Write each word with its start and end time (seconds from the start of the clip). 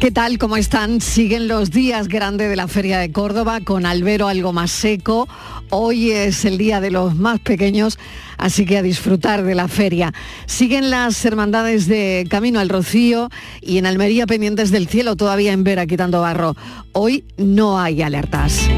¿Qué 0.00 0.10
tal? 0.10 0.36
¿Cómo 0.36 0.58
están? 0.58 1.00
Siguen 1.00 1.48
los 1.48 1.70
días 1.70 2.08
grandes 2.08 2.50
de 2.50 2.56
la 2.56 2.68
Feria 2.68 2.98
de 2.98 3.10
Córdoba 3.10 3.60
con 3.62 3.86
albero 3.86 4.28
algo 4.28 4.52
más 4.52 4.70
seco. 4.70 5.26
Hoy 5.70 6.10
es 6.10 6.44
el 6.44 6.58
día 6.58 6.82
de 6.82 6.90
los 6.90 7.14
más 7.14 7.40
pequeños, 7.40 7.98
así 8.36 8.66
que 8.66 8.76
a 8.76 8.82
disfrutar 8.82 9.42
de 9.42 9.54
la 9.54 9.68
feria. 9.68 10.12
Siguen 10.44 10.90
las 10.90 11.24
hermandades 11.24 11.88
de 11.88 12.26
Camino 12.28 12.60
al 12.60 12.68
Rocío 12.68 13.30
y 13.62 13.78
en 13.78 13.86
Almería 13.86 14.26
pendientes 14.26 14.70
del 14.70 14.86
cielo, 14.86 15.16
todavía 15.16 15.52
en 15.52 15.64
Vera 15.64 15.86
quitando 15.86 16.20
barro. 16.20 16.54
Hoy 16.92 17.24
no 17.38 17.80
hay 17.80 18.02
alertas. 18.02 18.68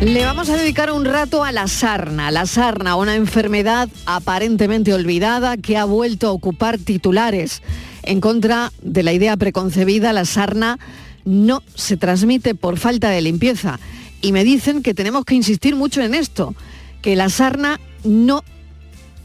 Le 0.00 0.24
vamos 0.24 0.48
a 0.48 0.56
dedicar 0.56 0.90
un 0.90 1.04
rato 1.04 1.44
a 1.44 1.52
la 1.52 1.68
sarna. 1.68 2.30
La 2.30 2.46
sarna, 2.46 2.96
una 2.96 3.14
enfermedad 3.14 3.90
aparentemente 4.06 4.94
olvidada 4.94 5.58
que 5.58 5.76
ha 5.76 5.84
vuelto 5.84 6.28
a 6.28 6.32
ocupar 6.32 6.78
titulares. 6.78 7.60
En 8.02 8.20
contra 8.20 8.72
de 8.82 9.02
la 9.02 9.12
idea 9.12 9.36
preconcebida, 9.36 10.12
la 10.12 10.24
sarna 10.24 10.78
no 11.24 11.62
se 11.74 11.96
transmite 11.96 12.54
por 12.54 12.78
falta 12.78 13.10
de 13.10 13.20
limpieza. 13.20 13.78
Y 14.22 14.32
me 14.32 14.44
dicen 14.44 14.82
que 14.82 14.94
tenemos 14.94 15.24
que 15.24 15.34
insistir 15.34 15.76
mucho 15.76 16.02
en 16.02 16.14
esto, 16.14 16.54
que 17.02 17.16
la 17.16 17.28
sarna 17.28 17.80
no 18.04 18.42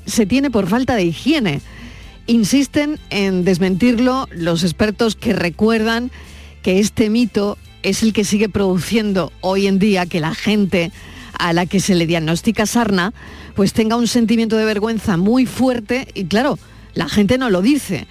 se 0.05 0.25
tiene 0.25 0.51
por 0.51 0.67
falta 0.67 0.95
de 0.95 1.05
higiene. 1.05 1.61
Insisten 2.27 2.99
en 3.09 3.43
desmentirlo 3.43 4.27
los 4.31 4.63
expertos 4.63 5.15
que 5.15 5.34
recuerdan 5.34 6.12
que 6.62 6.79
este 6.79 7.09
mito 7.09 7.57
es 7.84 8.01
el 8.01 8.13
que 8.13 8.23
sigue 8.23 8.49
produciendo 8.49 9.31
hoy 9.41 9.67
en 9.67 9.79
día 9.79 10.05
que 10.05 10.20
la 10.20 10.34
gente 10.34 10.91
a 11.37 11.53
la 11.53 11.65
que 11.65 11.79
se 11.79 11.95
le 11.95 12.07
diagnostica 12.07 12.65
sarna, 12.65 13.13
pues 13.55 13.73
tenga 13.73 13.95
un 13.95 14.07
sentimiento 14.07 14.57
de 14.57 14.65
vergüenza 14.65 15.17
muy 15.17 15.45
fuerte 15.45 16.07
y 16.13 16.26
claro, 16.26 16.57
la 16.93 17.10
gente 17.10 17.37
no 17.37 17.49
lo 17.49 17.62
dice. 17.62 18.07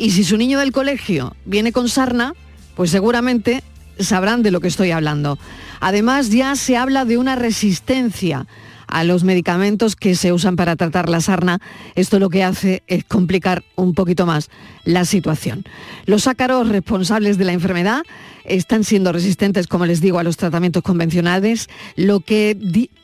Y 0.00 0.12
si 0.12 0.24
su 0.24 0.38
niño 0.38 0.58
del 0.58 0.72
colegio 0.72 1.36
viene 1.44 1.72
con 1.72 1.90
sarna, 1.90 2.32
pues 2.74 2.90
seguramente 2.90 3.62
sabrán 3.98 4.42
de 4.42 4.50
lo 4.50 4.60
que 4.60 4.68
estoy 4.68 4.92
hablando. 4.92 5.38
Además, 5.78 6.30
ya 6.30 6.56
se 6.56 6.78
habla 6.78 7.04
de 7.04 7.18
una 7.18 7.36
resistencia 7.36 8.46
a 8.86 9.04
los 9.04 9.24
medicamentos 9.24 9.96
que 9.96 10.14
se 10.14 10.32
usan 10.32 10.56
para 10.56 10.74
tratar 10.76 11.10
la 11.10 11.20
sarna. 11.20 11.60
Esto 11.96 12.18
lo 12.18 12.30
que 12.30 12.42
hace 12.42 12.82
es 12.86 13.04
complicar 13.04 13.62
un 13.76 13.92
poquito 13.92 14.24
más 14.24 14.48
la 14.84 15.04
situación. 15.04 15.64
Los 16.06 16.26
ácaros 16.28 16.70
responsables 16.70 17.36
de 17.36 17.44
la 17.44 17.52
enfermedad 17.52 18.02
están 18.46 18.84
siendo 18.84 19.12
resistentes, 19.12 19.66
como 19.66 19.84
les 19.84 20.00
digo, 20.00 20.18
a 20.18 20.24
los 20.24 20.38
tratamientos 20.38 20.82
convencionales, 20.82 21.68
lo 21.96 22.20
que 22.20 22.56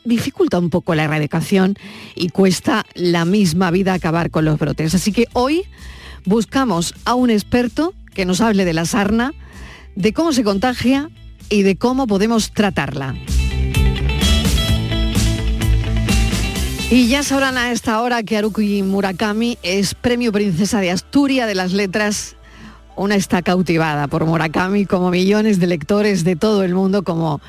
dificulta 0.07 0.59
un 0.59 0.71
poco 0.71 0.95
la 0.95 1.05
erradicación 1.05 1.77
y 2.15 2.31
cuesta 2.31 2.87
la 2.95 3.27
misma 3.27 3.71
vida 3.71 3.93
acabar 3.93 4.31
con 4.31 4.47
los 4.47 4.59
brotes. 4.59 4.95
Así 4.95 5.13
que 5.13 5.27
hoy 5.35 5.67
buscamos 6.27 6.95
a 7.05 7.15
un 7.15 7.31
experto 7.31 7.95
que 8.13 8.27
nos 8.27 8.41
hable 8.41 8.65
de 8.65 8.75
la 8.75 8.85
sarna, 8.85 9.33
de 9.95 10.13
cómo 10.13 10.33
se 10.33 10.45
contagia 10.45 11.09
y 11.49 11.63
de 11.63 11.77
cómo 11.77 12.07
podemos 12.07 12.53
tratarla. 12.53 13.15
Y 16.91 17.09
ya 17.09 17.23
sabrán 17.23 17.59
a 17.59 17.73
esta 17.73 18.01
hora 18.01 18.23
que 18.23 18.37
Haruki 18.37 18.83
Murakami 18.83 19.59
es 19.63 19.95
Premio 19.95 20.31
Princesa 20.31 20.81
de 20.81 20.91
Asturias 20.91 21.49
de 21.49 21.55
las 21.55 21.73
Letras. 21.73 22.37
Una 22.95 23.17
está 23.17 23.43
cautivada 23.43 24.07
por 24.07 24.25
Murakami 24.25 24.87
como 24.87 25.11
millones 25.11 25.59
de 25.59 25.67
lectores 25.67 26.23
de 26.23 26.37
todo 26.37 26.63
el 26.63 26.75
mundo, 26.75 27.03
como, 27.03 27.41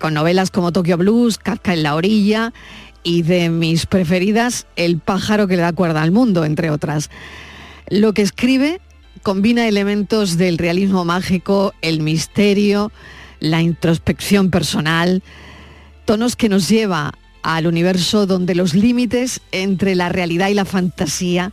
con 0.00 0.14
novelas 0.14 0.50
como 0.50 0.72
Tokyo 0.72 0.96
Blues, 0.96 1.38
Kafka 1.38 1.74
en 1.74 1.82
la 1.82 1.94
orilla 1.94 2.52
y 3.02 3.22
de 3.22 3.50
mis 3.50 3.86
preferidas, 3.86 4.66
El 4.74 4.98
pájaro 4.98 5.46
que 5.46 5.56
le 5.56 5.62
da 5.62 5.72
cuerda 5.72 6.02
al 6.02 6.10
mundo, 6.10 6.44
entre 6.44 6.70
otras. 6.70 7.10
Lo 7.92 8.14
que 8.14 8.22
escribe 8.22 8.80
combina 9.22 9.68
elementos 9.68 10.38
del 10.38 10.56
realismo 10.56 11.04
mágico, 11.04 11.74
el 11.82 12.00
misterio, 12.00 12.90
la 13.38 13.60
introspección 13.60 14.50
personal, 14.50 15.22
tonos 16.06 16.34
que 16.34 16.48
nos 16.48 16.70
lleva 16.70 17.12
al 17.42 17.66
universo 17.66 18.24
donde 18.24 18.54
los 18.54 18.72
límites 18.72 19.42
entre 19.52 19.94
la 19.94 20.08
realidad 20.08 20.48
y 20.48 20.54
la 20.54 20.64
fantasía 20.64 21.52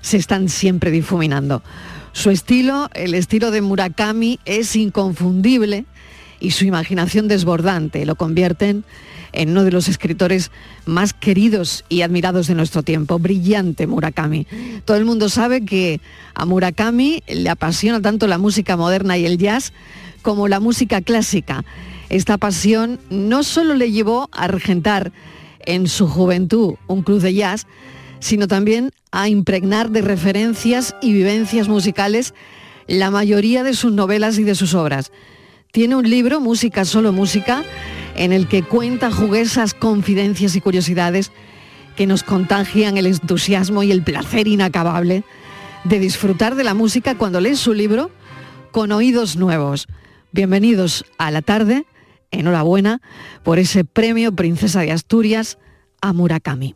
se 0.00 0.16
están 0.16 0.48
siempre 0.48 0.90
difuminando. 0.90 1.62
Su 2.10 2.30
estilo, 2.30 2.90
el 2.94 3.14
estilo 3.14 3.52
de 3.52 3.62
Murakami, 3.62 4.40
es 4.46 4.74
inconfundible 4.74 5.84
y 6.40 6.50
su 6.50 6.64
imaginación 6.64 7.28
desbordante 7.28 8.04
lo 8.04 8.16
convierten 8.16 8.84
en 9.32 9.50
uno 9.50 9.64
de 9.64 9.72
los 9.72 9.88
escritores 9.88 10.50
más 10.86 11.12
queridos 11.12 11.84
y 11.88 12.02
admirados 12.02 12.46
de 12.46 12.54
nuestro 12.54 12.82
tiempo. 12.82 13.18
Brillante 13.18 13.86
Murakami. 13.86 14.46
Todo 14.84 14.96
el 14.96 15.04
mundo 15.04 15.28
sabe 15.28 15.64
que 15.64 16.00
a 16.34 16.44
Murakami 16.44 17.22
le 17.26 17.50
apasiona 17.50 18.00
tanto 18.00 18.26
la 18.26 18.38
música 18.38 18.76
moderna 18.76 19.18
y 19.18 19.26
el 19.26 19.38
jazz 19.38 19.72
como 20.22 20.48
la 20.48 20.60
música 20.60 21.00
clásica. 21.00 21.64
Esta 22.08 22.38
pasión 22.38 23.00
no 23.10 23.42
solo 23.42 23.74
le 23.74 23.92
llevó 23.92 24.28
a 24.32 24.48
regentar 24.48 25.12
en 25.66 25.88
su 25.88 26.08
juventud 26.08 26.74
un 26.86 27.02
club 27.02 27.20
de 27.20 27.34
jazz, 27.34 27.66
sino 28.20 28.48
también 28.48 28.90
a 29.12 29.28
impregnar 29.28 29.90
de 29.90 30.02
referencias 30.02 30.96
y 31.02 31.12
vivencias 31.12 31.68
musicales 31.68 32.34
la 32.86 33.10
mayoría 33.10 33.62
de 33.62 33.74
sus 33.74 33.92
novelas 33.92 34.38
y 34.38 34.44
de 34.44 34.54
sus 34.54 34.74
obras. 34.74 35.12
Tiene 35.70 35.96
un 35.96 36.08
libro, 36.08 36.40
Música, 36.40 36.86
solo 36.86 37.12
música, 37.12 37.62
en 38.18 38.32
el 38.32 38.48
que 38.48 38.62
cuenta 38.62 39.12
juguesas 39.12 39.74
confidencias 39.74 40.56
y 40.56 40.60
curiosidades 40.60 41.30
que 41.96 42.06
nos 42.06 42.24
contagian 42.24 42.98
el 42.98 43.06
entusiasmo 43.06 43.84
y 43.84 43.92
el 43.92 44.02
placer 44.02 44.48
inacabable 44.48 45.24
de 45.84 46.00
disfrutar 46.00 46.56
de 46.56 46.64
la 46.64 46.74
música 46.74 47.16
cuando 47.16 47.40
lees 47.40 47.60
su 47.60 47.74
libro 47.74 48.10
con 48.72 48.92
oídos 48.92 49.36
nuevos. 49.36 49.86
Bienvenidos 50.32 51.04
a 51.16 51.30
la 51.30 51.42
tarde 51.42 51.86
enhorabuena 52.30 53.00
por 53.44 53.58
ese 53.58 53.84
premio 53.84 54.32
Princesa 54.32 54.80
de 54.80 54.92
Asturias 54.92 55.58
a 56.00 56.12
Murakami. 56.12 56.74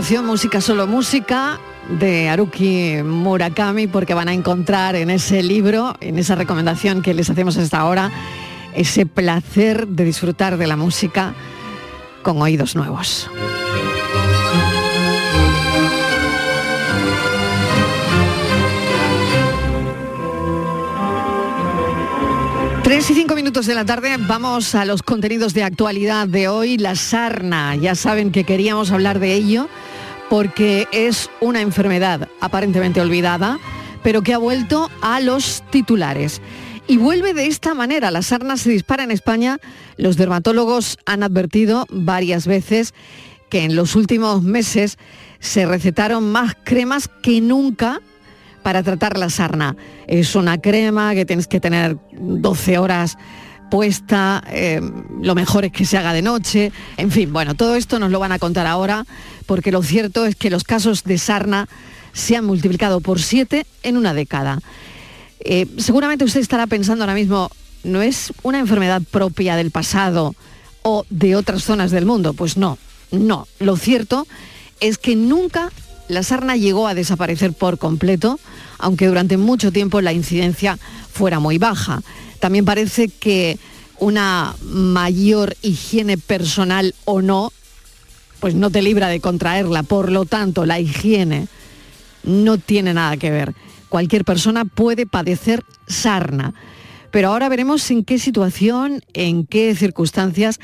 Música 0.00 0.62
solo 0.62 0.86
música, 0.86 1.60
de 2.00 2.30
Haruki 2.30 3.02
Murakami, 3.04 3.86
porque 3.86 4.14
van 4.14 4.28
a 4.28 4.32
encontrar 4.32 4.96
en 4.96 5.10
ese 5.10 5.42
libro, 5.42 5.94
en 6.00 6.18
esa 6.18 6.34
recomendación 6.34 7.02
que 7.02 7.12
les 7.12 7.28
hacemos 7.28 7.58
hasta 7.58 7.78
ahora, 7.78 8.10
ese 8.74 9.04
placer 9.04 9.86
de 9.86 10.04
disfrutar 10.04 10.56
de 10.56 10.66
la 10.66 10.76
música 10.76 11.34
con 12.22 12.40
oídos 12.40 12.74
nuevos. 12.76 13.30
3 22.82 23.10
y 23.10 23.14
5 23.14 23.34
minutos 23.34 23.66
de 23.66 23.74
la 23.74 23.84
tarde, 23.84 24.16
vamos 24.18 24.74
a 24.74 24.86
los 24.86 25.02
contenidos 25.02 25.52
de 25.52 25.62
actualidad 25.62 26.26
de 26.26 26.48
hoy. 26.48 26.78
La 26.78 26.96
sarna, 26.96 27.76
ya 27.76 27.94
saben 27.94 28.32
que 28.32 28.44
queríamos 28.44 28.90
hablar 28.92 29.18
de 29.20 29.34
ello 29.34 29.68
porque 30.30 30.86
es 30.92 31.28
una 31.40 31.60
enfermedad 31.60 32.28
aparentemente 32.40 33.00
olvidada, 33.00 33.58
pero 34.04 34.22
que 34.22 34.32
ha 34.32 34.38
vuelto 34.38 34.88
a 35.02 35.18
los 35.20 35.64
titulares. 35.70 36.40
Y 36.86 36.96
vuelve 36.96 37.34
de 37.34 37.46
esta 37.46 37.74
manera. 37.74 38.12
La 38.12 38.22
sarna 38.22 38.56
se 38.56 38.70
dispara 38.70 39.02
en 39.02 39.10
España. 39.10 39.58
Los 39.96 40.16
dermatólogos 40.16 40.98
han 41.04 41.24
advertido 41.24 41.84
varias 41.90 42.46
veces 42.46 42.94
que 43.50 43.64
en 43.64 43.74
los 43.74 43.96
últimos 43.96 44.42
meses 44.42 44.98
se 45.40 45.66
recetaron 45.66 46.30
más 46.30 46.56
cremas 46.64 47.08
que 47.22 47.40
nunca 47.40 48.00
para 48.62 48.84
tratar 48.84 49.18
la 49.18 49.30
sarna. 49.30 49.76
Es 50.06 50.36
una 50.36 50.60
crema 50.60 51.14
que 51.14 51.26
tienes 51.26 51.48
que 51.48 51.58
tener 51.58 51.96
12 52.12 52.78
horas 52.78 53.18
puesta, 53.70 54.42
eh, 54.48 54.80
lo 55.20 55.34
mejor 55.34 55.64
es 55.64 55.72
que 55.72 55.84
se 55.84 55.96
haga 55.96 56.12
de 56.12 56.22
noche, 56.22 56.72
en 56.96 57.10
fin, 57.10 57.32
bueno, 57.32 57.54
todo 57.54 57.76
esto 57.76 57.98
nos 57.98 58.10
lo 58.10 58.18
van 58.18 58.32
a 58.32 58.38
contar 58.38 58.66
ahora, 58.66 59.06
porque 59.46 59.72
lo 59.72 59.82
cierto 59.82 60.26
es 60.26 60.36
que 60.36 60.50
los 60.50 60.64
casos 60.64 61.04
de 61.04 61.18
sarna 61.18 61.68
se 62.12 62.36
han 62.36 62.44
multiplicado 62.44 63.00
por 63.00 63.20
siete 63.20 63.66
en 63.82 63.96
una 63.96 64.14
década. 64.14 64.58
Eh, 65.40 65.66
seguramente 65.78 66.24
usted 66.24 66.40
estará 66.40 66.66
pensando 66.66 67.04
ahora 67.04 67.14
mismo, 67.14 67.50
¿no 67.84 68.02
es 68.02 68.32
una 68.42 68.58
enfermedad 68.58 69.02
propia 69.10 69.56
del 69.56 69.70
pasado 69.70 70.34
o 70.82 71.06
de 71.08 71.36
otras 71.36 71.62
zonas 71.62 71.90
del 71.90 72.06
mundo? 72.06 72.34
Pues 72.34 72.56
no, 72.56 72.78
no. 73.10 73.46
Lo 73.58 73.76
cierto 73.76 74.26
es 74.80 74.98
que 74.98 75.16
nunca 75.16 75.70
la 76.10 76.22
sarna 76.22 76.56
llegó 76.56 76.88
a 76.88 76.94
desaparecer 76.94 77.52
por 77.52 77.78
completo, 77.78 78.38
aunque 78.78 79.06
durante 79.06 79.36
mucho 79.36 79.72
tiempo 79.72 80.00
la 80.00 80.12
incidencia 80.12 80.78
fuera 81.12 81.38
muy 81.38 81.58
baja. 81.58 82.02
También 82.40 82.64
parece 82.64 83.08
que 83.08 83.58
una 83.98 84.54
mayor 84.62 85.56
higiene 85.62 86.18
personal 86.18 86.94
o 87.04 87.22
no, 87.22 87.52
pues 88.40 88.54
no 88.54 88.70
te 88.70 88.82
libra 88.82 89.08
de 89.08 89.20
contraerla. 89.20 89.82
Por 89.82 90.10
lo 90.10 90.24
tanto, 90.24 90.66
la 90.66 90.80
higiene 90.80 91.48
no 92.24 92.58
tiene 92.58 92.94
nada 92.94 93.16
que 93.16 93.30
ver. 93.30 93.54
Cualquier 93.88 94.24
persona 94.24 94.64
puede 94.64 95.06
padecer 95.06 95.64
sarna. 95.86 96.54
Pero 97.10 97.28
ahora 97.28 97.48
veremos 97.48 97.90
en 97.90 98.04
qué 98.04 98.18
situación, 98.18 99.02
en 99.14 99.46
qué 99.46 99.74
circunstancias 99.74 100.60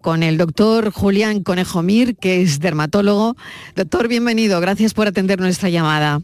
con 0.00 0.22
el 0.22 0.38
doctor 0.38 0.90
Julián 0.90 1.42
Conejo 1.42 1.82
Mir, 1.82 2.16
que 2.16 2.42
es 2.42 2.60
dermatólogo. 2.60 3.36
Doctor, 3.74 4.08
bienvenido, 4.08 4.60
gracias 4.60 4.94
por 4.94 5.06
atender 5.06 5.40
nuestra 5.40 5.68
llamada. 5.68 6.20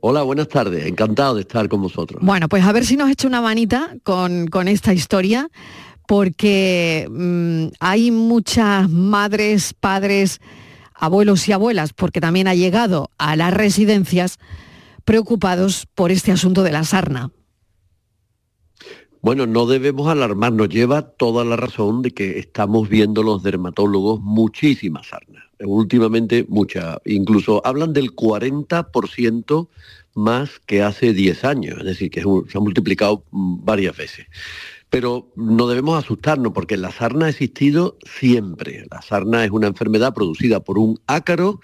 Hola, 0.00 0.22
buenas 0.22 0.48
tardes, 0.48 0.84
encantado 0.86 1.36
de 1.36 1.42
estar 1.42 1.68
con 1.68 1.80
vosotros. 1.80 2.20
Bueno, 2.24 2.48
pues 2.48 2.64
a 2.64 2.72
ver 2.72 2.84
si 2.84 2.96
nos 2.96 3.08
echa 3.08 3.28
una 3.28 3.40
manita 3.40 3.94
con, 4.02 4.48
esta 4.66 4.92
historia, 4.92 5.48
porque 6.08 7.06
mm, 7.08 7.66
hay 7.78 8.10
muchas 8.10 8.90
madres, 8.90 9.74
padres, 9.78 10.40
abuelos 10.94 11.46
y 11.48 11.52
abuelas, 11.52 11.92
porque 11.92 12.20
también 12.20 12.48
ha 12.48 12.54
llegado 12.54 13.10
a 13.16 13.36
las 13.36 13.54
residencias 13.54 14.38
preocupados 15.04 15.86
por 15.94 16.10
este 16.10 16.32
asunto 16.32 16.64
de 16.64 16.72
la 16.72 16.82
sarna. 16.82 17.30
Bueno, 19.22 19.46
no 19.46 19.66
debemos 19.66 20.08
alarmarnos, 20.08 20.68
lleva 20.68 21.02
toda 21.02 21.44
la 21.44 21.54
razón 21.54 22.02
de 22.02 22.10
que 22.10 22.40
estamos 22.40 22.88
viendo 22.88 23.22
los 23.22 23.44
dermatólogos 23.44 24.20
muchísimas 24.20 25.06
sarnas, 25.06 25.44
últimamente 25.60 26.44
muchas, 26.48 26.98
incluso 27.04 27.64
hablan 27.64 27.92
del 27.92 28.16
40% 28.16 29.68
más 30.14 30.58
que 30.66 30.82
hace 30.82 31.12
10 31.12 31.44
años, 31.44 31.78
es 31.78 31.84
decir, 31.84 32.10
que 32.10 32.20
se 32.20 32.58
ha 32.58 32.60
multiplicado 32.60 33.24
mm, 33.30 33.64
varias 33.64 33.96
veces. 33.96 34.26
Pero 34.90 35.28
no 35.36 35.68
debemos 35.68 36.02
asustarnos 36.02 36.52
porque 36.52 36.76
la 36.76 36.90
sarna 36.90 37.26
ha 37.26 37.30
existido 37.30 37.98
siempre. 38.04 38.86
La 38.90 39.02
sarna 39.02 39.44
es 39.44 39.52
una 39.52 39.68
enfermedad 39.68 40.12
producida 40.14 40.58
por 40.58 40.78
un 40.78 40.98
ácaro 41.06 41.60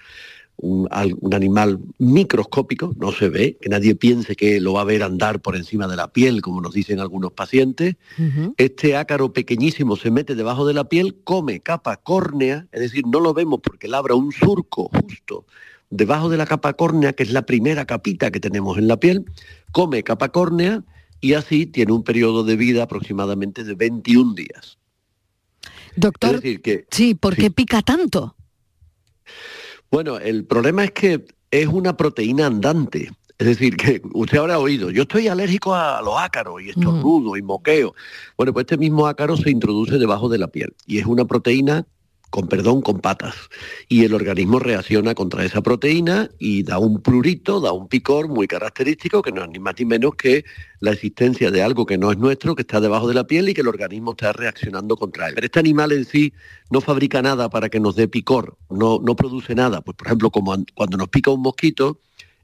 un, 0.61 0.87
animal 1.33 1.79
microscópico, 1.97 2.93
no 2.97 3.11
se 3.11 3.29
ve, 3.29 3.57
que 3.61 3.69
nadie 3.69 3.95
piense 3.95 4.35
que 4.35 4.59
lo 4.59 4.73
va 4.73 4.81
a 4.81 4.85
ver 4.85 5.03
andar 5.03 5.41
por 5.41 5.55
encima 5.55 5.87
de 5.87 5.95
la 5.95 6.11
piel, 6.11 6.41
como 6.41 6.61
nos 6.61 6.73
dicen 6.73 6.99
algunos 6.99 7.31
pacientes. 7.31 7.95
Este 8.57 8.95
ácaro 8.95 9.33
pequeñísimo 9.33 9.95
se 9.95 10.11
mete 10.11 10.35
debajo 10.35 10.65
de 10.65 10.73
la 10.73 10.85
piel, 10.85 11.17
come 11.23 11.59
capa 11.59 11.97
córnea, 11.97 12.67
es 12.71 12.81
decir, 12.81 13.05
no 13.07 13.19
lo 13.19 13.33
vemos 13.33 13.59
porque 13.61 13.87
labra 13.87 14.15
un 14.15 14.31
surco 14.31 14.89
justo 14.89 15.45
debajo 15.89 16.29
de 16.29 16.37
la 16.37 16.45
capa 16.45 16.73
córnea, 16.73 17.13
que 17.13 17.23
es 17.23 17.31
la 17.31 17.45
primera 17.45 17.85
capita 17.85 18.31
que 18.31 18.39
tenemos 18.39 18.77
en 18.77 18.87
la 18.87 18.97
piel, 18.97 19.25
come 19.71 20.03
capa 20.03 20.29
córnea 20.29 20.83
y 21.21 21.33
así 21.33 21.65
tiene 21.65 21.93
un 21.93 22.03
periodo 22.03 22.43
de 22.43 22.55
vida 22.55 22.83
aproximadamente 22.83 23.63
de 23.63 23.75
21 23.75 24.33
días. 24.33 24.77
Doctor, 25.95 26.41
sí, 26.91 27.15
¿por 27.15 27.35
qué 27.35 27.51
pica 27.51 27.81
tanto? 27.81 28.35
Bueno, 29.91 30.17
el 30.17 30.45
problema 30.45 30.83
es 30.83 30.91
que 30.91 31.25
es 31.51 31.67
una 31.67 31.97
proteína 31.97 32.45
andante. 32.45 33.11
Es 33.39 33.47
decir, 33.47 33.77
que 33.77 34.01
usted 34.13 34.37
habrá 34.37 34.59
oído, 34.59 34.91
yo 34.91 35.03
estoy 35.03 35.29
alérgico 35.29 35.73
a 35.73 36.01
los 36.01 36.13
ácaros 36.17 36.61
y 36.61 36.69
estornudo 36.69 37.37
y 37.37 37.41
moqueo. 37.41 37.95
Bueno, 38.35 38.51
pues 38.51 38.65
este 38.65 38.77
mismo 38.77 39.07
ácaro 39.07 39.37
se 39.37 39.49
introduce 39.49 39.97
debajo 39.97 40.27
de 40.27 40.37
la 40.37 40.47
piel 40.47 40.75
y 40.85 40.99
es 40.99 41.05
una 41.05 41.23
proteína 41.23 41.85
con 42.29 42.47
perdón, 42.47 42.81
con 42.81 42.99
patas. 42.99 43.35
Y 43.87 44.05
el 44.05 44.13
organismo 44.13 44.59
reacciona 44.59 45.15
contra 45.15 45.43
esa 45.45 45.61
proteína 45.61 46.29
y 46.37 46.63
da 46.63 46.77
un 46.79 47.01
prurito, 47.01 47.59
da 47.59 47.71
un 47.71 47.87
picor 47.87 48.27
muy 48.27 48.47
característico 48.47 49.21
que 49.21 49.31
no 49.31 49.43
es 49.43 49.49
ni 49.49 49.59
más 49.59 49.75
ni 49.79 49.85
menos 49.85 50.15
que 50.15 50.45
la 50.79 50.91
existencia 50.91 51.51
de 51.51 51.61
algo 51.61 51.85
que 51.85 51.97
no 51.97 52.11
es 52.11 52.17
nuestro, 52.17 52.55
que 52.55 52.61
está 52.61 52.79
debajo 52.79 53.07
de 53.07 53.13
la 53.13 53.25
piel 53.25 53.49
y 53.49 53.53
que 53.53 53.61
el 53.61 53.67
organismo 53.67 54.11
está 54.11 54.33
reaccionando 54.33 54.95
contra 54.95 55.27
él. 55.27 55.35
Pero 55.35 55.45
este 55.45 55.59
animal 55.59 55.91
en 55.91 56.05
sí 56.05 56.33
no 56.69 56.81
fabrica 56.81 57.21
nada 57.21 57.49
para 57.49 57.69
que 57.69 57.79
nos 57.79 57.95
dé 57.95 58.07
picor, 58.07 58.57
no, 58.69 58.99
no 59.03 59.15
produce 59.15 59.55
nada. 59.55 59.81
Pues 59.81 59.97
por 59.97 60.07
ejemplo, 60.07 60.29
como 60.31 60.55
cuando 60.75 60.97
nos 60.97 61.09
pica 61.09 61.31
un 61.31 61.41
mosquito, 61.41 61.99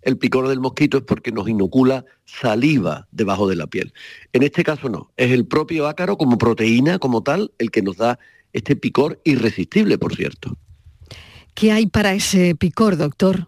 el 0.05 0.17
picor 0.17 0.47
del 0.47 0.59
mosquito 0.59 0.97
es 0.97 1.03
porque 1.03 1.31
nos 1.31 1.49
inocula 1.49 2.05
saliva 2.25 3.07
debajo 3.11 3.49
de 3.49 3.55
la 3.55 3.67
piel. 3.67 3.91
En 4.33 4.43
este 4.43 4.63
caso 4.63 4.87
no, 4.87 5.11
es 5.17 5.31
el 5.31 5.47
propio 5.47 5.87
ácaro 5.87 6.17
como 6.17 6.37
proteína, 6.37 6.99
como 6.99 7.23
tal, 7.23 7.51
el 7.57 7.71
que 7.71 7.81
nos 7.81 7.97
da 7.97 8.19
este 8.55 8.77
picor 8.77 9.19
irresistible, 9.25 9.97
por 9.97 10.15
cierto. 10.15 10.57
¿Qué 11.53 11.73
hay 11.73 11.87
para 11.87 12.13
ese 12.13 12.55
picor, 12.55 12.95
doctor? 12.95 13.47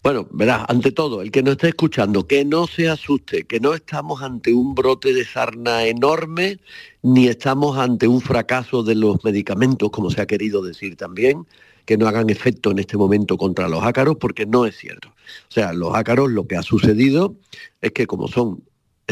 Bueno, 0.00 0.28
verá, 0.30 0.64
ante 0.68 0.92
todo, 0.92 1.22
el 1.22 1.32
que 1.32 1.42
nos 1.42 1.52
esté 1.52 1.68
escuchando, 1.68 2.24
que 2.24 2.44
no 2.44 2.68
se 2.68 2.88
asuste, 2.88 3.44
que 3.44 3.58
no 3.58 3.74
estamos 3.74 4.22
ante 4.22 4.52
un 4.52 4.76
brote 4.76 5.12
de 5.12 5.24
sarna 5.24 5.86
enorme, 5.86 6.60
ni 7.02 7.26
estamos 7.26 7.76
ante 7.78 8.06
un 8.06 8.20
fracaso 8.20 8.84
de 8.84 8.94
los 8.94 9.24
medicamentos, 9.24 9.90
como 9.90 10.10
se 10.10 10.20
ha 10.22 10.26
querido 10.26 10.62
decir 10.62 10.96
también, 10.96 11.44
que 11.84 11.96
no 11.96 12.06
hagan 12.06 12.30
efecto 12.30 12.70
en 12.70 12.78
este 12.78 12.96
momento 12.96 13.36
contra 13.36 13.68
los 13.68 13.82
ácaros, 13.82 14.16
porque 14.20 14.46
no 14.46 14.66
es 14.66 14.76
cierto. 14.76 15.08
O 15.08 15.52
sea, 15.52 15.72
los 15.72 15.96
ácaros 15.96 16.30
lo 16.30 16.46
que 16.46 16.56
ha 16.56 16.62
sucedido 16.62 17.34
es 17.80 17.90
que 17.90 18.06
como 18.06 18.28
son 18.28 18.62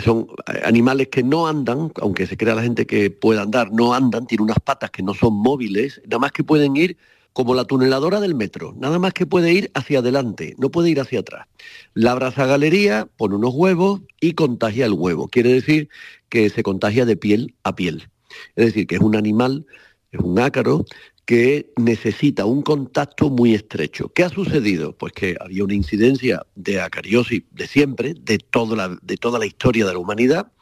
son 0.02 0.28
animales 0.64 1.08
que 1.08 1.22
no 1.22 1.46
andan, 1.46 1.90
aunque 2.00 2.26
se 2.26 2.36
crea 2.36 2.54
la 2.54 2.62
gente 2.62 2.86
que 2.86 3.10
puede 3.10 3.40
andar, 3.40 3.72
no 3.72 3.94
andan, 3.94 4.26
tienen 4.26 4.44
unas 4.44 4.58
patas 4.58 4.90
que 4.90 5.02
no 5.02 5.14
son 5.14 5.34
móviles, 5.34 6.00
nada 6.04 6.18
más 6.18 6.32
que 6.32 6.44
pueden 6.44 6.76
ir 6.76 6.96
como 7.32 7.54
la 7.54 7.64
tuneladora 7.64 8.18
del 8.20 8.34
metro, 8.34 8.74
nada 8.78 8.98
más 8.98 9.12
que 9.12 9.26
puede 9.26 9.52
ir 9.52 9.70
hacia 9.74 9.98
adelante, 9.98 10.54
no 10.58 10.70
puede 10.70 10.90
ir 10.90 11.00
hacia 11.00 11.20
atrás. 11.20 11.46
Labra 11.92 12.28
esa 12.28 12.46
galería, 12.46 13.08
pone 13.16 13.36
unos 13.36 13.52
huevos 13.54 14.00
y 14.20 14.32
contagia 14.32 14.86
el 14.86 14.94
huevo. 14.94 15.28
Quiere 15.28 15.52
decir 15.52 15.90
que 16.30 16.48
se 16.48 16.62
contagia 16.62 17.04
de 17.04 17.16
piel 17.16 17.54
a 17.62 17.76
piel. 17.76 18.08
Es 18.54 18.66
decir, 18.66 18.86
que 18.86 18.94
es 18.94 19.02
un 19.02 19.16
animal, 19.16 19.66
es 20.12 20.20
un 20.20 20.38
ácaro 20.38 20.86
que 21.26 21.72
necesita 21.76 22.46
un 22.46 22.62
contacto 22.62 23.30
muy 23.30 23.54
estrecho. 23.54 24.12
¿Qué 24.14 24.22
ha 24.22 24.28
sucedido? 24.28 24.96
Pues 24.96 25.12
que 25.12 25.36
había 25.40 25.64
una 25.64 25.74
incidencia 25.74 26.46
de 26.54 26.80
acariosis 26.80 27.42
de 27.50 27.66
siempre, 27.66 28.14
de 28.14 28.38
toda 28.38 28.76
la, 28.76 28.98
de 29.02 29.16
toda 29.16 29.40
la 29.40 29.46
historia 29.46 29.84
de 29.84 29.92
la 29.92 29.98
humanidad, 29.98 30.52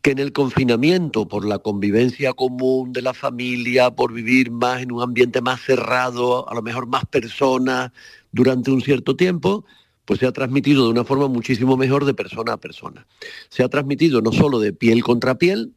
que 0.00 0.12
en 0.12 0.18
el 0.18 0.32
confinamiento, 0.32 1.28
por 1.28 1.46
la 1.46 1.58
convivencia 1.58 2.32
común 2.32 2.92
de 2.94 3.02
la 3.02 3.12
familia, 3.12 3.90
por 3.90 4.14
vivir 4.14 4.50
más 4.50 4.80
en 4.80 4.92
un 4.92 5.02
ambiente 5.02 5.42
más 5.42 5.60
cerrado, 5.60 6.48
a 6.48 6.54
lo 6.54 6.62
mejor 6.62 6.86
más 6.86 7.04
personas 7.04 7.92
durante 8.32 8.70
un 8.70 8.80
cierto 8.80 9.14
tiempo, 9.14 9.66
pues 10.08 10.20
se 10.20 10.26
ha 10.26 10.32
transmitido 10.32 10.84
de 10.84 10.90
una 10.90 11.04
forma 11.04 11.28
muchísimo 11.28 11.76
mejor 11.76 12.06
de 12.06 12.14
persona 12.14 12.54
a 12.54 12.56
persona. 12.56 13.06
Se 13.50 13.62
ha 13.62 13.68
transmitido 13.68 14.22
no 14.22 14.32
solo 14.32 14.58
de 14.58 14.72
piel 14.72 15.04
contra 15.04 15.36
piel, 15.36 15.74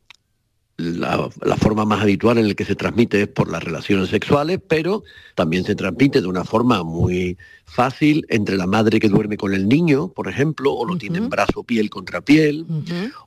la, 0.82 1.30
forma 1.58 1.86
más 1.86 2.02
habitual 2.02 2.38
en 2.38 2.48
la 2.48 2.54
que 2.54 2.66
se 2.66 2.76
transmite 2.76 3.22
es 3.22 3.28
por 3.28 3.50
las 3.50 3.64
relaciones 3.64 4.10
sexuales, 4.10 4.60
pero 4.68 5.04
también 5.36 5.64
se 5.64 5.76
transmite 5.76 6.22
de 6.22 6.28
una 6.28 6.44
forma 6.44 6.84
muy 6.84 7.38
fácil 7.66 8.26
entre 8.30 8.58
la 8.58 8.68
madre 8.68 9.00
que 9.00 9.08
duerme 9.08 9.38
con 9.38 9.54
el 9.54 9.68
niño, 9.68 10.10
por 10.10 10.28
ejemplo, 10.28 10.74
o 10.74 10.86
lo 10.86 10.98
tiene 10.98 11.20
en 11.20 11.30
brazo 11.30 11.64
piel 11.64 11.90
contra 11.90 12.22
piel, 12.22 12.66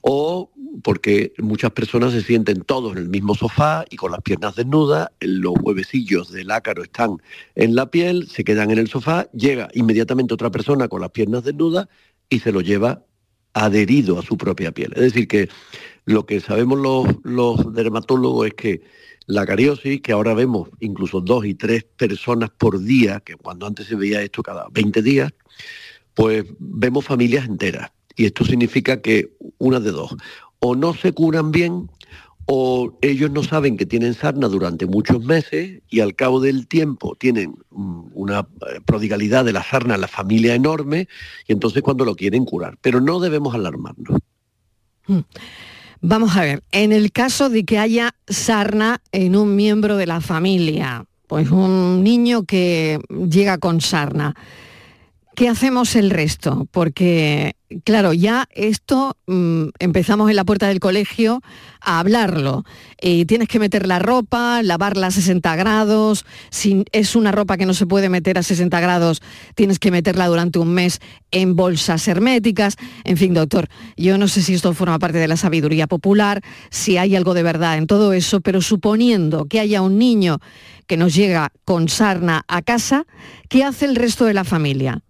o 0.03 0.51
porque 0.83 1.33
muchas 1.39 1.71
personas 1.71 2.13
se 2.13 2.23
sienten 2.23 2.63
todos 2.63 2.93
en 2.93 2.99
el 2.99 3.09
mismo 3.09 3.35
sofá 3.35 3.85
y 3.89 3.97
con 3.97 4.11
las 4.11 4.21
piernas 4.23 4.57
desnudas, 4.57 5.09
los 5.21 5.55
huevecillos 5.61 6.33
del 6.33 6.51
ácaro 6.51 6.83
están 6.83 7.19
en 7.55 7.75
la 7.75 7.91
piel, 7.91 8.29
se 8.29 8.45
quedan 8.45 8.71
en 8.71 8.79
el 8.79 8.89
sofá, 8.89 9.29
llega 9.33 9.69
inmediatamente 9.75 10.35
otra 10.35 10.51
persona 10.51 10.89
con 10.89 11.01
las 11.01 11.11
piernas 11.11 11.45
desnudas 11.45 11.89
y 12.29 12.41
se 12.41 12.53
lo 12.53 12.61
lleva 12.61 13.05
adherido 13.55 14.19
a 14.19 14.23
su 14.23 14.37
propia 14.37 14.73
piel. 14.73 14.93
Es 14.95 15.03
decir, 15.03 15.27
que 15.27 15.49
lo 16.05 16.27
que 16.27 16.41
sabemos 16.41 16.79
los, 17.23 17.73
dermatólogos 17.73 18.49
es 18.49 18.55
que 18.55 18.83
la 19.27 19.47
cariosis, 19.47 20.03
que 20.03 20.13
ahora 20.13 20.35
vemos 20.35 20.69
incluso 20.81 21.21
dos 21.21 21.47
y 21.47 21.55
tres 21.55 21.85
personas 21.85 22.51
por 22.51 22.81
día, 22.81 23.21
que 23.21 23.37
cuando 23.37 23.67
antes 23.67 23.87
se 23.87 23.95
veía 23.95 24.21
esto 24.21 24.43
cada 24.43 24.67
20 24.71 25.01
días, 25.01 25.33
pues 26.13 26.45
vemos 26.59 27.07
familias 27.07 27.47
enteras. 27.47 27.91
Y 28.17 28.27
esto 28.27 28.45
significa 28.45 29.01
que 29.01 29.33
una 29.59 29.81
de 29.81 29.91
dos, 29.91 30.15
o 30.59 30.77
no 30.77 30.95
se 30.95 31.13
curan 31.13 31.51
bien 31.51 31.91
o 32.47 32.97
ellos 33.01 33.31
no 33.31 33.43
saben 33.43 33.77
que 33.77 33.87
tienen 33.87 34.15
sarna 34.15 34.49
durante 34.49 34.87
muchos 34.87 35.25
meses 35.25 35.83
y 35.89 36.01
al 36.01 36.15
cabo 36.15 36.41
del 36.41 36.67
tiempo 36.67 37.17
tienen 37.19 37.55
mm, 37.71 38.07
una 38.15 38.41
eh, 38.41 38.81
prodigalidad 38.85 39.45
de 39.45 39.53
la 39.53 39.63
sarna 39.63 39.95
en 39.95 40.01
la 40.01 40.09
familia 40.09 40.55
enorme 40.55 41.09
y 41.47 41.53
entonces 41.53 41.83
cuando 41.83 42.05
lo 42.05 42.15
quieren 42.15 42.45
curar. 42.45 42.77
Pero 42.81 43.01
no 43.01 43.21
debemos 43.21 43.55
alarmarnos. 43.55 44.19
Hmm. 45.07 45.21
Vamos 46.01 46.37
a 46.37 46.43
ver, 46.43 46.63
en 46.71 46.93
el 46.93 47.13
caso 47.13 47.49
de 47.49 47.65
que 47.65 47.79
haya 47.79 48.15
sarna 48.29 49.01
en 49.11 49.37
un 49.37 49.57
miembro 49.57 49.97
de 49.97 50.07
la 50.07 50.21
familia, 50.21 51.07
pues 51.27 51.51
un 51.51 52.05
niño 52.05 52.45
que 52.45 53.01
llega 53.09 53.57
con 53.57 53.81
sarna, 53.81 54.35
¿qué 55.35 55.49
hacemos 55.49 55.97
el 55.97 56.11
resto? 56.11 56.67
Porque 56.71 57.57
claro, 57.83 58.13
ya 58.13 58.47
esto 58.53 59.17
mm, 59.27 59.67
empezamos 59.79 60.31
en 60.31 60.37
la 60.37 60.45
puerta 60.45 60.69
del 60.69 60.81
colegio 60.81 61.43
a 61.81 61.99
hablarlo. 61.99 62.65
Y 63.01 63.25
tienes 63.25 63.49
que 63.49 63.59
meter 63.59 63.87
la 63.87 63.99
ropa, 63.99 64.63
lavarla 64.63 65.09
a 65.09 65.11
60 65.11 65.57
grados. 65.57 66.25
Si 66.51 66.85
es 66.93 67.17
una 67.17 67.33
ropa 67.33 67.57
que 67.57 67.67
no 67.67 67.75
se 67.75 67.87
puede 67.87 68.09
meter 68.09 68.39
a 68.39 68.43
60 68.43 68.79
grados, 68.81 69.23
tienes 69.55 69.79
que 69.79 69.91
meterla 69.91 70.29
durante 70.29 70.59
un 70.59 70.73
mes 70.73 71.01
en 71.31 71.57
bolsas 71.57 72.07
herméticas. 72.07 72.77
En 73.05 73.17
fin, 73.17 73.35
doctor, 73.35 73.69
yo 73.97 74.19
no 74.19 74.29
sé 74.29 74.43
si 74.43 74.55
esto 74.55 74.73
forma 74.73 74.99
parte 74.99 75.19
de 75.19 75.29
la 75.29 75.37
sabiduría 75.37 75.87
popular, 75.87 76.43
si 76.71 76.97
hay 76.97 77.17
algo 77.17 77.35
de 77.35 77.43
verdad 77.43 77.77
en 77.77 77.87
todo 77.87 78.13
eso, 78.13 78.41
pero 78.41 78.61
suponiendo 78.61 79.47
que 79.47 79.61
haya 79.61 79.83
un 79.83 79.99
niño 79.99 80.39
que 80.87 80.97
nos 80.97 81.15
llega 81.15 81.51
con 81.65 81.89
sarna 81.89 82.45
a 82.47 82.63
casa, 82.63 83.07
¿qué 83.49 83.65
hace 83.65 83.87
el 83.87 83.97
resto 83.97 84.27
de 84.27 84.35
la 84.35 84.45
familia? 84.45 85.03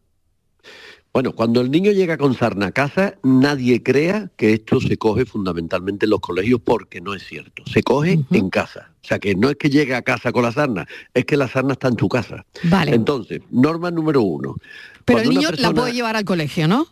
Bueno, 1.14 1.32
cuando 1.32 1.60
el 1.60 1.70
niño 1.70 1.92
llega 1.92 2.18
con 2.18 2.34
sarna 2.34 2.66
a 2.66 2.72
casa, 2.72 3.14
nadie 3.22 3.84
crea 3.84 4.32
que 4.36 4.52
esto 4.52 4.80
se 4.80 4.96
coge 4.96 5.24
fundamentalmente 5.24 6.06
en 6.06 6.10
los 6.10 6.18
colegios 6.18 6.60
porque 6.60 7.00
no 7.00 7.14
es 7.14 7.24
cierto. 7.24 7.62
Se 7.72 7.84
coge 7.84 8.18
en 8.32 8.50
casa. 8.50 8.90
O 9.00 9.06
sea, 9.06 9.20
que 9.20 9.36
no 9.36 9.48
es 9.48 9.54
que 9.54 9.70
llegue 9.70 9.94
a 9.94 10.02
casa 10.02 10.32
con 10.32 10.42
la 10.42 10.50
sarna, 10.50 10.88
es 11.14 11.24
que 11.24 11.36
la 11.36 11.46
sarna 11.46 11.74
está 11.74 11.86
en 11.86 11.94
tu 11.94 12.08
casa. 12.08 12.44
Vale. 12.64 12.96
Entonces, 12.96 13.42
norma 13.52 13.92
número 13.92 14.22
uno. 14.22 14.56
Pero 15.04 15.20
el 15.20 15.28
niño 15.28 15.50
la 15.56 15.72
puede 15.72 15.92
llevar 15.92 16.16
al 16.16 16.24
colegio, 16.24 16.66
¿no? 16.66 16.88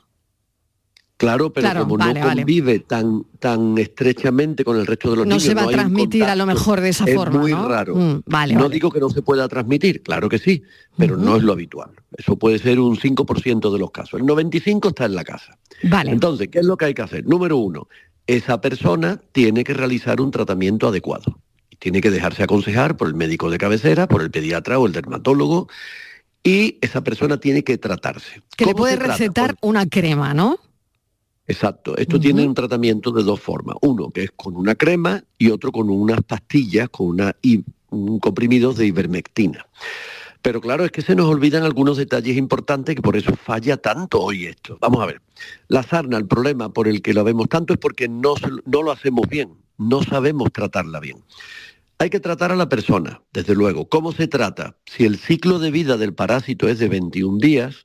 Claro, 1.22 1.52
pero 1.52 1.68
como 1.78 1.96
no 1.96 2.20
convive 2.20 2.80
tan, 2.80 3.24
tan 3.38 3.78
estrechamente 3.78 4.64
con 4.64 4.76
el 4.76 4.84
resto 4.84 5.10
de 5.10 5.16
los 5.18 5.26
no 5.26 5.36
niños. 5.36 5.44
no 5.44 5.48
se 5.50 5.54
va 5.54 5.62
a 5.62 5.72
transmitir 5.72 6.24
a 6.24 6.34
lo 6.34 6.46
mejor 6.46 6.80
de 6.80 6.88
esa 6.88 7.06
forma. 7.06 7.36
Es 7.36 7.40
muy 7.42 7.52
¿no? 7.52 7.68
raro. 7.68 7.94
Mm, 7.94 8.22
vale, 8.26 8.54
no 8.56 8.68
digo 8.68 8.90
que 8.90 8.98
no 8.98 9.08
se 9.08 9.22
pueda 9.22 9.46
transmitir, 9.46 10.02
claro 10.02 10.28
que 10.28 10.40
sí, 10.40 10.64
pero 10.96 11.16
no 11.16 11.36
es 11.36 11.44
lo 11.44 11.52
habitual. 11.52 11.90
Eso 12.16 12.34
puede 12.36 12.58
ser 12.58 12.80
un 12.80 12.96
5% 12.96 13.72
de 13.72 13.78
los 13.78 13.92
casos. 13.92 14.18
El 14.18 14.26
95% 14.26 14.88
está 14.88 15.04
en 15.04 15.14
la 15.14 15.22
casa. 15.22 15.56
Vale. 15.84 16.10
Entonces, 16.10 16.48
¿qué 16.48 16.58
es 16.58 16.66
lo 16.66 16.76
que 16.76 16.86
hay 16.86 16.94
que 16.94 17.02
hacer? 17.02 17.24
Número 17.24 17.56
uno, 17.56 17.86
esa 18.26 18.60
persona 18.60 19.20
tiene 19.30 19.62
que 19.62 19.74
realizar 19.74 20.20
un 20.20 20.32
tratamiento 20.32 20.88
adecuado. 20.88 21.38
Tiene 21.78 22.00
que 22.00 22.10
dejarse 22.10 22.42
aconsejar 22.42 22.96
por 22.96 23.06
el 23.06 23.14
médico 23.14 23.48
de 23.48 23.58
cabecera, 23.58 24.08
por 24.08 24.22
el 24.22 24.32
pediatra 24.32 24.80
o 24.80 24.88
el 24.88 24.92
dermatólogo, 24.92 25.68
y 26.42 26.78
esa 26.80 27.04
persona 27.04 27.36
tiene 27.36 27.62
que 27.62 27.78
tratarse. 27.78 28.42
Que 28.56 28.66
le 28.66 28.74
puede 28.74 28.96
recetar 28.96 29.54
una 29.60 29.86
crema, 29.86 30.34
¿no? 30.34 30.58
Exacto. 31.52 31.94
Esto 31.98 32.18
tiene 32.18 32.46
un 32.46 32.54
tratamiento 32.54 33.10
de 33.10 33.22
dos 33.22 33.38
formas. 33.38 33.76
Uno 33.82 34.10
que 34.10 34.24
es 34.24 34.30
con 34.30 34.56
una 34.56 34.74
crema 34.74 35.22
y 35.36 35.50
otro 35.50 35.70
con 35.70 35.90
unas 35.90 36.22
pastillas, 36.22 36.88
con 36.88 37.08
una, 37.08 37.36
un 37.90 38.18
comprimido 38.18 38.72
de 38.72 38.86
ivermectina. 38.86 39.66
Pero 40.40 40.62
claro, 40.62 40.86
es 40.86 40.90
que 40.90 41.02
se 41.02 41.14
nos 41.14 41.26
olvidan 41.26 41.62
algunos 41.62 41.98
detalles 41.98 42.38
importantes 42.38 42.96
que 42.96 43.02
por 43.02 43.16
eso 43.16 43.36
falla 43.36 43.76
tanto 43.76 44.20
hoy 44.22 44.46
esto. 44.46 44.78
Vamos 44.80 45.02
a 45.02 45.06
ver. 45.06 45.20
La 45.68 45.82
sarna, 45.82 46.16
el 46.16 46.26
problema 46.26 46.72
por 46.72 46.88
el 46.88 47.02
que 47.02 47.12
lo 47.12 47.22
vemos 47.22 47.50
tanto 47.50 47.74
es 47.74 47.78
porque 47.78 48.08
no, 48.08 48.34
no 48.64 48.82
lo 48.82 48.90
hacemos 48.90 49.28
bien, 49.28 49.50
no 49.76 50.02
sabemos 50.02 50.50
tratarla 50.52 51.00
bien. 51.00 51.18
Hay 51.98 52.08
que 52.08 52.18
tratar 52.18 52.50
a 52.50 52.56
la 52.56 52.70
persona, 52.70 53.20
desde 53.32 53.54
luego. 53.54 53.90
¿Cómo 53.90 54.10
se 54.12 54.26
trata? 54.26 54.78
Si 54.86 55.04
el 55.04 55.18
ciclo 55.18 55.58
de 55.58 55.70
vida 55.70 55.98
del 55.98 56.14
parásito 56.14 56.66
es 56.66 56.78
de 56.78 56.88
21 56.88 57.38
días, 57.38 57.84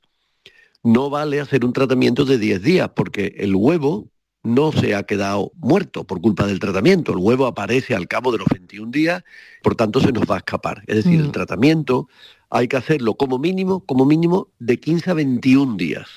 no 0.88 1.10
vale 1.10 1.40
hacer 1.40 1.64
un 1.66 1.74
tratamiento 1.74 2.24
de 2.24 2.38
10 2.38 2.62
días 2.62 2.90
porque 2.96 3.34
el 3.38 3.54
huevo 3.54 4.08
no 4.42 4.72
se 4.72 4.94
ha 4.94 5.02
quedado 5.02 5.52
muerto 5.56 6.04
por 6.04 6.20
culpa 6.22 6.46
del 6.46 6.60
tratamiento. 6.60 7.12
El 7.12 7.18
huevo 7.18 7.46
aparece 7.46 7.94
al 7.94 8.08
cabo 8.08 8.32
de 8.32 8.38
los 8.38 8.48
21 8.48 8.90
días, 8.90 9.22
por 9.62 9.74
tanto 9.74 10.00
se 10.00 10.12
nos 10.12 10.24
va 10.24 10.36
a 10.36 10.38
escapar. 10.38 10.82
Es 10.86 11.04
decir, 11.04 11.20
el 11.20 11.28
mm. 11.28 11.32
tratamiento 11.32 12.08
hay 12.48 12.68
que 12.68 12.78
hacerlo 12.78 13.14
como 13.14 13.38
mínimo, 13.38 13.80
como 13.80 14.06
mínimo 14.06 14.48
de 14.58 14.80
15 14.80 15.10
a 15.10 15.14
21 15.14 15.76
días. 15.76 16.08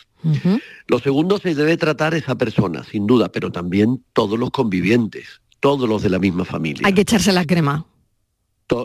Lo 0.87 0.99
segundo, 0.99 1.39
se 1.39 1.55
debe 1.55 1.77
tratar 1.77 2.13
esa 2.13 2.35
persona, 2.35 2.83
sin 2.83 3.07
duda, 3.07 3.29
pero 3.29 3.51
también 3.51 4.05
todos 4.13 4.37
los 4.37 4.51
convivientes, 4.51 5.41
todos 5.59 5.89
los 5.89 6.03
de 6.03 6.11
la 6.11 6.19
misma 6.19 6.45
familia. 6.45 6.85
Hay 6.85 6.93
que 6.93 7.01
echarse 7.01 7.33
la 7.33 7.43
crema 7.43 7.87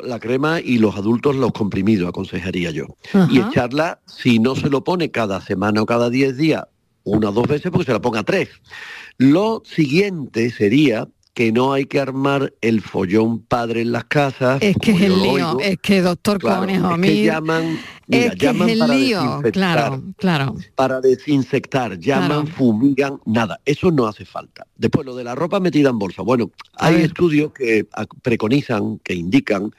la 0.05 0.19
crema 0.19 0.61
y 0.61 0.78
los 0.78 0.97
adultos 0.97 1.37
los 1.37 1.52
comprimidos, 1.52 2.09
aconsejaría 2.09 2.71
yo. 2.71 2.87
Y 3.31 3.40
echarla, 3.40 4.00
si 4.07 4.38
no 4.38 4.57
se 4.57 4.69
lo 4.69 4.85
pone 4.85 5.11
cada 5.11 5.40
semana 5.40 5.83
o 5.83 5.87
cada 5.87 6.11
10 6.11 6.37
días, 6.37 6.64
una 7.05 7.31
o 7.31 7.33
dos 7.33 7.47
veces, 7.47 7.71
porque 7.71 7.87
se 7.87 7.93
la 7.93 8.00
ponga 8.00 8.23
tres. 8.23 8.49
Lo 9.19 9.62
siguiente 9.64 10.50
sería 10.50 11.09
que 11.37 11.52
no 11.52 11.75
hay 11.75 11.85
que 11.85 12.00
armar 12.00 12.55
el 12.62 12.81
follón 12.81 13.40
padre 13.40 13.83
en 13.83 13.93
las 13.93 14.05
casas. 14.05 14.57
Es 14.62 14.75
que 14.81 14.93
es 14.93 15.02
el 15.02 15.23
lío, 15.23 15.61
es 15.61 15.76
que 15.83 16.00
doctor 16.00 16.40
Conejo, 16.40 16.95
es 16.95 17.00
que 17.02 17.25
llaman, 17.25 17.78
es 18.09 18.35
que 18.37 18.49
es 18.49 18.61
el 18.62 18.78
lío, 18.88 19.43
claro, 19.52 20.02
claro. 20.16 20.55
Para 20.75 21.02
desinfectar, 21.02 21.99
llaman, 21.99 22.47
fumigan, 22.47 23.21
nada, 23.26 23.61
eso 23.66 23.90
no 23.90 24.07
hace 24.07 24.25
falta. 24.25 24.66
Después 24.76 25.05
lo 25.05 25.14
de 25.14 25.25
la 25.25 25.35
ropa 25.35 25.61
metida 25.61 25.90
en 25.90 25.99
bolsa. 25.99 26.23
Bueno, 26.23 26.52
hay 26.78 27.02
estudios 27.02 27.52
que 27.52 27.87
preconizan, 28.23 28.99
que 29.00 29.12
indican 29.12 29.73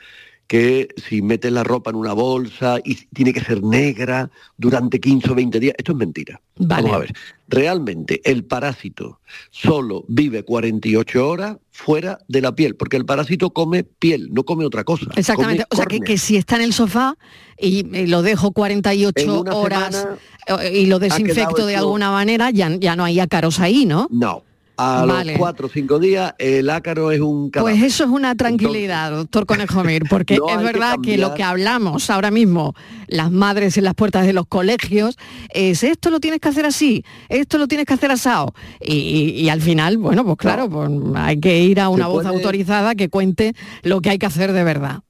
que 0.48 0.88
si 0.96 1.22
metes 1.22 1.52
la 1.52 1.64
ropa 1.64 1.90
en 1.90 1.98
una 1.98 2.14
bolsa 2.14 2.78
y 2.84 2.96
tiene 3.14 3.34
que 3.34 3.42
ser 3.42 3.62
negra 3.62 4.32
durante 4.58 5.00
15 5.00 5.32
o 5.32 5.36
20 5.36 5.60
días, 5.60 5.76
esto 5.78 5.92
es 5.92 5.98
mentira. 5.98 6.42
Vamos 6.56 6.94
a 6.94 6.98
ver, 7.00 7.14
realmente 7.50 8.22
el 8.24 8.46
parásito 8.46 9.20
solo 9.52 10.06
vive 10.08 10.44
48 10.44 11.30
horas 11.30 11.58
fuera 11.70 12.20
de 12.30 12.42
la 12.42 12.56
piel, 12.56 12.76
porque 12.76 12.96
el 12.96 13.06
parásito 13.06 13.52
come 13.52 13.84
piel, 13.84 14.30
no 14.34 14.44
come 14.44 14.66
otra 14.66 14.86
cosa. 14.86 15.08
Exactamente, 15.16 15.66
o 15.70 15.76
sea 15.76 15.86
que, 15.86 16.18
si 16.18 16.38
está 16.38 16.56
en 16.56 16.62
el 16.64 16.74
sofá 16.74 17.18
y, 17.60 18.08
lo 18.08 18.22
dejo 18.22 18.52
48 18.52 19.44
horas 19.52 20.08
eh, 20.48 20.80
y 20.80 20.86
lo 20.86 21.00
desinfecto 21.00 21.66
de 21.66 21.76
alguna 21.76 22.10
manera, 22.10 22.52
ya, 22.52 22.74
ya 22.80 22.96
no 22.96 23.04
hay 23.04 23.20
ácaros 23.20 23.60
ahí, 23.60 23.86
¿no? 23.86 24.08
No, 24.10 24.44
a 24.78 25.06
los 25.06 25.38
cuatro 25.38 25.68
o 25.68 25.70
cinco 25.70 26.00
días 26.00 26.36
el 26.38 26.70
ácaro 26.70 27.12
es 27.12 27.20
un 27.20 27.52
Pues 27.52 27.82
eso 27.82 28.04
es 28.04 28.10
una 28.10 28.36
tranquilidad, 28.36 29.12
doctor 29.12 29.46
Conejomir, 29.46 30.04
porque 30.10 30.36
es 30.36 30.64
verdad 30.64 30.96
que, 31.02 31.18
lo 31.18 31.34
que 31.34 31.44
hablamos 31.44 32.10
ahora 32.10 32.32
mismo, 32.32 32.76
las 33.08 33.32
madres 33.32 33.78
en 33.78 33.84
las 33.84 33.96
puertas 33.96 34.26
de 34.26 34.34
los 34.34 34.48
colegios, 34.48 35.18
es 35.50 35.84
esto 35.84 36.10
lo 36.10 36.20
tienes 36.20 36.40
que 36.40 36.50
hacer 36.50 36.66
así, 36.66 37.04
esto 37.30 37.58
lo 37.58 37.68
tienes 37.68 37.86
que 37.86 37.94
hacer 37.94 38.12
asado. 38.12 38.54
Y, 38.80 39.50
al 39.50 39.62
final, 39.62 39.98
bueno, 39.98 40.24
pues 40.24 40.38
claro, 40.38 40.70
pues 40.70 40.90
hay 41.16 41.40
que 41.40 41.60
ir 41.60 41.80
a 41.80 41.90
una 41.90 42.08
voz 42.08 42.26
autorizada 42.26 42.96
que 42.96 43.10
cuente 43.10 43.54
lo 43.84 44.02
que 44.02 44.12
hay 44.12 44.18
que 44.18 44.26
hacer 44.26 44.54
de 44.54 44.64
verdad. 44.64 45.02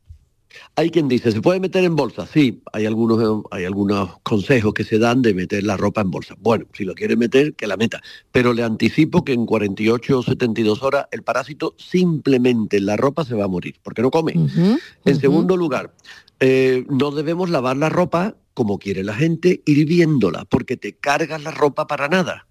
Hay 0.76 0.90
quien 0.90 1.08
dice, 1.08 1.32
¿se 1.32 1.42
puede 1.42 1.60
meter 1.60 1.84
en 1.84 1.96
bolsa? 1.96 2.26
Sí, 2.26 2.62
hay 2.74 2.86
algunos, 2.86 3.44
hay 3.52 3.66
algunos 3.66 4.20
consejos 4.24 4.74
que 4.74 4.84
se 4.84 5.00
dan 5.00 5.22
de 5.22 5.34
meter 5.34 5.64
la 5.64 5.78
ropa 5.78 6.02
en 6.02 6.12
bolsa. 6.12 6.36
Bueno, 6.40 6.66
si 6.74 6.84
lo 6.84 6.94
quiere 6.94 7.16
meter, 7.16 7.54
que 7.54 7.68
la 7.68 7.78
meta. 7.78 8.02
Pero 8.32 8.54
le 8.54 8.64
anticipo 8.64 9.24
que 9.24 9.34
en 9.34 9.46
48 9.46 10.20
o 10.20 10.24
72 10.24 10.84
horas 10.84 11.08
el 11.12 11.24
parásito 11.24 11.76
simplemente 11.78 12.78
en 12.78 12.86
la 12.86 12.98
ropa 12.98 13.26
se 13.26 13.36
va 13.36 13.46
a 13.46 13.50
morir, 13.50 13.76
porque 13.84 14.02
no 14.02 14.12
come. 14.12 14.34
en 14.34 15.20
segundo 15.20 15.58
lugar, 15.58 15.94
eh, 16.40 16.86
no 16.90 17.12
debemos 17.12 17.50
lavar 17.50 17.78
la 17.78 17.90
ropa 17.90 18.36
como 18.54 18.80
quiere 18.80 19.04
la 19.04 19.14
gente, 19.14 19.62
hirviéndola, 19.66 20.46
porque 20.46 20.78
te 20.78 20.94
cargas 20.94 21.44
la 21.44 21.52
ropa 21.52 21.86
para 21.86 22.08
nada. 22.08 22.48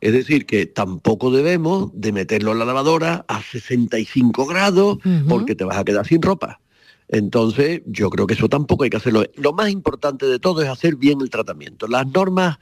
Es 0.00 0.12
decir, 0.12 0.46
que 0.46 0.66
tampoco 0.66 1.30
debemos 1.30 1.90
de 1.94 2.12
meterlo 2.12 2.52
en 2.52 2.58
la 2.58 2.64
lavadora 2.64 3.24
a 3.28 3.40
65 3.40 4.46
grados 4.46 4.98
porque 5.28 5.54
te 5.54 5.64
vas 5.64 5.78
a 5.78 5.84
quedar 5.84 6.06
sin 6.06 6.22
ropa. 6.22 6.60
Entonces, 7.12 7.82
yo 7.84 8.08
creo 8.08 8.26
que 8.26 8.34
eso 8.34 8.48
tampoco 8.48 8.84
hay 8.84 8.90
que 8.90 8.96
hacerlo. 8.96 9.22
Lo 9.36 9.52
más 9.52 9.70
importante 9.70 10.26
de 10.26 10.38
todo 10.38 10.62
es 10.62 10.68
hacer 10.68 10.96
bien 10.96 11.20
el 11.20 11.28
tratamiento. 11.28 11.86
Las 11.86 12.06
normas, 12.06 12.58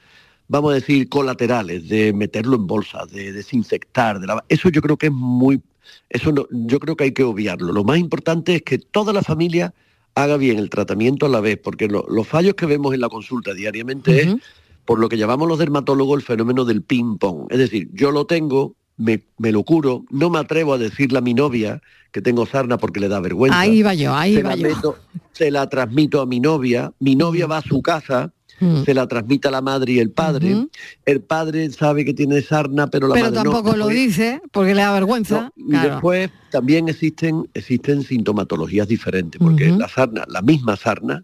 vamos 0.49 0.71
a 0.71 0.75
decir, 0.75 1.07
colaterales, 1.07 1.87
de 1.87 2.11
meterlo 2.11 2.57
en 2.57 2.67
bolsa, 2.67 3.05
de 3.09 3.31
desinfectar, 3.31 4.19
de 4.19 4.27
eso 4.49 4.69
yo 4.69 4.81
creo 4.81 4.97
que 4.97 5.07
es 5.07 5.13
muy, 5.13 5.61
eso 6.09 6.33
no, 6.33 6.47
yo 6.51 6.79
creo 6.79 6.97
que 6.97 7.05
hay 7.05 7.13
que 7.13 7.23
obviarlo. 7.23 7.71
Lo 7.71 7.85
más 7.85 7.97
importante 7.97 8.55
es 8.55 8.61
que 8.61 8.77
toda 8.77 9.13
la 9.13 9.23
familia 9.23 9.73
haga 10.15 10.35
bien 10.35 10.59
el 10.59 10.69
tratamiento 10.69 11.25
a 11.25 11.29
la 11.29 11.39
vez, 11.39 11.57
porque 11.57 11.87
los 11.87 12.27
fallos 12.27 12.55
que 12.55 12.65
vemos 12.65 12.93
en 12.93 12.99
la 12.99 13.07
consulta 13.07 13.53
diariamente 13.53 14.21
es 14.21 14.35
por 14.83 14.99
lo 14.99 15.07
que 15.07 15.17
llamamos 15.17 15.47
los 15.47 15.59
dermatólogos 15.59 16.19
el 16.19 16.25
fenómeno 16.25 16.65
del 16.65 16.81
ping-pong. 16.81 17.47
Es 17.49 17.59
decir, 17.59 17.89
yo 17.93 18.11
lo 18.11 18.25
tengo, 18.25 18.75
me, 18.97 19.23
lo 19.37 19.63
curo, 19.63 20.03
no 20.09 20.29
me 20.29 20.39
atrevo 20.39 20.73
a 20.73 20.77
decirle 20.77 21.19
a 21.19 21.21
mi 21.21 21.33
novia 21.33 21.81
que 22.11 22.21
tengo 22.21 22.45
sarna 22.45 22.77
porque 22.77 22.99
le 22.99 23.07
da 23.07 23.19
vergüenza. 23.19 23.59
Ahí 23.59 23.81
va 23.81 23.93
yo, 23.93 24.13
ahí 24.13 24.35
se 24.35 24.43
va 24.43 24.55
yo. 24.55 24.97
se 25.31 25.49
la 25.49 25.67
transmito 25.69 26.21
a 26.21 26.25
mi 26.25 26.39
novia, 26.39 26.91
mi 26.99 27.15
novia 27.15 27.47
va 27.47 27.57
a 27.57 27.61
su 27.61 27.81
casa, 27.81 28.33
mm. 28.59 28.83
se 28.83 28.93
la 28.93 29.07
transmite 29.07 29.47
a 29.47 29.51
la 29.51 29.61
madre 29.61 29.93
y 29.93 29.99
el 29.99 30.11
padre. 30.11 30.67
El 31.05 31.21
padre 31.21 31.69
sabe 31.71 32.03
que 32.03 32.13
tiene 32.13 32.41
sarna, 32.41 32.87
pero 32.87 33.07
la 33.07 33.15
pero 33.15 33.31
tampoco 33.31 33.75
lo 33.75 33.87
dice 33.87 34.41
porque 34.51 34.75
le 34.75 34.81
da 34.81 34.93
vergüenza. 34.93 35.51
Y 35.55 35.71
después 35.71 36.29
también 36.51 36.89
existen, 36.89 37.49
existen 37.53 38.03
sintomatologías 38.03 38.87
diferentes, 38.87 39.39
porque 39.41 39.69
la 39.69 39.87
sarna, 39.87 40.25
la 40.27 40.41
misma 40.41 40.75
sarna, 40.75 41.23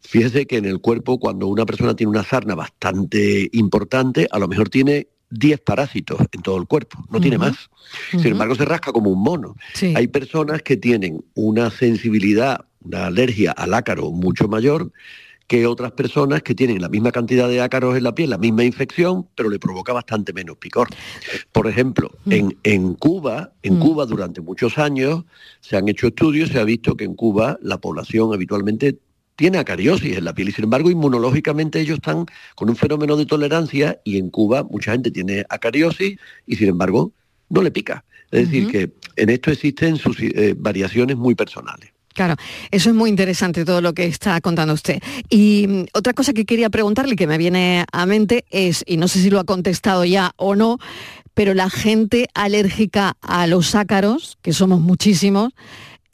fíjese 0.00 0.46
que 0.46 0.58
en 0.58 0.66
el 0.66 0.80
cuerpo 0.80 1.18
cuando 1.18 1.46
una 1.46 1.64
persona 1.64 1.96
tiene 1.96 2.10
una 2.10 2.24
sarna 2.24 2.54
bastante 2.54 3.48
importante, 3.52 4.28
a 4.30 4.38
lo 4.38 4.46
mejor 4.46 4.68
tiene 4.68 5.08
10 5.30 5.60
parásitos 5.60 6.18
en 6.32 6.42
todo 6.42 6.56
el 6.56 6.66
cuerpo, 6.66 7.04
no 7.10 7.20
tiene 7.20 7.38
más. 7.38 7.70
Sin 8.10 8.26
embargo, 8.26 8.54
se 8.54 8.64
rasca 8.64 8.92
como 8.92 9.10
un 9.10 9.22
mono. 9.22 9.56
Hay 9.94 10.08
personas 10.08 10.62
que 10.62 10.76
tienen 10.76 11.24
una 11.34 11.70
sensibilidad, 11.70 12.64
una 12.84 13.06
alergia 13.06 13.52
al 13.52 13.74
ácaro 13.74 14.10
mucho 14.10 14.48
mayor 14.48 14.90
que 15.48 15.66
otras 15.66 15.92
personas 15.92 16.42
que 16.42 16.54
tienen 16.54 16.80
la 16.80 16.90
misma 16.90 17.10
cantidad 17.10 17.48
de 17.48 17.62
ácaros 17.62 17.96
en 17.96 18.04
la 18.04 18.14
piel, 18.14 18.28
la 18.28 18.36
misma 18.36 18.64
infección, 18.64 19.26
pero 19.34 19.48
le 19.48 19.58
provoca 19.58 19.94
bastante 19.94 20.34
menos 20.34 20.58
picor. 20.58 20.88
Por 21.52 21.66
ejemplo, 21.66 22.10
en, 22.26 22.58
en, 22.64 22.92
Cuba, 22.94 23.52
en 23.62 23.78
Cuba 23.78 24.04
durante 24.04 24.42
muchos 24.42 24.76
años 24.76 25.24
se 25.60 25.78
han 25.78 25.88
hecho 25.88 26.08
estudios, 26.08 26.50
se 26.50 26.60
ha 26.60 26.64
visto 26.64 26.98
que 26.98 27.04
en 27.04 27.14
Cuba 27.14 27.58
la 27.62 27.78
población 27.80 28.34
habitualmente 28.34 28.98
tiene 29.38 29.58
acariosis 29.58 30.16
en 30.16 30.24
la 30.24 30.34
piel 30.34 30.48
y 30.48 30.52
sin 30.52 30.64
embargo 30.64 30.90
inmunológicamente 30.90 31.78
ellos 31.78 31.98
están 31.98 32.26
con 32.56 32.68
un 32.68 32.74
fenómeno 32.74 33.16
de 33.16 33.24
tolerancia 33.24 34.00
y 34.02 34.18
en 34.18 34.30
Cuba 34.30 34.64
mucha 34.64 34.90
gente 34.90 35.12
tiene 35.12 35.44
acariosis 35.48 36.18
y 36.44 36.56
sin 36.56 36.70
embargo 36.70 37.12
no 37.48 37.62
le 37.62 37.70
pica. 37.70 38.04
Es 38.32 38.46
decir, 38.50 38.68
que 38.68 38.90
en 39.14 39.30
esto 39.30 39.52
existen 39.52 39.96
sus 39.96 40.20
eh, 40.20 40.54
variaciones 40.58 41.16
muy 41.16 41.36
personales. 41.36 41.90
Claro, 42.14 42.34
eso 42.72 42.90
es 42.90 42.96
muy 42.96 43.10
interesante 43.10 43.64
todo 43.64 43.80
lo 43.80 43.92
que 43.92 44.06
está 44.06 44.40
contando 44.40 44.74
usted. 44.74 45.00
Y 45.30 45.66
mm, 45.68 45.84
otra 45.94 46.14
cosa 46.14 46.32
que 46.32 46.44
quería 46.44 46.68
preguntarle 46.68 47.14
que 47.14 47.28
me 47.28 47.38
viene 47.38 47.84
a 47.92 48.06
mente 48.06 48.44
es, 48.50 48.82
y 48.88 48.96
no 48.96 49.06
sé 49.06 49.20
si 49.20 49.30
lo 49.30 49.38
ha 49.38 49.44
contestado 49.44 50.04
ya 50.04 50.32
o 50.36 50.56
no, 50.56 50.78
pero 51.32 51.54
la 51.54 51.70
gente 51.70 52.28
alérgica 52.34 53.16
a 53.20 53.46
los 53.46 53.76
ácaros, 53.76 54.36
que 54.42 54.52
somos 54.52 54.80
muchísimos, 54.80 55.52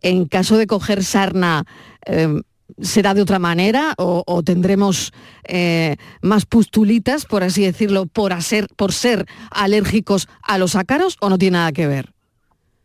en 0.03 0.27
caso 0.27 0.59
de 0.59 0.67
coger 0.67 1.03
sarna, 1.03 1.65
em, 2.05 2.43
será 2.81 3.15
de 3.15 3.23
otra 3.23 3.39
manera 3.39 3.95
o, 3.99 4.43
tendremos 4.43 5.13
eh, 5.45 5.97
más 6.23 6.47
pustulitas, 6.47 7.27
por 7.27 7.43
así 7.43 7.63
decirlo, 7.63 8.07
por, 8.07 8.33
hacer, 8.33 8.69
por 8.77 8.93
ser 8.93 9.27
alérgicos 9.51 10.29
a 10.43 10.59
los 10.59 10.75
ácaros 10.75 11.17
o 11.21 11.29
no 11.29 11.39
tiene 11.39 11.59
nada 11.59 11.73
que 11.73 11.87
ver? 11.87 12.13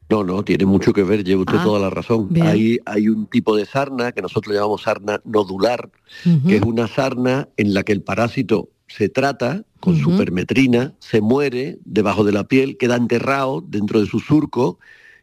No, 0.09 0.23
no, 0.23 0.43
tiene 0.43 0.65
mucho 0.65 0.91
que 0.91 1.03
ver, 1.03 1.23
lleva 1.23 1.41
usted 1.41 1.57
ah, 1.59 1.63
toda 1.63 1.79
la 1.79 1.91
razón. 1.91 2.29
Hay, 2.41 2.79
hay 2.85 3.09
un 3.09 3.27
tipo 3.27 3.55
de 3.55 3.65
sarna 3.65 4.11
que 4.11 4.23
nosotros 4.23 4.55
llamamos 4.55 4.81
sarna 4.81 5.21
nodular, 5.23 5.91
que 6.47 6.55
es 6.55 6.63
una 6.63 6.87
sarna 6.87 7.47
en 7.57 7.75
la 7.75 7.83
que 7.83 7.91
el 7.91 8.01
parásito 8.01 8.69
se 8.87 9.07
trata 9.07 9.65
con 9.79 9.97
supermetrina, 9.97 10.95
se 10.99 11.21
muere 11.21 11.77
debajo 11.85 12.23
de 12.23 12.31
la 12.31 12.45
piel, 12.45 12.77
queda 12.77 12.95
enterrado 12.95 13.61
dentro 13.61 14.01
de 14.01 14.07
su 14.07 14.19
surco 14.19 14.79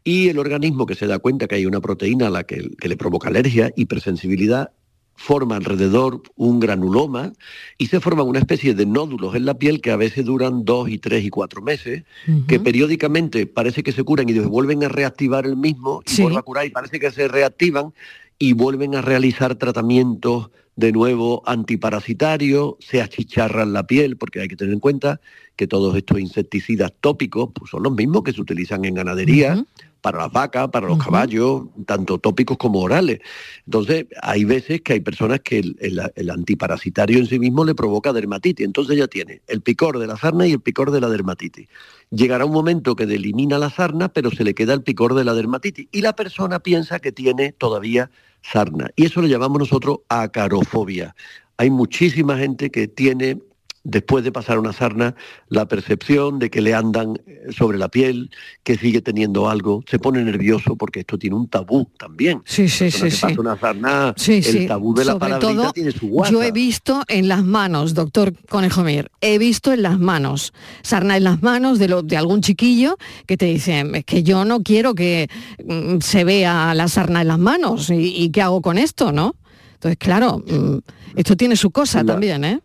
y 0.07 0.29
el 0.29 0.39
organismo 0.39 0.85
que 0.85 0.95
se 0.95 1.05
da 1.05 1.19
cuenta 1.19 1.49
que 1.49 1.55
hay 1.55 1.65
una 1.65 1.81
proteína 1.81 2.27
a 2.27 2.29
la 2.29 2.45
que, 2.45 2.71
le 2.81 2.95
provoca 2.95 3.27
alergia, 3.27 3.73
hipersensibilidad, 3.75 4.71
forma 5.15 5.57
alrededor 5.57 6.21
un 6.37 6.61
granuloma 6.61 7.33
y 7.77 7.87
se 7.87 7.99
forman 7.99 8.25
una 8.25 8.39
especie 8.39 8.73
de 8.73 8.85
nódulos 8.85 9.35
en 9.35 9.45
la 9.45 9.55
piel 9.55 9.81
que 9.81 9.91
a 9.91 9.97
veces 9.97 10.23
duran 10.23 10.63
dos 10.63 10.87
y 10.87 10.97
tres 10.97 11.25
y 11.25 11.29
cuatro 11.29 11.61
meses, 11.61 12.05
que 12.47 12.57
periódicamente 12.57 13.47
parece 13.47 13.83
que 13.83 13.91
se 13.91 14.03
curan 14.03 14.29
y 14.29 14.39
vuelven 14.39 14.81
a 14.85 14.87
reactivar 14.87 15.45
el 15.45 15.57
mismo 15.57 16.01
y 16.07 16.21
vuelven 16.21 16.39
a 16.39 16.41
curar 16.41 16.65
y 16.65 16.69
parece 16.69 17.01
que 17.01 17.11
se 17.11 17.27
reactivan 17.27 17.93
y 18.39 18.53
vuelven 18.53 18.95
a 18.95 19.01
realizar 19.01 19.55
tratamientos 19.55 20.51
de 20.77 20.91
nuevo 20.91 21.41
antiparasitarios, 21.45 22.75
se 22.79 23.01
achicharran 23.01 23.73
la 23.73 23.87
piel, 23.87 24.15
porque 24.15 24.39
hay 24.39 24.47
que 24.47 24.55
tener 24.55 24.73
en 24.73 24.79
cuenta 24.79 25.19
que 25.55 25.67
todos 25.67 25.97
estos 25.97 26.19
insecticidas 26.19 26.93
tópicos 27.01 27.49
pues, 27.53 27.71
son 27.71 27.81
los 27.83 27.93
mismos 27.93 28.23
que 28.23 28.31
se 28.31 28.39
utilizan 28.39 28.85
en 28.85 28.93
ganadería, 28.93 29.65
para 30.07 30.19
las 30.19 30.31
vacas, 30.31 30.69
para 30.69 30.87
los 30.87 30.97
caballos, 31.03 31.63
tanto 31.85 32.17
tópicos 32.17 32.55
como 32.57 32.79
orales. 32.79 33.19
Entonces, 33.65 34.05
hay 34.21 34.45
veces 34.45 34.79
que 34.79 34.93
hay 34.93 35.01
personas 35.01 35.41
que 35.41 35.59
el, 35.59 36.29
antiparasitario 36.29 37.17
en 37.17 37.25
sí 37.25 37.39
mismo 37.39 37.65
le 37.65 37.75
provoca 37.75 38.13
dermatitis. 38.13 38.65
Entonces 38.65 38.95
ya 38.95 39.09
tiene 39.09 39.41
el 39.47 39.59
picor 39.59 39.99
de 39.99 40.07
la 40.07 40.15
sarna 40.15 40.47
y 40.47 40.53
el 40.53 40.61
picor 40.61 40.91
de 40.91 41.01
la 41.01 41.09
dermatitis. 41.09 41.67
Llegará 42.09 42.45
un 42.45 42.53
momento 42.53 42.95
que 42.95 43.03
elimina 43.03 43.59
la 43.59 43.69
sarna, 43.69 44.07
pero 44.07 44.31
se 44.31 44.45
le 44.45 44.55
queda 44.55 44.73
el 44.73 44.81
picor 44.81 45.13
de 45.13 45.25
la 45.25 45.33
dermatitis. 45.33 45.89
Y 45.91 45.99
la 45.99 46.15
persona 46.15 46.59
piensa 46.59 46.99
que 46.99 47.11
tiene 47.11 47.51
todavía 47.51 48.09
sarna. 48.41 48.89
Y 48.95 49.07
eso 49.07 49.21
lo 49.21 49.27
llamamos 49.27 49.59
nosotros 49.59 49.99
acarofobia. 50.07 51.17
Hay 51.57 51.69
muchísima 51.69 52.37
gente 52.37 52.71
que 52.71 52.87
tiene 52.87 53.41
después 53.87 54.23
de 54.25 54.33
pasar 54.33 54.59
una 54.59 54.73
sarna, 54.73 55.15
la 55.47 55.67
percepción 55.67 56.39
de 56.39 56.49
que 56.49 56.61
le 56.61 56.73
andan 56.73 57.21
eh, 57.25 57.47
sobre 57.51 57.77
la 57.77 57.87
piel, 57.87 58.29
que 58.63 58.77
sigue 58.77 59.01
teniendo 59.01 59.49
algo, 59.49 59.81
se 59.89 59.97
pone 59.97 60.21
nervioso 60.23 60.75
porque 60.75 60.99
esto 60.99 61.17
tiene 61.17 61.37
un 61.37 61.47
tabú 61.47 61.89
también. 61.97 62.41
Sí, 62.45 62.67
sí, 62.67 62.91
sí. 62.91 63.09
sí. 63.09 63.21
Pasa 63.21 63.39
una 63.39 63.57
sarna, 63.57 64.13
el 64.27 64.67
tabú 64.67 64.93
de 64.93 65.05
la 65.05 65.17
palabrita 65.17 65.71
tiene 65.71 65.91
su 65.91 66.09
guasa. 66.09 66.33
Yo 66.33 66.43
he 66.43 66.51
visto 66.51 67.01
en 67.07 67.29
las 67.29 67.45
manos, 67.45 67.93
doctor 67.93 68.33
Conejo 68.49 68.83
Mir, 68.83 69.09
he 69.21 69.37
visto 69.37 69.71
en 69.71 69.81
las 69.81 69.97
manos, 69.97 70.53
sarna 70.83 71.15
en 71.15 71.23
las 71.23 71.41
manos 71.41 71.79
de, 71.79 71.87
lo, 71.87 72.03
de 72.03 72.17
algún 72.17 72.41
chiquillo 72.41 72.97
que 73.25 73.37
te 73.37 73.45
dice, 73.45 73.85
es 73.93 74.03
que 74.03 74.21
yo 74.21 74.43
no 74.43 74.63
quiero 74.63 74.95
que 74.95 75.29
mm, 75.65 75.99
se 76.01 76.25
vea 76.25 76.73
la 76.73 76.89
sarna 76.89 77.21
en 77.21 77.29
las 77.29 77.39
manos 77.39 77.89
y, 77.89 78.29
qué 78.31 78.41
hago 78.41 78.61
con 78.61 78.77
esto, 78.77 79.13
¿no? 79.13 79.35
Entonces, 79.75 79.97
claro, 79.97 80.43
mm, 80.45 80.79
esto 81.15 81.37
tiene 81.37 81.55
su 81.55 81.71
cosa 81.71 82.03
también, 82.03 82.43
¿eh? 82.43 82.59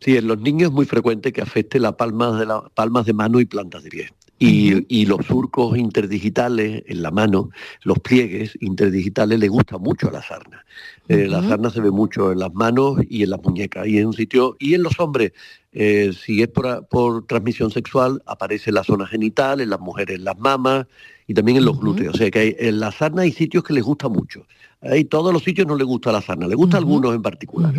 Sí, 0.00 0.16
en 0.16 0.26
los 0.26 0.40
niños 0.40 0.70
es 0.70 0.74
muy 0.74 0.86
frecuente 0.86 1.32
que 1.32 1.42
afecte 1.42 1.78
las 1.78 1.94
palmas 1.94 2.38
de, 2.38 2.46
la, 2.46 2.62
palmas 2.74 3.06
de 3.06 3.12
mano 3.12 3.40
y 3.40 3.44
plantas 3.44 3.82
de 3.82 3.90
pie. 3.90 4.10
Y, 4.42 5.04
los 5.04 5.26
surcos 5.26 5.76
interdigitales 5.76 6.82
en 6.86 7.02
la 7.02 7.10
mano, 7.10 7.50
los 7.82 7.98
pliegues 7.98 8.56
interdigitales, 8.62 9.38
le 9.38 9.48
gusta 9.48 9.76
mucho 9.76 10.08
a 10.08 10.12
la 10.12 10.22
sarna. 10.22 10.64
Eh, 11.08 11.26
la 11.28 11.42
sarna 11.46 11.68
se 11.68 11.82
ve 11.82 11.90
mucho 11.90 12.32
en 12.32 12.38
las 12.38 12.54
manos 12.54 13.00
y 13.06 13.22
en 13.22 13.30
las 13.30 13.42
muñecas 13.42 13.86
y 13.86 13.98
en 13.98 14.06
un 14.06 14.12
sitio. 14.14 14.56
Y 14.58 14.72
en 14.72 14.82
los 14.82 14.98
hombres, 14.98 15.32
eh, 15.72 16.12
si 16.18 16.40
es 16.40 16.48
por, 16.48 16.86
por, 16.86 17.26
transmisión 17.26 17.70
sexual, 17.70 18.22
aparece 18.24 18.70
en 18.70 18.76
la 18.76 18.84
zona 18.84 19.06
genital, 19.06 19.60
en 19.60 19.68
las 19.68 19.80
mujeres 19.80 20.16
en 20.16 20.24
las 20.24 20.38
mamas 20.38 20.86
y 21.26 21.34
también 21.34 21.58
en 21.58 21.66
los 21.66 21.78
glúteos. 21.78 22.14
O 22.14 22.16
sea 22.16 22.30
que 22.30 22.56
en 22.60 22.80
la 22.80 22.92
sarna 22.92 23.22
hay 23.22 23.32
sitios 23.32 23.62
que 23.62 23.74
les 23.74 23.84
gusta 23.84 24.08
mucho. 24.08 24.46
Y 24.82 25.04
todos 25.04 25.30
los 25.30 25.44
sitios 25.44 25.66
no 25.66 25.76
le 25.76 25.84
gusta 25.84 26.10
la 26.10 26.22
sarna, 26.22 26.48
le 26.48 26.54
gusta 26.54 26.78
algunos 26.78 27.14
en 27.14 27.20
particular. 27.20 27.74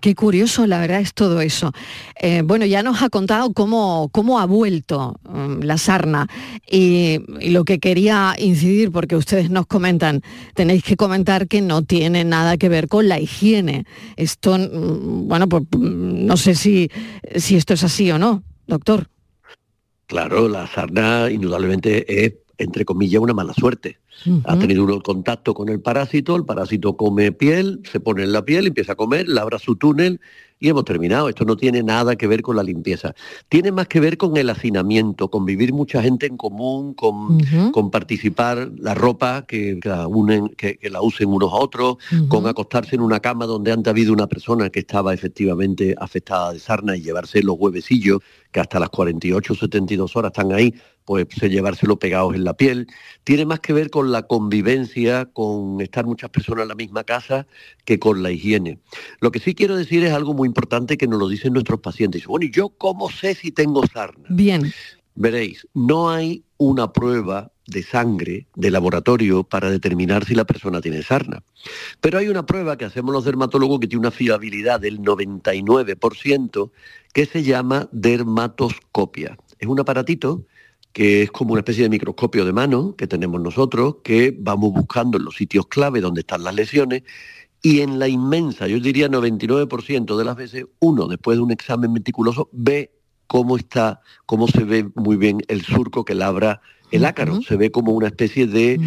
Qué 0.00 0.14
curioso, 0.14 0.66
la 0.66 0.80
verdad, 0.80 1.00
es 1.00 1.12
todo 1.12 1.42
eso. 1.42 1.72
Eh, 2.18 2.40
bueno, 2.42 2.64
ya 2.64 2.82
nos 2.82 3.02
ha 3.02 3.10
contado 3.10 3.52
cómo, 3.52 4.08
cómo 4.12 4.40
ha 4.40 4.46
vuelto 4.46 5.20
mm, 5.28 5.64
la 5.64 5.76
sarna 5.76 6.26
y, 6.66 7.18
lo 7.50 7.64
que 7.64 7.78
quería 7.78 8.34
incidir, 8.38 8.90
porque 8.90 9.14
ustedes 9.14 9.50
nos 9.50 9.66
comentan, 9.66 10.22
tenéis 10.54 10.82
que 10.84 10.96
comentar 10.96 11.48
que 11.48 11.60
no 11.60 11.82
tiene 11.82 12.24
nada 12.24 12.56
que 12.56 12.70
ver 12.70 12.88
con 12.88 13.08
la 13.08 13.20
higiene. 13.20 13.84
Esto, 14.16 14.56
mm, 14.56 15.28
bueno, 15.28 15.50
pues 15.50 15.64
mm, 15.64 16.24
no 16.24 16.38
sé 16.38 16.54
si, 16.54 16.90
si 17.36 17.56
esto 17.56 17.74
es 17.74 17.84
así 17.84 18.10
o 18.10 18.18
no, 18.18 18.42
doctor. 18.66 19.08
Claro, 20.06 20.48
la 20.48 20.66
sarna 20.66 21.30
indudablemente 21.30 22.24
es, 22.24 22.36
entre 22.56 22.86
comillas, 22.86 23.20
una 23.20 23.34
mala 23.34 23.52
suerte 23.52 23.98
ha 24.44 24.58
tenido 24.58 24.84
uno 24.84 25.00
contacto 25.00 25.54
con 25.54 25.68
el 25.68 25.80
parásito, 25.80 26.36
el 26.36 26.44
parásito 26.44 26.96
come 26.96 27.32
piel, 27.32 27.80
se 27.90 28.00
pone 28.00 28.24
en 28.24 28.32
la 28.32 28.44
piel, 28.44 28.66
empieza 28.66 28.92
a 28.92 28.96
comer, 28.96 29.28
labra 29.28 29.58
su 29.58 29.76
túnel 29.76 30.20
y 30.60 30.68
hemos 30.68 30.84
terminado. 30.84 31.28
Esto 31.28 31.44
no 31.44 31.56
tiene 31.56 31.82
nada 31.82 32.16
que 32.16 32.26
ver 32.26 32.42
con 32.42 32.56
la 32.56 32.62
limpieza. 32.62 33.14
Tiene 33.48 33.72
más 33.72 33.88
que 33.88 34.00
ver 34.00 34.16
con 34.16 34.36
el 34.36 34.50
hacinamiento, 34.50 35.30
con 35.30 35.44
vivir 35.44 35.72
mucha 35.72 36.02
gente 36.02 36.26
en 36.26 36.36
común, 36.36 36.94
con, 36.94 37.38
con 37.72 37.90
participar, 37.90 38.70
la 38.76 38.94
ropa 38.94 39.44
que, 39.46 39.78
la, 39.82 40.06
unen, 40.06 40.48
que, 40.50 40.78
la 40.90 41.00
usen 41.00 41.28
unos 41.28 41.52
a 41.52 41.56
otros, 41.56 41.96
con 42.28 42.46
acostarse 42.46 42.96
en 42.96 43.02
una 43.02 43.20
cama 43.20 43.46
donde 43.46 43.72
antes 43.72 43.88
ha 43.88 43.90
habido 43.90 44.12
una 44.12 44.26
persona 44.26 44.70
que 44.70 44.80
estaba 44.80 45.14
efectivamente 45.14 45.94
afectada 45.98 46.52
de 46.52 46.58
sarna 46.58 46.96
y 46.96 47.02
llevarse 47.02 47.42
los 47.42 47.56
huevecillos, 47.58 48.20
que 48.50 48.60
hasta 48.60 48.80
las 48.80 48.88
48 48.90 49.52
o 49.52 49.56
72 49.56 50.16
horas 50.16 50.30
están 50.30 50.52
ahí, 50.52 50.74
pues 51.04 51.26
llevárselo 51.40 51.98
pegados 51.98 52.34
en 52.34 52.44
la 52.44 52.54
piel. 52.54 52.86
Tiene 53.24 53.46
más 53.46 53.60
que 53.60 53.72
ver 53.72 53.90
con 53.90 54.07
la 54.12 54.22
convivencia, 54.24 55.26
con 55.26 55.80
estar 55.80 56.06
muchas 56.06 56.30
personas 56.30 56.62
en 56.62 56.68
la 56.68 56.74
misma 56.74 57.04
casa, 57.04 57.46
que 57.84 57.98
con 57.98 58.22
la 58.22 58.30
higiene. 58.30 58.78
Lo 59.20 59.30
que 59.30 59.40
sí 59.40 59.54
quiero 59.54 59.76
decir 59.76 60.04
es 60.04 60.12
algo 60.12 60.34
muy 60.34 60.46
importante 60.46 60.96
que 60.96 61.06
nos 61.06 61.18
lo 61.18 61.28
dicen 61.28 61.52
nuestros 61.52 61.80
pacientes. 61.80 62.26
Bueno, 62.26 62.46
¿y 62.46 62.50
yo 62.50 62.70
cómo 62.70 63.10
sé 63.10 63.34
si 63.34 63.52
tengo 63.52 63.86
sarna? 63.86 64.26
Bien. 64.28 64.72
Veréis, 65.14 65.66
no 65.74 66.10
hay 66.10 66.44
una 66.58 66.92
prueba 66.92 67.50
de 67.66 67.82
sangre 67.82 68.46
de 68.54 68.70
laboratorio 68.70 69.44
para 69.44 69.70
determinar 69.70 70.24
si 70.24 70.34
la 70.34 70.44
persona 70.44 70.80
tiene 70.80 71.02
sarna. 71.02 71.42
Pero 72.00 72.18
hay 72.18 72.28
una 72.28 72.46
prueba 72.46 72.78
que 72.78 72.86
hacemos 72.86 73.12
los 73.12 73.24
dermatólogos 73.24 73.80
que 73.80 73.86
tiene 73.86 74.00
una 74.00 74.10
fiabilidad 74.10 74.80
del 74.80 75.00
99% 75.00 76.70
que 77.12 77.26
se 77.26 77.42
llama 77.42 77.88
dermatoscopia. 77.92 79.36
Es 79.58 79.68
un 79.68 79.80
aparatito 79.80 80.44
que 80.92 81.22
es 81.22 81.30
como 81.30 81.52
una 81.52 81.60
especie 81.60 81.84
de 81.84 81.90
microscopio 81.90 82.44
de 82.44 82.52
mano 82.52 82.94
que 82.96 83.06
tenemos 83.06 83.40
nosotros, 83.40 83.96
que 84.02 84.36
vamos 84.38 84.72
buscando 84.72 85.18
en 85.18 85.24
los 85.24 85.36
sitios 85.36 85.66
clave 85.66 86.00
donde 86.00 86.20
están 86.20 86.44
las 86.44 86.54
lesiones 86.54 87.02
y 87.62 87.80
en 87.80 87.98
la 87.98 88.08
inmensa, 88.08 88.68
yo 88.68 88.78
diría 88.78 89.08
99% 89.08 90.16
de 90.16 90.24
las 90.24 90.36
veces, 90.36 90.66
uno 90.78 91.08
después 91.08 91.38
de 91.38 91.42
un 91.42 91.50
examen 91.50 91.92
meticuloso 91.92 92.48
ve 92.52 92.92
cómo 93.26 93.56
está, 93.56 94.00
cómo 94.26 94.46
se 94.46 94.64
ve 94.64 94.88
muy 94.94 95.16
bien 95.16 95.42
el 95.48 95.62
surco 95.62 96.04
que 96.04 96.14
labra 96.14 96.60
el 96.90 97.04
ácaro. 97.04 97.42
Se 97.42 97.56
ve 97.56 97.70
como 97.70 97.92
una 97.92 98.06
especie 98.06 98.46
de, 98.46 98.80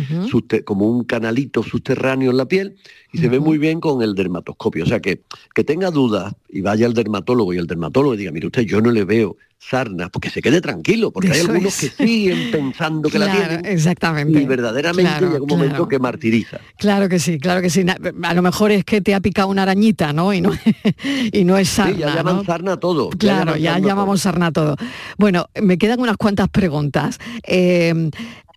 como 0.65 0.89
un 0.89 1.03
canalito 1.03 1.63
subterráneo 1.63 2.31
en 2.31 2.37
la 2.37 2.47
piel 2.47 2.75
y 3.11 3.19
se 3.19 3.29
ve 3.29 3.39
muy 3.39 3.57
bien 3.57 3.79
con 3.79 4.01
el 4.01 4.15
dermatoscopio. 4.15 4.83
O 4.83 4.87
sea 4.87 4.99
que, 4.99 5.21
que 5.53 5.63
tenga 5.63 5.91
dudas 5.91 6.33
y 6.49 6.61
vaya 6.61 6.87
al 6.87 6.93
dermatólogo 6.93 7.53
y 7.53 7.57
el 7.57 7.67
dermatólogo 7.67 8.15
diga, 8.15 8.31
mire 8.31 8.47
usted, 8.47 8.63
yo 8.63 8.81
no 8.81 8.91
le 8.91 9.05
veo 9.05 9.37
sarna, 9.61 10.09
porque 10.09 10.29
se 10.29 10.41
quede 10.41 10.59
tranquilo, 10.59 11.11
porque 11.11 11.31
hay 11.31 11.41
algunos 11.41 11.77
que 11.77 11.89
siguen 11.89 12.51
pensando 12.51 13.09
que 13.09 13.19
la 13.19 13.31
tienen. 13.31 13.65
Exactamente. 13.65 14.41
Y 14.41 14.45
verdaderamente 14.45 15.25
llega 15.25 15.41
un 15.41 15.47
momento 15.47 15.87
que 15.87 15.99
martiriza. 15.99 16.59
Claro 16.77 17.07
que 17.07 17.19
sí, 17.19 17.37
claro 17.37 17.61
que 17.61 17.69
sí. 17.69 17.85
A 18.23 18.33
lo 18.33 18.41
mejor 18.41 18.71
es 18.71 18.83
que 18.83 19.01
te 19.01 19.13
ha 19.13 19.19
picado 19.19 19.47
una 19.49 19.63
arañita, 19.63 20.13
¿no? 20.13 20.33
Y 20.33 20.41
no, 20.41 20.51
y 21.31 21.43
no 21.43 21.57
es 21.57 21.69
sarna. 21.69 21.93
Sí, 21.93 21.99
ya 21.99 22.15
llaman 22.15 22.45
sarna 22.45 22.77
todo. 22.77 23.09
Claro, 23.11 23.55
ya, 23.55 23.77
llamamos 23.77 24.21
sarna 24.21 24.51
todo. 24.51 24.75
Bueno, 25.17 25.47
me 25.61 25.77
quedan 25.77 25.99
unas 25.99 26.17
cuantas 26.17 26.49
preguntas. 26.49 27.19
Eh, 27.43 28.09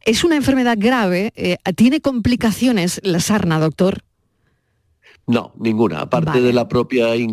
¿Es 0.05 0.25
una 0.25 0.37
enfermedad 0.37 0.77
grave? 0.79 1.33
Eh, 1.37 1.57
¿Tiene 1.77 2.01
complicaciones 2.01 3.01
la 3.05 3.21
sarna, 3.21 3.59
doctor? 3.59 4.03
No, 5.27 5.55
ninguna. 5.59 6.03
Aparte 6.03 6.41
de 6.41 6.53
la 6.53 6.69
propia 6.69 7.15
eh, 7.15 7.27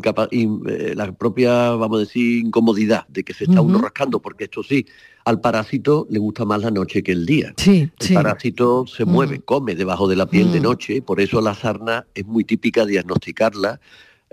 la 0.95 1.12
propia, 1.12 1.71
vamos 1.71 1.97
a 1.97 1.99
decir, 2.01 2.45
incomodidad 2.45 3.06
de 3.10 3.23
que 3.23 3.34
se 3.34 3.43
está 3.43 3.60
uno 3.60 3.80
rascando, 3.80 4.21
porque 4.21 4.45
esto 4.45 4.63
sí, 4.63 4.86
al 5.25 5.41
parásito 5.41 6.08
le 6.10 6.19
gusta 6.19 6.45
más 6.45 6.62
la 6.62 6.71
noche 6.71 7.04
que 7.04 7.12
el 7.12 7.25
día. 7.25 7.54
Sí, 7.58 7.89
el 7.99 8.13
parásito 8.13 8.88
se 8.88 9.04
mueve, 9.04 9.41
come 9.41 9.75
debajo 9.75 10.08
de 10.08 10.15
la 10.15 10.25
piel 10.25 10.54
de 10.54 10.62
mm. 10.62 10.63
noche, 10.63 11.01
por 11.01 11.19
eso 11.19 11.41
la 11.41 11.54
sarna 11.54 12.06
es 12.13 12.25
muy 12.25 12.45
típica 12.45 12.86
diagnosticarla 12.86 13.82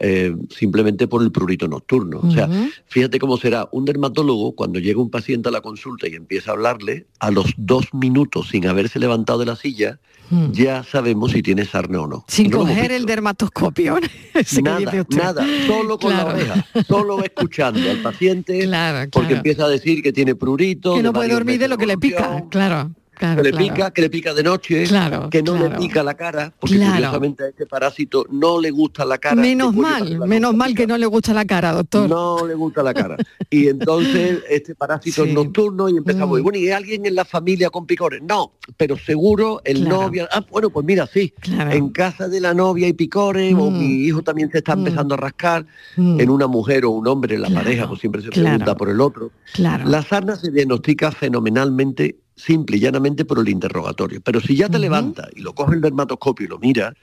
eh, 0.00 0.34
simplemente 0.50 1.08
por 1.08 1.22
el 1.22 1.32
prurito 1.32 1.66
nocturno. 1.66 2.20
O 2.22 2.30
sea, 2.30 2.48
fíjate 2.86 3.18
cómo 3.18 3.36
será 3.36 3.68
un 3.72 3.84
dermatólogo 3.84 4.52
cuando 4.52 4.78
llega 4.78 5.00
un 5.00 5.10
paciente 5.10 5.48
a 5.48 5.52
la 5.52 5.60
consulta 5.60 6.08
y 6.08 6.14
empieza 6.14 6.50
a 6.50 6.54
hablarle, 6.54 7.06
a 7.18 7.30
los 7.30 7.52
dos 7.56 7.92
minutos 7.92 8.48
sin 8.50 8.66
haberse 8.68 9.00
levantado 9.00 9.40
de 9.40 9.46
la 9.46 9.56
silla, 9.56 9.98
mm. 10.30 10.52
ya 10.52 10.84
sabemos 10.84 11.32
si 11.32 11.42
tiene 11.42 11.64
sarna 11.64 12.00
o 12.02 12.06
no. 12.06 12.24
Sin 12.28 12.48
coger 12.50 12.92
el 12.92 13.06
dermatoscopio. 13.06 13.98
nada, 14.62 15.06
nada, 15.08 15.46
solo 15.66 15.98
con 15.98 16.12
la 16.12 16.26
oreja, 16.26 16.66
solo 16.86 17.22
escuchando 17.24 17.90
al 17.90 17.98
paciente, 17.98 18.70
porque 19.12 19.34
empieza 19.34 19.64
a 19.64 19.68
decir 19.68 20.02
que 20.02 20.12
tiene 20.12 20.36
prurito. 20.36 20.94
Que 20.94 21.02
no 21.02 21.12
puede 21.12 21.32
dormir 21.32 21.58
de 21.58 21.68
lo 21.68 21.76
que 21.76 21.86
le 21.86 21.98
pica, 21.98 22.44
claro 22.50 22.92
que 23.18 23.42
le 23.42 23.52
pica, 23.52 23.90
que 23.90 24.02
le 24.02 24.10
pica 24.10 24.34
de 24.34 24.42
noche, 24.42 24.84
que 25.30 25.42
no 25.42 25.56
le 25.56 25.70
pica 25.70 26.02
la 26.02 26.14
cara, 26.14 26.52
porque 26.58 26.76
curiosamente 26.76 27.44
a 27.44 27.48
este 27.48 27.66
parásito 27.66 28.24
no 28.30 28.60
le 28.60 28.70
gusta 28.70 29.04
la 29.04 29.18
cara. 29.18 29.36
Menos 29.36 29.74
mal, 29.74 30.20
menos 30.26 30.54
mal 30.54 30.74
que 30.74 30.86
no 30.86 30.96
le 30.96 31.06
gusta 31.06 31.34
la 31.34 31.44
cara, 31.44 31.72
doctor. 31.72 32.08
No 32.08 32.46
le 32.46 32.54
gusta 32.54 32.82
la 32.82 32.94
cara. 32.94 33.16
Y 33.50 33.68
entonces 33.68 34.42
este 34.50 34.74
parásito 34.74 35.24
es 35.24 35.32
nocturno 35.32 35.88
y 35.88 35.96
empezamos, 35.96 36.38
mm. 36.38 36.42
bueno, 36.42 36.58
¿y 36.58 36.70
alguien 36.70 37.06
en 37.06 37.14
la 37.14 37.24
familia 37.24 37.70
con 37.70 37.86
picores? 37.86 38.22
No, 38.22 38.52
pero 38.76 38.96
seguro 38.96 39.60
el 39.64 39.88
novio, 39.88 40.28
ah, 40.30 40.44
bueno, 40.50 40.70
pues 40.70 40.86
mira, 40.86 41.06
sí, 41.06 41.32
en 41.44 41.90
casa 41.90 42.28
de 42.28 42.40
la 42.40 42.54
novia 42.54 42.86
hay 42.86 42.92
picores, 42.92 43.54
o 43.54 43.70
mm. 43.70 43.78
mi 43.78 44.04
hijo 44.04 44.22
también 44.22 44.50
se 44.50 44.58
está 44.58 44.76
mm. 44.76 44.78
empezando 44.78 45.14
a 45.14 45.16
rascar, 45.16 45.66
en 45.96 46.30
una 46.30 46.46
mujer 46.46 46.84
o 46.84 46.90
un 46.90 47.06
hombre, 47.08 47.34
en 47.34 47.42
la 47.42 47.50
pareja, 47.50 47.88
pues 47.88 48.00
siempre 48.00 48.22
se 48.22 48.30
pregunta 48.30 48.74
por 48.74 48.88
el 48.88 49.00
otro. 49.00 49.30
La 49.56 50.02
sarna 50.02 50.36
se 50.36 50.50
diagnostica 50.50 51.10
fenomenalmente 51.10 52.16
simple 52.38 52.76
y 52.76 52.80
llanamente 52.80 53.24
por 53.24 53.38
el 53.38 53.48
interrogatorio. 53.48 54.20
Pero 54.22 54.40
si 54.40 54.56
ya 54.56 54.68
te 54.68 54.78
levanta 54.78 55.28
y 55.34 55.40
lo 55.40 55.54
coge 55.54 55.74
el 55.74 55.80
dermatoscopio 55.80 56.46
y 56.46 56.48
lo 56.48 56.58
mira, 56.58 56.94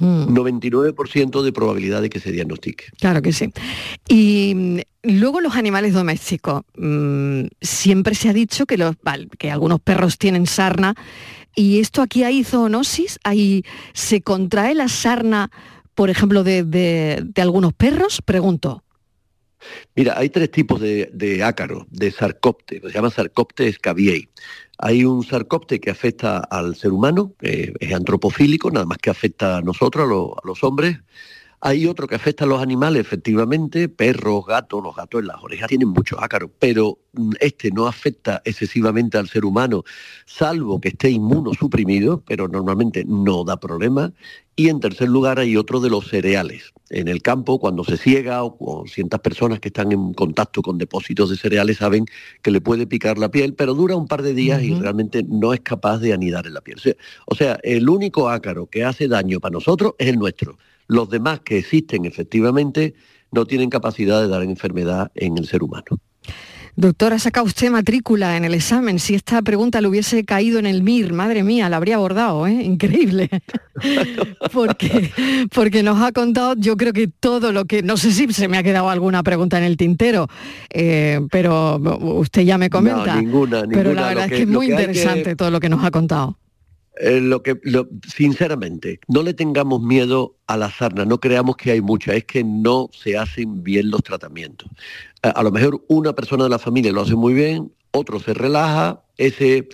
99% 0.00 1.42
de 1.42 1.52
probabilidad 1.52 2.02
de 2.02 2.10
que 2.10 2.20
se 2.20 2.30
diagnostique. 2.30 2.84
Claro 2.98 3.20
que 3.20 3.32
sí. 3.32 3.52
Y 4.08 4.52
mm, 4.54 4.78
luego 5.18 5.40
los 5.40 5.56
animales 5.56 5.92
domésticos. 5.92 6.62
Mm, 6.76 7.46
siempre 7.60 8.14
se 8.14 8.28
ha 8.28 8.32
dicho 8.32 8.66
que, 8.66 8.78
los, 8.78 8.94
que 9.38 9.50
algunos 9.50 9.80
perros 9.80 10.18
tienen 10.18 10.46
sarna. 10.46 10.94
¿Y 11.54 11.80
esto 11.80 12.02
aquí 12.02 12.22
hay 12.22 12.44
zoonosis? 12.44 13.18
¿Hay, 13.24 13.64
¿Se 13.92 14.22
contrae 14.22 14.74
la 14.74 14.88
sarna, 14.88 15.50
por 15.94 16.10
ejemplo, 16.10 16.44
de, 16.44 16.62
de 16.62 17.42
algunos 17.42 17.72
perros? 17.72 18.20
Pregunto. 18.24 18.84
Mira, 19.94 20.18
hay 20.18 20.30
tres 20.30 20.50
tipos 20.50 20.80
de, 20.80 21.42
ácaros, 21.44 21.84
de 21.90 22.10
sarcopte, 22.10 22.80
se 22.80 22.90
llama 22.90 23.10
sarcopte 23.10 23.72
scabiei. 23.72 24.28
Hay 24.78 25.04
un 25.04 25.24
sarcopte 25.24 25.80
que 25.80 25.90
afecta 25.90 26.38
al 26.38 26.76
ser 26.76 26.92
humano, 26.92 27.34
es 27.40 27.92
antropofílico, 27.92 28.70
nada 28.70 28.86
más 28.86 28.98
que 28.98 29.10
afecta 29.10 29.56
a 29.56 29.62
nosotros, 29.62 30.04
a, 30.36 30.46
los 30.46 30.62
hombres. 30.62 30.98
Hay 31.60 31.86
otro 31.86 32.06
que 32.06 32.14
afecta 32.14 32.44
a 32.44 32.46
los 32.46 32.62
animales, 32.62 33.00
efectivamente, 33.00 33.88
perros, 33.88 34.46
gatos, 34.46 34.80
los 34.80 34.94
gatos 34.94 35.20
en 35.20 35.26
las 35.26 35.42
orejas 35.42 35.68
tienen 35.68 35.88
muchos 35.88 36.16
ácaros, 36.22 36.50
pero 36.60 36.98
mm, 37.14 37.32
este 37.40 37.72
no 37.72 37.88
afecta 37.88 38.40
excesivamente 38.44 39.18
al 39.18 39.28
ser 39.28 39.44
humano, 39.44 39.82
salvo 40.24 40.80
que 40.80 40.90
esté 40.90 41.10
inmunosuprimido, 41.10 42.22
pero 42.24 42.46
normalmente 42.46 43.04
no 43.04 43.42
da 43.42 43.58
problema. 43.58 44.12
Y 44.54 44.68
en 44.68 44.78
tercer 44.78 45.08
lugar 45.08 45.40
hay 45.40 45.56
otro 45.56 45.80
de 45.80 45.90
los 45.90 46.08
cereales. 46.08 46.72
En 46.90 47.08
el 47.08 47.22
campo, 47.22 47.58
cuando 47.58 47.82
se 47.84 47.96
ciega 47.96 48.44
o, 48.44 48.84
ciertas 48.86 49.20
personas 49.20 49.58
que 49.58 49.68
están 49.68 49.90
en 49.90 50.12
contacto 50.14 50.62
con 50.62 50.78
depósitos 50.78 51.30
de 51.30 51.36
cereales 51.36 51.78
saben 51.78 52.06
que 52.42 52.50
le 52.52 52.60
puede 52.60 52.86
picar 52.86 53.18
la 53.18 53.30
piel, 53.30 53.54
pero 53.54 53.74
dura 53.74 53.96
un 53.96 54.06
par 54.06 54.22
de 54.22 54.34
días 54.34 54.62
y 54.62 54.74
realmente 54.74 55.24
no 55.24 55.54
es 55.54 55.60
capaz 55.60 55.98
de 55.98 56.12
anidar 56.12 56.46
en 56.46 56.54
la 56.54 56.60
piel. 56.60 56.80
O 57.26 57.34
sea, 57.34 57.58
el 57.62 57.88
único 57.88 58.28
ácaro 58.28 58.66
que 58.66 58.84
hace 58.84 59.08
daño 59.08 59.40
para 59.40 59.52
nosotros 59.52 59.94
es 59.98 60.08
el 60.08 60.18
nuestro. 60.18 60.56
Los 60.88 61.08
demás 61.10 61.40
que 61.40 61.58
existen 61.58 62.04
efectivamente 62.04 62.94
no 63.30 63.44
tienen 63.44 63.70
capacidad 63.70 64.20
de 64.20 64.28
dar 64.28 64.42
enfermedad 64.42 65.12
en 65.14 65.38
el 65.38 65.46
ser 65.46 65.62
humano. 65.62 66.00
Doctor, 66.78 67.12
ha 67.12 67.18
sacado 67.18 67.44
usted 67.44 67.72
matrícula 67.72 68.36
en 68.36 68.44
el 68.44 68.54
examen. 68.54 69.00
Si 69.00 69.16
esta 69.16 69.42
pregunta 69.42 69.80
le 69.80 69.88
hubiese 69.88 70.24
caído 70.24 70.60
en 70.60 70.66
el 70.66 70.84
MIR, 70.84 71.12
madre 71.12 71.42
mía, 71.42 71.68
la 71.68 71.76
habría 71.76 71.96
abordado, 71.96 72.46
¿eh? 72.46 72.52
Increíble. 72.52 73.28
porque, 74.52 75.10
porque 75.52 75.82
nos 75.82 76.00
ha 76.00 76.12
contado, 76.12 76.54
yo 76.56 76.76
creo 76.76 76.92
que 76.92 77.08
todo 77.08 77.50
lo 77.50 77.64
que, 77.64 77.82
no 77.82 77.96
sé 77.96 78.12
si 78.12 78.32
se 78.32 78.46
me 78.46 78.58
ha 78.58 78.62
quedado 78.62 78.90
alguna 78.90 79.24
pregunta 79.24 79.58
en 79.58 79.64
el 79.64 79.76
tintero, 79.76 80.28
eh, 80.70 81.18
pero 81.32 81.80
usted 82.20 82.42
ya 82.42 82.58
me 82.58 82.70
comenta. 82.70 83.16
No, 83.16 83.22
ninguna, 83.22 83.62
ninguna. 83.62 83.76
Pero 83.76 83.94
la 83.94 84.06
verdad 84.06 84.26
es 84.26 84.30
que 84.30 84.42
es 84.42 84.48
muy 84.48 84.70
interesante 84.70 85.34
todo 85.34 85.50
lo 85.50 85.58
que 85.58 85.68
nos 85.68 85.82
ha 85.82 85.90
contado. 85.90 86.38
Eh, 87.00 87.20
lo 87.20 87.42
que, 87.42 87.60
sinceramente, 88.06 89.00
no 89.06 89.22
le 89.22 89.34
tengamos 89.34 89.80
miedo 89.80 90.36
a 90.46 90.56
la 90.56 90.70
sarna, 90.70 91.04
no 91.04 91.20
creamos 91.20 91.56
que 91.56 91.70
hay 91.70 91.80
mucha, 91.80 92.14
es 92.14 92.24
que 92.24 92.42
no 92.42 92.90
se 92.92 93.16
hacen 93.16 93.62
bien 93.62 93.90
los 93.90 94.02
tratamientos. 94.02 94.68
A, 95.22 95.42
lo 95.42 95.50
mejor 95.50 95.84
una 95.88 96.12
persona 96.14 96.44
de 96.44 96.50
la 96.50 96.58
familia 96.58 96.92
lo 96.92 97.02
hace 97.02 97.14
muy 97.14 97.34
bien, 97.34 97.72
otro 97.92 98.18
se 98.20 98.34
relaja, 98.34 99.02
ese, 99.16 99.68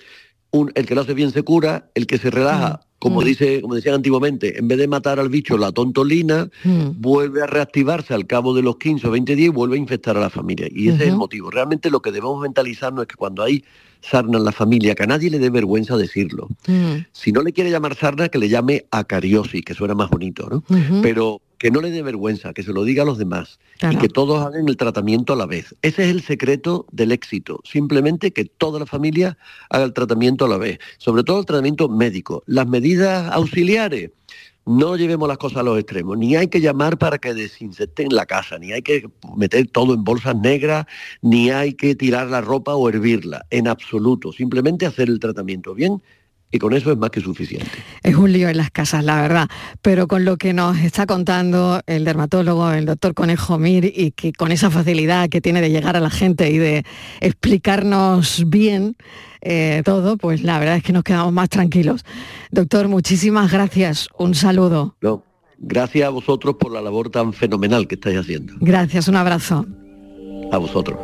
el 0.53 0.87
que 0.87 0.95
lo 0.95 1.01
hace 1.01 1.15
bien 1.15 1.31
se 1.31 1.43
cura, 1.43 1.91
el 1.95 2.07
que 2.07 2.19
se 2.19 2.31
relaja, 2.31 2.81
mm, 2.94 2.94
como, 3.05 3.21
mm. 3.21 3.25
dice, 3.25 3.61
como 3.61 3.75
decían 3.75 3.97
antiguamente, 3.97 4.59
en 4.59 4.67
vez 4.67 4.79
de 4.79 4.89
matar 4.89 5.21
al 5.21 5.29
bicho 5.29 5.59
la 5.59 5.73
tontolina, 5.73 6.49
mm. 6.65 7.03
vuelve 7.03 7.43
a 7.43 7.47
reactivarse 7.47 8.15
al 8.15 8.27
cabo 8.27 8.55
de 8.55 8.63
los 8.63 8.79
15 8.79 9.09
o 9.09 9.11
20 9.11 9.37
días 9.37 9.49
y 9.49 9.51
vuelve 9.51 9.77
a 9.77 9.79
infectar 9.79 10.17
a 10.17 10.21
la 10.21 10.31
familia. 10.31 10.69
Y 10.71 10.89
ese 10.89 11.03
es 11.03 11.11
el 11.11 11.17
motivo. 11.17 11.51
Realmente 11.51 11.91
lo 11.91 12.01
que 12.01 12.13
debemos 12.13 12.41
mentalizarnos 12.41 13.03
es 13.03 13.09
que 13.09 13.17
cuando 13.17 13.43
hay 13.43 13.63
sarna 14.01 14.39
en 14.39 14.45
la 14.45 14.53
familia, 14.53 14.95
que 14.95 15.03
a 15.03 15.07
nadie 15.07 15.29
le 15.29 15.39
dé 15.39 15.51
vergüenza 15.51 15.99
decirlo. 15.99 16.49
Mm. 16.67 17.05
Si 17.13 17.31
no 17.31 17.43
le 17.43 17.53
quiere 17.53 17.71
llamar 17.71 17.95
sarna, 17.95 18.31
que 18.31 18.39
le 18.39 18.49
llame 18.49 18.87
acariosis, 18.91 19.63
que 19.63 19.75
suena 19.75 19.95
más 19.95 20.09
bonito, 20.09 20.49
¿no? 20.51 20.65
Pero 21.03 21.43
que 21.59 21.71
no 21.71 21.81
le 21.81 21.91
dé 21.91 22.03
vergüenza, 22.03 22.53
que 22.53 22.63
se 22.63 22.73
lo 22.73 22.85
diga 22.85 23.03
a 23.03 23.07
los 23.07 23.19
demás 23.19 23.59
y 23.91 23.97
que 23.97 24.09
todos 24.09 24.45
hagan 24.45 24.69
el 24.69 24.77
tratamiento 24.77 25.33
a 25.33 25.37
la 25.37 25.47
vez. 25.47 25.75
Ese 25.83 26.05
es 26.05 26.11
el 26.11 26.23
secreto 26.23 26.87
del 26.93 27.13
éxito, 27.13 27.61
simplemente 27.65 28.33
que 28.33 28.45
toda 28.45 28.79
la 28.79 28.87
familia 28.87 29.39
haga 29.71 29.85
el 29.85 29.93
tratamiento 29.93 30.45
a 30.45 30.49
la 30.49 30.59
vez, 30.59 30.79
sobre 30.99 31.25
todo 31.25 31.41
el 31.41 31.47
tratamiento 31.47 31.89
médico. 31.89 32.43
Las 32.47 32.67
medidas 32.67 33.31
auxiliares, 33.33 34.11
no 34.67 34.97
llevemos 34.97 35.29
las 35.29 35.39
cosas 35.39 35.59
a 35.59 35.63
los 35.63 35.79
extremos, 35.79 36.17
ni 36.17 36.37
hay 36.37 36.49
que 36.49 36.61
llamar 36.61 36.97
para 36.97 37.19
que 37.19 37.35
desinsecten 37.35 38.09
la 38.15 38.25
casa, 38.25 38.59
ni 38.59 38.73
hay 38.73 38.83
que 38.83 39.11
meter 39.37 39.67
todo 39.67 39.93
en 39.95 40.05
bolsas 40.05 40.37
negras, 40.37 40.87
ni 41.21 41.51
hay 41.51 41.75
que 41.75 41.95
tirar 41.95 42.29
la 42.29 42.41
ropa 42.41 42.75
o 42.75 42.89
hervirla, 42.89 43.45
en 43.51 43.69
absoluto, 43.69 44.33
simplemente 44.33 44.87
hacer 44.87 45.09
el 45.09 45.21
tratamiento 45.21 45.75
bien 45.75 46.03
y 46.51 46.59
con 46.59 46.73
eso 46.73 46.93
es 46.93 46.99
más 46.99 47.11
que 47.11 47.21
suficiente. 47.21 47.71
Es 48.03 48.15
un 48.15 48.33
lío 48.33 48.49
en 48.49 48.57
las 48.57 48.71
casas, 48.71 49.05
la 49.05 49.21
verdad, 49.21 49.49
pero 49.83 50.07
con 50.07 50.25
lo 50.25 50.37
que 50.37 50.53
nos 50.53 50.79
está 50.79 51.07
contando 51.07 51.81
el 51.87 52.05
dermatólogo, 52.05 52.71
el 52.71 52.87
doctor 52.87 53.15
Conejo 53.15 53.59
Mir, 53.59 53.85
y 53.85 54.13
que 54.13 54.33
con 54.33 54.53
esa 54.53 54.71
facilidad 54.71 55.29
que 55.29 55.41
tiene 55.41 55.61
de 55.61 55.71
llegar 55.71 55.97
a 55.97 56.01
la 56.01 56.11
gente 56.11 56.51
y 56.51 56.59
de 56.59 56.85
explicarnos 57.21 58.45
bien 58.47 58.97
eh, 59.41 59.83
todo, 59.85 60.17
pues 60.17 60.43
la 60.43 60.59
verdad 60.59 60.77
es 60.77 60.83
que 60.83 60.93
nos 60.93 61.03
quedamos 61.03 61.33
más 61.33 61.49
tranquilos. 61.49 62.05
Doctor, 62.51 62.89
muchísimas 62.89 63.53
gracias, 63.53 64.09
un 64.17 64.35
saludo. 64.35 64.97
No, 65.01 65.25
gracias 65.59 66.07
a 66.07 66.11
vosotros 66.11 66.57
por 66.59 66.73
la 66.73 66.81
labor 66.81 67.11
tan 67.11 67.33
fenomenal 67.33 67.87
que 67.89 67.97
estáis 67.97 68.19
haciendo. 68.19 68.55
Gracias, 68.61 69.09
un 69.09 69.17
abrazo. 69.17 69.67
A 70.53 70.59
vosotros. 70.59 70.99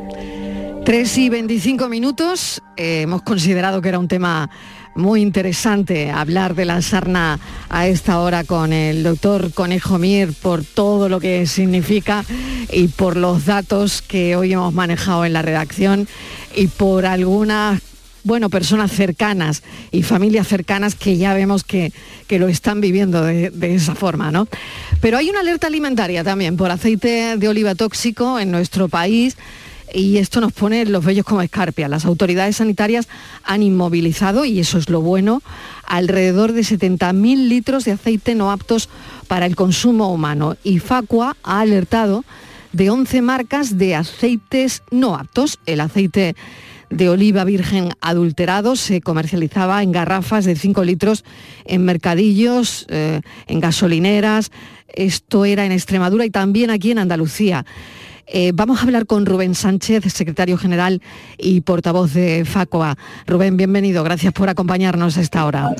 3 0.85 1.19
y 1.19 1.29
25 1.29 1.89
minutos. 1.89 2.63
Eh, 2.77 3.03
hemos 3.03 3.23
considerado 3.23 3.83
que 3.83 3.91
era 3.91 3.99
un 3.99 4.09
tema 4.09 4.51
muy 4.95 5.23
interesante 5.23 6.11
hablar 6.11 6.55
de 6.55 6.65
la 6.65 6.83
sarna 6.83 7.39
a 7.69 7.87
esta 7.87 8.21
hora 8.21 8.45
con 8.45 8.73
el 8.73 9.03
doctor 9.03 9.53
Conejo 9.53 9.99
Mir 9.99 10.33
por 10.33 10.65
todo 10.65 11.09
lo 11.09 11.21
que 11.21 11.47
significa 11.47 12.25
y 12.73 12.89
por 12.89 13.17
los 13.17 13.47
datos 13.47 14.03
que 14.03 14.37
hoy 14.37 14.53
hemos 14.53 14.75
manejado 14.75 15.25
en 15.25 15.33
la 15.33 15.43
redacción 15.43 16.09
y 16.55 16.67
por 16.67 17.07
algunas 17.07 17.81
bueno, 18.23 18.51
personas 18.51 18.93
cercanas 18.93 19.63
y 19.91 20.03
familias 20.03 20.47
cercanas 20.47 20.95
que 20.95 21.17
ya 21.17 21.33
vemos 21.33 21.65
que, 21.65 21.93
lo 22.29 22.49
están 22.49 22.81
viviendo 22.81 23.25
de, 23.25 23.51
de, 23.51 23.75
esa 23.75 23.95
forma, 23.95 24.31
¿no? 24.31 24.47
Pero 25.01 25.17
hay 25.17 25.31
una 25.31 25.41
alerta 25.41 25.69
alimentaria 25.69 26.23
también 26.23 26.57
por 26.57 26.71
aceite 26.71 27.37
de 27.39 27.49
oliva 27.49 27.75
tóxico 27.75 28.39
en 28.39 28.51
nuestro 28.51 28.89
país 28.89 29.37
y 29.95 30.19
esto 30.19 30.41
nos 30.41 30.53
pone 30.53 30.85
los 30.87 31.05
vellos 31.05 31.25
como 31.25 31.43
escarpia. 31.43 31.89
Las 31.89 32.05
autoridades 32.05 32.57
sanitarias 32.57 33.09
han 33.45 33.63
inmovilizado, 33.63 34.45
y 34.45 34.61
eso 34.61 34.79
es 34.79 34.89
lo 34.89 35.01
bueno, 35.01 35.43
alrededor 35.87 36.53
de 36.53 36.63
70.000 36.63 37.49
litros 37.49 37.85
de 37.85 37.93
aceite 37.93 38.35
no 38.35 38.51
aptos 38.51 38.89
para 39.29 39.47
el 39.47 39.57
consumo 39.57 40.13
humano. 40.13 40.57
Y 40.65 40.79
Facua 40.79 41.37
ha 41.43 41.61
alertado 41.61 42.25
de 42.73 42.91
11 42.91 43.23
marcas 43.23 43.79
de 43.79 43.95
aceites 43.95 44.83
no 44.91 45.17
aptos. 45.17 45.59
El 45.67 45.81
aceite 45.81 46.35
de 46.91 47.09
oliva 47.09 47.45
virgen 47.45 47.91
adulterado 48.01 48.77
se 48.77 49.01
comercializaba 49.01 49.83
en 49.83 49.93
garrafas 49.93 50.45
de 50.45 50.57
5 50.57 50.85
litros 50.85 51.25
en 51.65 51.85
mercadillos, 51.85 52.87
eh, 52.89 53.21
en 53.47 53.61
gasolineras. 53.61 54.51
Esto 54.89 55.45
era 55.45 55.65
en 55.65 55.73
Extremadura 55.73 56.25
y 56.25 56.31
también 56.31 56.71
aquí 56.71 56.91
en 56.91 56.99
Andalucía. 56.99 57.65
Eh, 58.33 58.53
vamos 58.55 58.79
a 58.79 58.83
hablar 58.83 59.07
con 59.07 59.27
Rubén 59.27 59.57
Sánchez, 59.57 60.05
secretario 60.13 60.57
general 60.57 61.03
y 61.37 61.63
portavoz 61.63 62.15
de 62.15 62.45
FACOA. 62.45 62.97
Rubén, 63.27 63.57
bienvenido. 63.57 64.05
Gracias 64.05 64.33
por 64.33 64.49
acompañarnos 64.49 65.19
a 65.19 65.21
esta 65.21 65.45
hora. 65.45 65.75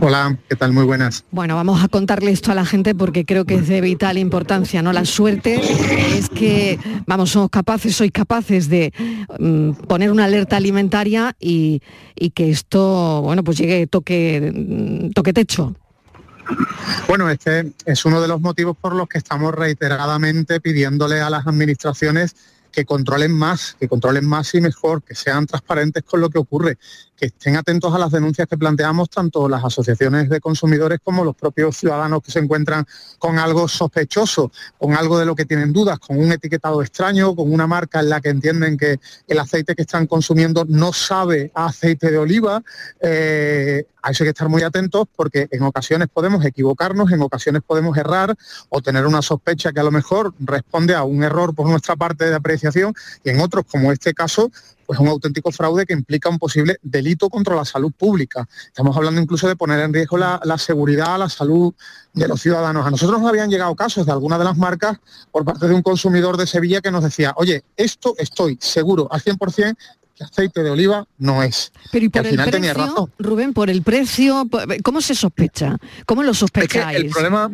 Hola, 0.00 0.38
¿qué 0.48 0.54
tal? 0.54 0.72
Muy 0.72 0.84
buenas. 0.84 1.24
Bueno, 1.32 1.56
vamos 1.56 1.82
a 1.82 1.88
contarle 1.88 2.30
esto 2.30 2.52
a 2.52 2.54
la 2.54 2.64
gente 2.64 2.94
porque 2.94 3.24
creo 3.24 3.44
que 3.44 3.56
es 3.56 3.66
de 3.66 3.80
vital 3.80 4.16
importancia, 4.16 4.80
¿no? 4.80 4.92
La 4.92 5.04
suerte 5.04 5.60
es 6.16 6.28
que, 6.28 6.78
vamos, 7.04 7.30
somos 7.30 7.50
capaces, 7.50 7.96
sois 7.96 8.12
capaces 8.12 8.68
de 8.68 8.92
mm, 9.38 9.72
poner 9.88 10.12
una 10.12 10.24
alerta 10.24 10.56
alimentaria 10.56 11.34
y, 11.40 11.82
y, 12.14 12.30
que 12.30 12.50
esto, 12.50 13.22
bueno, 13.22 13.42
pues 13.42 13.58
llegue 13.58 13.88
toque, 13.88 14.52
mm, 14.54 15.10
toque 15.10 15.32
techo. 15.32 15.74
Bueno, 17.08 17.30
este 17.30 17.72
es 17.84 18.04
uno 18.04 18.20
de 18.20 18.28
los 18.28 18.40
motivos 18.40 18.76
por 18.76 18.94
los 18.94 19.08
que 19.08 19.18
estamos 19.18 19.54
reiteradamente 19.54 20.60
pidiéndole 20.60 21.20
a 21.20 21.30
las 21.30 21.46
administraciones 21.46 22.34
que 22.76 22.84
controlen 22.84 23.32
más, 23.32 23.74
que 23.80 23.88
controlen 23.88 24.26
más 24.26 24.54
y 24.54 24.60
mejor, 24.60 25.02
que 25.02 25.14
sean 25.14 25.46
transparentes 25.46 26.02
con 26.02 26.20
lo 26.20 26.28
que 26.28 26.38
ocurre, 26.38 26.76
que 27.16 27.26
estén 27.26 27.56
atentos 27.56 27.94
a 27.94 27.98
las 27.98 28.10
denuncias 28.10 28.46
que 28.46 28.58
planteamos 28.58 29.08
tanto 29.08 29.48
las 29.48 29.64
asociaciones 29.64 30.28
de 30.28 30.40
consumidores 30.40 30.98
como 31.02 31.24
los 31.24 31.34
propios 31.34 31.78
ciudadanos 31.78 32.20
que 32.22 32.30
se 32.30 32.40
encuentran 32.40 32.86
con 33.18 33.38
algo 33.38 33.66
sospechoso, 33.66 34.52
con 34.76 34.92
algo 34.92 35.18
de 35.18 35.24
lo 35.24 35.34
que 35.34 35.46
tienen 35.46 35.72
dudas, 35.72 35.98
con 35.98 36.18
un 36.18 36.30
etiquetado 36.30 36.82
extraño, 36.82 37.34
con 37.34 37.50
una 37.50 37.66
marca 37.66 38.00
en 38.00 38.10
la 38.10 38.20
que 38.20 38.28
entienden 38.28 38.76
que 38.76 39.00
el 39.26 39.38
aceite 39.38 39.74
que 39.74 39.82
están 39.82 40.06
consumiendo 40.06 40.66
no 40.68 40.92
sabe 40.92 41.50
a 41.54 41.66
aceite 41.66 42.10
de 42.10 42.18
oliva. 42.18 42.62
Eh, 43.00 43.86
a 44.06 44.10
eso 44.10 44.22
hay 44.22 44.26
que 44.26 44.30
estar 44.30 44.48
muy 44.48 44.62
atentos 44.62 45.08
porque 45.16 45.48
en 45.50 45.64
ocasiones 45.64 46.06
podemos 46.12 46.44
equivocarnos, 46.44 47.10
en 47.10 47.22
ocasiones 47.22 47.62
podemos 47.66 47.96
errar 47.98 48.36
o 48.68 48.80
tener 48.80 49.04
una 49.04 49.20
sospecha 49.20 49.72
que 49.72 49.80
a 49.80 49.82
lo 49.82 49.90
mejor 49.90 50.32
responde 50.38 50.94
a 50.94 51.02
un 51.02 51.24
error 51.24 51.56
por 51.56 51.68
nuestra 51.68 51.96
parte 51.96 52.26
de 52.26 52.36
apreciación 52.36 52.94
y 53.24 53.30
en 53.30 53.40
otros, 53.40 53.64
como 53.68 53.90
este 53.90 54.14
caso, 54.14 54.52
pues 54.86 55.00
un 55.00 55.08
auténtico 55.08 55.50
fraude 55.50 55.86
que 55.86 55.92
implica 55.92 56.28
un 56.28 56.38
posible 56.38 56.76
delito 56.82 57.28
contra 57.28 57.56
la 57.56 57.64
salud 57.64 57.90
pública. 57.90 58.48
Estamos 58.68 58.96
hablando 58.96 59.20
incluso 59.20 59.48
de 59.48 59.56
poner 59.56 59.80
en 59.80 59.92
riesgo 59.92 60.16
la, 60.16 60.40
seguridad, 60.56 61.18
la 61.18 61.28
salud 61.28 61.74
de 62.12 62.28
los 62.28 62.40
ciudadanos. 62.40 62.86
A 62.86 62.90
nosotros 62.92 63.20
nos 63.20 63.28
habían 63.28 63.50
llegado 63.50 63.74
casos 63.74 64.06
de 64.06 64.12
algunas 64.12 64.38
de 64.38 64.44
las 64.44 64.56
marcas 64.56 64.98
por 65.32 65.44
parte 65.44 65.66
de 65.66 65.74
un 65.74 65.82
consumidor 65.82 66.36
de 66.36 66.46
Sevilla 66.46 66.80
que 66.80 66.92
nos 66.92 67.02
decía, 67.02 67.34
oye, 67.36 67.64
esto 67.76 68.14
estoy 68.18 68.56
seguro 68.60 69.08
al 69.10 69.20
100% 69.20 69.76
que 70.16 70.24
aceite 70.24 70.62
de 70.62 70.70
oliva 70.70 71.06
no 71.18 71.42
es. 71.42 71.72
Pero 71.92 72.06
y 72.06 72.08
por 72.08 72.26
el 72.26 72.36
precio, 72.36 73.10
Rubén, 73.18 73.52
por 73.52 73.70
el 73.70 73.82
precio, 73.82 74.48
¿cómo 74.82 75.00
se 75.00 75.14
sospecha? 75.14 75.76
¿Cómo 76.06 76.22
lo 76.22 76.32
sospecháis? 76.32 76.98
el 76.98 77.10
problema, 77.10 77.50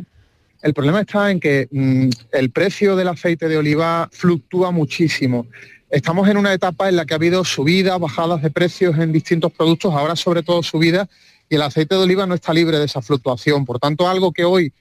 el 0.63 0.75
problema 0.75 1.01
está 1.01 1.31
en 1.31 1.41
que 1.41 1.69
mm, 1.71 2.09
el 2.33 2.51
precio 2.51 2.95
del 2.95 3.09
aceite 3.09 3.49
de 3.49 3.59
oliva 3.59 4.09
fluctúa 4.13 4.71
muchísimo. 4.71 5.47
Estamos 5.91 6.29
en 6.29 6.37
una 6.37 6.55
etapa 6.55 6.89
en 6.89 6.97
la 6.97 7.05
que 7.05 7.15
ha 7.15 7.17
habido 7.17 7.45
subidas, 7.45 7.99
bajadas 7.99 8.41
de 8.41 8.51
precios 8.51 8.97
en 8.97 9.13
distintos 9.13 9.53
productos, 9.53 9.93
ahora 9.93 10.17
sobre 10.17 10.43
todo 10.43 10.63
subidas, 10.63 11.09
y 11.49 11.57
el 11.57 11.63
aceite 11.63 11.97
de 11.97 12.03
oliva 12.03 12.27
no 12.27 12.35
está 12.35 12.55
libre 12.55 12.79
de 12.79 12.87
esa 12.87 13.03
fluctuación. 13.03 13.65
Por 13.65 13.79
tanto, 13.79 14.09
algo 14.09 14.33
que 14.33 14.45
hoy 14.45 14.73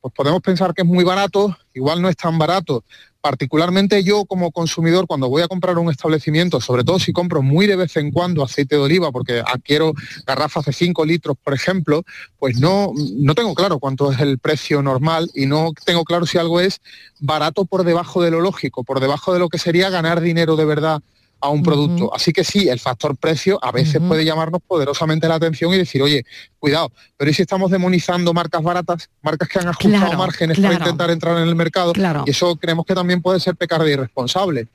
pues 0.00 0.12
podemos 0.14 0.40
pensar 0.40 0.72
que 0.72 0.82
es 0.82 0.88
muy 0.88 1.04
barato, 1.04 1.56
igual 1.74 2.00
no 2.00 2.08
es 2.08 2.16
tan 2.16 2.38
barato 2.38 2.82
particularmente 3.26 4.04
yo 4.04 4.24
como 4.24 4.52
consumidor 4.52 5.08
cuando 5.08 5.28
voy 5.28 5.42
a 5.42 5.48
comprar 5.48 5.76
un 5.78 5.90
establecimiento, 5.90 6.60
sobre 6.60 6.84
todo 6.84 7.00
si 7.00 7.12
compro 7.12 7.42
muy 7.42 7.66
de 7.66 7.74
vez 7.74 7.96
en 7.96 8.12
cuando 8.12 8.44
aceite 8.44 8.76
de 8.76 8.82
oliva 8.82 9.10
porque 9.10 9.42
adquiero 9.44 9.94
garrafas 10.24 10.66
de 10.66 10.72
5 10.72 11.04
litros, 11.04 11.36
por 11.42 11.52
ejemplo, 11.52 12.04
pues 12.38 12.60
no, 12.60 12.92
no 13.16 13.34
tengo 13.34 13.52
claro 13.56 13.80
cuánto 13.80 14.12
es 14.12 14.20
el 14.20 14.38
precio 14.38 14.80
normal 14.80 15.28
y 15.34 15.46
no 15.46 15.72
tengo 15.84 16.04
claro 16.04 16.24
si 16.24 16.38
algo 16.38 16.60
es 16.60 16.80
barato 17.18 17.64
por 17.64 17.82
debajo 17.82 18.22
de 18.22 18.30
lo 18.30 18.40
lógico, 18.40 18.84
por 18.84 19.00
debajo 19.00 19.32
de 19.32 19.40
lo 19.40 19.48
que 19.48 19.58
sería 19.58 19.90
ganar 19.90 20.20
dinero 20.20 20.54
de 20.54 20.64
verdad 20.64 21.02
a 21.46 21.50
un 21.50 21.62
producto. 21.62 22.14
Así 22.14 22.32
que 22.32 22.44
sí, 22.44 22.68
el 22.68 22.80
factor 22.80 23.16
precio 23.16 23.58
a 23.62 23.72
veces 23.72 24.00
puede 24.06 24.24
llamarnos 24.24 24.60
poderosamente 24.66 25.28
la 25.28 25.36
atención 25.36 25.72
y 25.72 25.78
decir, 25.78 26.02
oye, 26.02 26.24
cuidado, 26.58 26.90
pero 27.16 27.30
¿y 27.30 27.34
si 27.34 27.42
estamos 27.42 27.70
demonizando 27.70 28.34
marcas 28.34 28.62
baratas, 28.62 29.08
marcas 29.22 29.48
que 29.48 29.58
han 29.58 29.68
ajustado 29.68 30.18
márgenes 30.18 30.58
para 30.58 30.74
intentar 30.74 31.10
entrar 31.10 31.38
en 31.38 31.48
el 31.48 31.54
mercado? 31.54 31.92
Y 32.26 32.30
eso 32.30 32.56
creemos 32.56 32.84
que 32.84 32.94
también 32.94 33.22
puede 33.22 33.40
ser 33.40 33.56
pecar 33.56 33.82
de 33.82 33.92
irresponsable. 33.92 34.66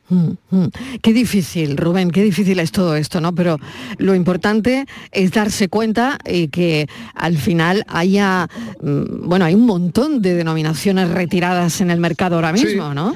Qué 1.02 1.14
difícil, 1.14 1.78
Rubén, 1.78 2.12
qué 2.12 2.24
difícil 2.24 2.60
es 2.60 2.72
todo 2.72 2.96
esto, 2.96 3.22
¿no? 3.22 3.36
Pero 3.36 3.58
lo 3.98 4.16
importante 4.16 4.86
es 5.12 5.32
darse 5.32 5.68
cuenta 5.68 6.18
y 6.26 6.48
que 6.48 6.88
al 7.14 7.38
final 7.38 7.84
haya, 7.88 8.48
mm, 8.82 9.28
bueno, 9.28 9.46
hay 9.46 9.56
un 9.56 9.66
montón 9.66 10.22
de 10.22 10.34
denominaciones 10.34 11.10
retiradas 11.10 11.82
en 11.82 11.92
el 11.92 12.00
mercado 12.00 12.36
ahora 12.36 12.54
mismo, 12.54 12.94
¿no? 12.94 13.14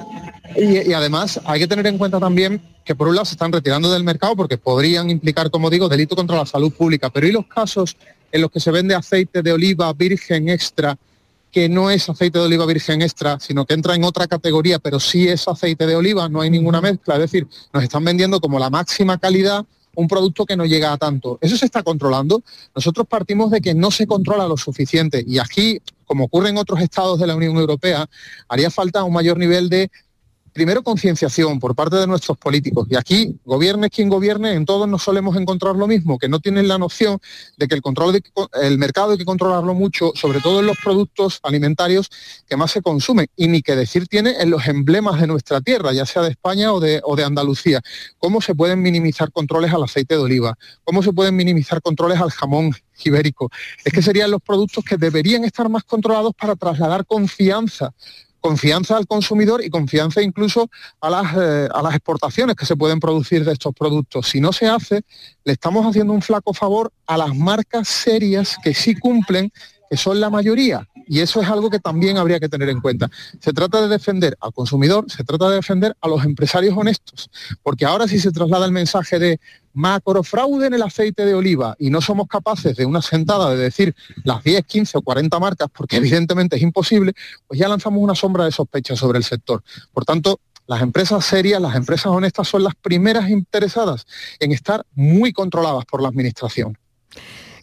Y 0.55 0.93
además 0.93 1.39
hay 1.45 1.59
que 1.59 1.67
tener 1.67 1.87
en 1.87 1.97
cuenta 1.97 2.19
también 2.19 2.61
que 2.85 2.95
por 2.95 3.07
un 3.07 3.15
lado 3.15 3.25
se 3.25 3.33
están 3.33 3.51
retirando 3.51 3.91
del 3.91 4.03
mercado 4.03 4.35
porque 4.35 4.57
podrían 4.57 5.09
implicar, 5.09 5.49
como 5.49 5.69
digo, 5.69 5.89
delito 5.89 6.15
contra 6.15 6.37
la 6.37 6.45
salud 6.45 6.71
pública. 6.71 7.09
Pero 7.09 7.27
¿y 7.27 7.31
los 7.31 7.47
casos 7.47 7.97
en 8.31 8.41
los 8.41 8.51
que 8.51 8.59
se 8.59 8.69
vende 8.71 8.93
aceite 8.93 9.41
de 9.41 9.51
oliva 9.51 9.91
virgen 9.93 10.49
extra, 10.49 10.97
que 11.51 11.67
no 11.67 11.89
es 11.89 12.07
aceite 12.07 12.37
de 12.37 12.45
oliva 12.45 12.65
virgen 12.65 13.01
extra, 13.01 13.39
sino 13.39 13.65
que 13.65 13.73
entra 13.73 13.95
en 13.95 14.03
otra 14.03 14.27
categoría, 14.27 14.77
pero 14.77 14.99
sí 14.99 15.27
es 15.27 15.47
aceite 15.47 15.87
de 15.87 15.95
oliva, 15.95 16.29
no 16.29 16.41
hay 16.41 16.51
ninguna 16.51 16.79
mezcla? 16.79 17.15
Es 17.15 17.21
decir, 17.21 17.47
nos 17.73 17.83
están 17.83 18.03
vendiendo 18.05 18.39
como 18.39 18.59
la 18.59 18.69
máxima 18.69 19.17
calidad 19.17 19.65
un 19.95 20.07
producto 20.07 20.45
que 20.45 20.57
no 20.57 20.65
llega 20.65 20.91
a 20.91 20.97
tanto. 20.97 21.39
¿Eso 21.41 21.57
se 21.57 21.65
está 21.65 21.81
controlando? 21.81 22.43
Nosotros 22.75 23.07
partimos 23.07 23.49
de 23.49 23.61
que 23.61 23.73
no 23.73 23.89
se 23.89 24.05
controla 24.05 24.47
lo 24.47 24.57
suficiente 24.57 25.23
y 25.25 25.39
aquí, 25.39 25.79
como 26.05 26.25
ocurre 26.25 26.49
en 26.49 26.57
otros 26.57 26.81
estados 26.81 27.19
de 27.19 27.27
la 27.27 27.35
Unión 27.35 27.55
Europea, 27.55 28.07
haría 28.47 28.69
falta 28.69 29.03
un 29.03 29.13
mayor 29.13 29.37
nivel 29.37 29.69
de 29.69 29.89
primero 30.55 30.83
concienciación 30.83 31.59
por 31.59 31.75
parte 31.75 31.97
de 31.97 32.07
nuestros 32.07 32.37
políticos. 32.37 32.87
Y 32.89 32.95
aquí, 32.95 33.37
gobierne 33.43 33.89
quien 33.89 34.07
gobierne, 34.07 34.53
en 34.53 34.65
todos 34.65 34.87
nos 34.87 35.03
solemos 35.03 35.35
encontrar 35.35 35.75
lo 35.75 35.85
mismo, 35.85 36.17
que 36.17 36.29
no 36.29 36.39
tienen 36.39 36.69
la 36.69 36.77
noción 36.77 37.19
de 37.57 37.67
que 37.67 37.75
el, 37.75 37.81
control 37.81 38.13
de, 38.13 38.77
mercado 38.77 39.11
hay 39.11 39.17
que 39.17 39.25
controlarlo 39.25 39.73
mucho, 39.73 40.13
sobre 40.15 40.39
todo 40.39 40.61
en 40.61 40.67
los 40.67 40.77
productos 40.81 41.41
alimentarios 41.43 42.09
que 42.47 42.55
más 42.55 42.71
se 42.71 42.81
consumen. 42.81 43.27
Y 43.35 43.49
ni 43.49 43.61
que 43.61 43.75
decir 43.75 44.07
tiene 44.07 44.35
en 44.39 44.49
los 44.49 44.65
emblemas 44.65 45.19
de 45.19 45.27
nuestra 45.27 45.59
tierra, 45.59 45.91
ya 45.91 46.05
sea 46.05 46.21
de 46.21 46.29
España 46.29 46.71
o 46.71 46.79
de 46.79 47.23
Andalucía. 47.25 47.81
¿Cómo 48.17 48.39
se 48.39 48.55
pueden 48.55 48.81
minimizar 48.81 49.33
controles 49.33 49.73
al 49.73 49.83
aceite 49.83 50.15
de 50.15 50.21
oliva? 50.21 50.57
¿Cómo 50.85 51.03
se 51.03 51.11
pueden 51.11 51.35
minimizar 51.35 51.81
controles 51.81 52.21
al 52.21 52.31
jamón 52.31 52.71
ibérico? 53.03 53.51
Es 53.83 53.91
que 53.91 54.01
serían 54.01 54.31
los 54.31 54.41
productos 54.41 54.85
que 54.85 54.95
deberían 54.95 55.43
estar 55.43 55.67
más 55.67 55.83
controlados 55.83 56.31
para 56.33 56.55
trasladar 56.55 57.05
confianza 57.05 57.93
confianza 58.45 58.95
al 58.95 59.07
consumidor 59.07 59.65
y 59.65 59.71
confianza 59.71 60.21
incluso 60.21 60.69
a 61.01 61.09
las, 61.09 61.35
eh, 61.35 61.67
a 61.73 61.81
las 61.81 61.95
exportaciones 61.95 62.55
que 62.55 62.67
se 62.67 62.75
pueden 62.75 62.99
producir 62.99 63.43
de 63.43 63.53
estos 63.53 63.73
productos. 63.73 64.29
Si 64.29 64.39
no 64.39 64.53
se 64.53 64.67
hace, 64.67 65.01
le 65.43 65.53
estamos 65.53 65.83
haciendo 65.83 66.13
un 66.13 66.21
flaco 66.21 66.53
favor 66.53 66.93
a 67.07 67.17
las 67.17 67.35
marcas 67.35 67.87
serias 67.87 68.57
que 68.63 68.75
sí 68.75 68.93
cumplen, 68.93 69.51
que 69.89 69.97
son 69.97 70.19
la 70.19 70.29
mayoría. 70.29 70.87
Y 71.07 71.21
eso 71.21 71.41
es 71.41 71.49
algo 71.49 71.71
que 71.71 71.79
también 71.79 72.17
habría 72.17 72.39
que 72.39 72.47
tener 72.47 72.69
en 72.69 72.81
cuenta. 72.81 73.09
Se 73.39 73.51
trata 73.51 73.81
de 73.81 73.87
defender 73.87 74.37
al 74.39 74.53
consumidor, 74.53 75.05
se 75.09 75.23
trata 75.23 75.49
de 75.49 75.55
defender 75.55 75.95
a 75.99 76.07
los 76.07 76.23
empresarios 76.23 76.77
honestos, 76.77 77.31
porque 77.63 77.85
ahora 77.85 78.07
sí 78.07 78.19
se 78.19 78.31
traslada 78.31 78.67
el 78.67 78.71
mensaje 78.71 79.17
de 79.17 79.39
macrofraude 79.75 80.67
en 80.67 80.73
el 80.73 80.81
aceite 80.81 81.25
de 81.25 81.35
oliva 81.35 81.75
y 81.77 81.89
no 81.89 82.01
somos 82.01 82.27
capaces 82.27 82.75
de 82.75 82.85
una 82.85 83.01
sentada 83.01 83.51
de 83.51 83.57
decir 83.57 83.95
las 84.23 84.43
10, 84.43 84.65
15 84.65 84.97
o 84.97 85.01
40 85.01 85.39
marcas, 85.39 85.67
porque 85.75 85.97
evidentemente 85.97 86.55
es 86.55 86.61
imposible, 86.61 87.13
pues 87.45 87.59
ya 87.59 87.67
lanzamos 87.67 88.01
una 88.01 88.15
sombra 88.15 88.45
de 88.45 88.51
sospecha 88.51 88.95
sobre 88.95 89.17
el 89.17 89.23
sector. 89.23 89.63
Por 89.93 90.05
tanto, 90.05 90.39
las 90.65 90.81
empresas 90.81 91.23
serias, 91.23 91.61
las 91.61 91.75
empresas 91.75 92.07
honestas 92.07 92.47
son 92.47 92.63
las 92.63 92.73
primeras 92.75 93.29
interesadas 93.29 94.07
en 94.39 94.51
estar 94.51 94.83
muy 94.95 95.31
controladas 95.31 95.85
por 95.85 96.01
la 96.01 96.07
Administración. 96.07 96.77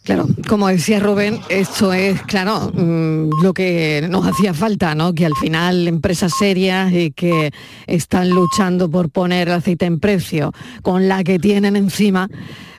Claro, 0.03 0.27
como 0.49 0.67
decía 0.67 0.99
Rubén, 0.99 1.39
esto 1.47 1.93
es, 1.93 2.21
claro, 2.23 2.71
mm, 2.73 3.41
lo 3.41 3.53
que 3.53 4.05
nos 4.09 4.27
hacía 4.27 4.53
falta, 4.53 4.95
¿no? 4.95 5.13
Que 5.13 5.25
al 5.25 5.35
final 5.35 5.87
empresas 5.87 6.33
serias 6.37 6.91
y 6.91 7.11
que 7.11 7.51
están 7.87 8.29
luchando 8.29 8.89
por 8.89 9.09
poner 9.09 9.47
el 9.47 9.53
aceite 9.53 9.85
en 9.85 10.01
precio, 10.01 10.51
con 10.81 11.07
la 11.07 11.23
que 11.23 11.39
tienen 11.39 11.77
encima, 11.77 12.27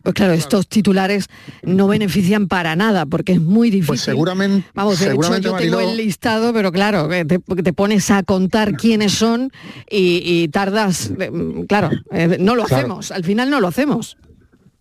pues 0.03 0.15
claro, 0.15 0.35
estos 0.35 0.69
titulares 0.69 1.29
no 1.63 1.89
benefician 1.89 2.47
para 2.47 2.77
nada, 2.77 3.07
porque 3.07 3.33
es 3.33 3.41
muy 3.41 3.69
pues 3.69 3.73
difícil. 3.73 3.87
Pues 3.87 4.01
seguramente. 4.03 4.69
Vamos, 4.75 5.01
de 5.01 5.15
hecho 5.15 5.39
yo 5.39 5.57
tengo 5.57 5.81
el 5.81 5.97
listado, 5.97 6.53
pero 6.53 6.73
claro, 6.73 7.09
te, 7.09 7.25
te 7.25 7.73
pones 7.73 8.11
a 8.11 8.23
contar 8.23 8.77
quiénes 8.77 9.13
son 9.13 9.51
y, 9.91 10.47
tardas, 10.49 11.11
mm, 11.11 11.63
claro, 11.63 11.89
eh, 12.13 12.37
no 12.39 12.55
lo 12.55 12.65
hacemos, 12.65 13.13
al 13.13 13.25
final 13.25 13.49
no 13.49 13.61
lo 13.61 13.69
hacemos. 13.69 14.19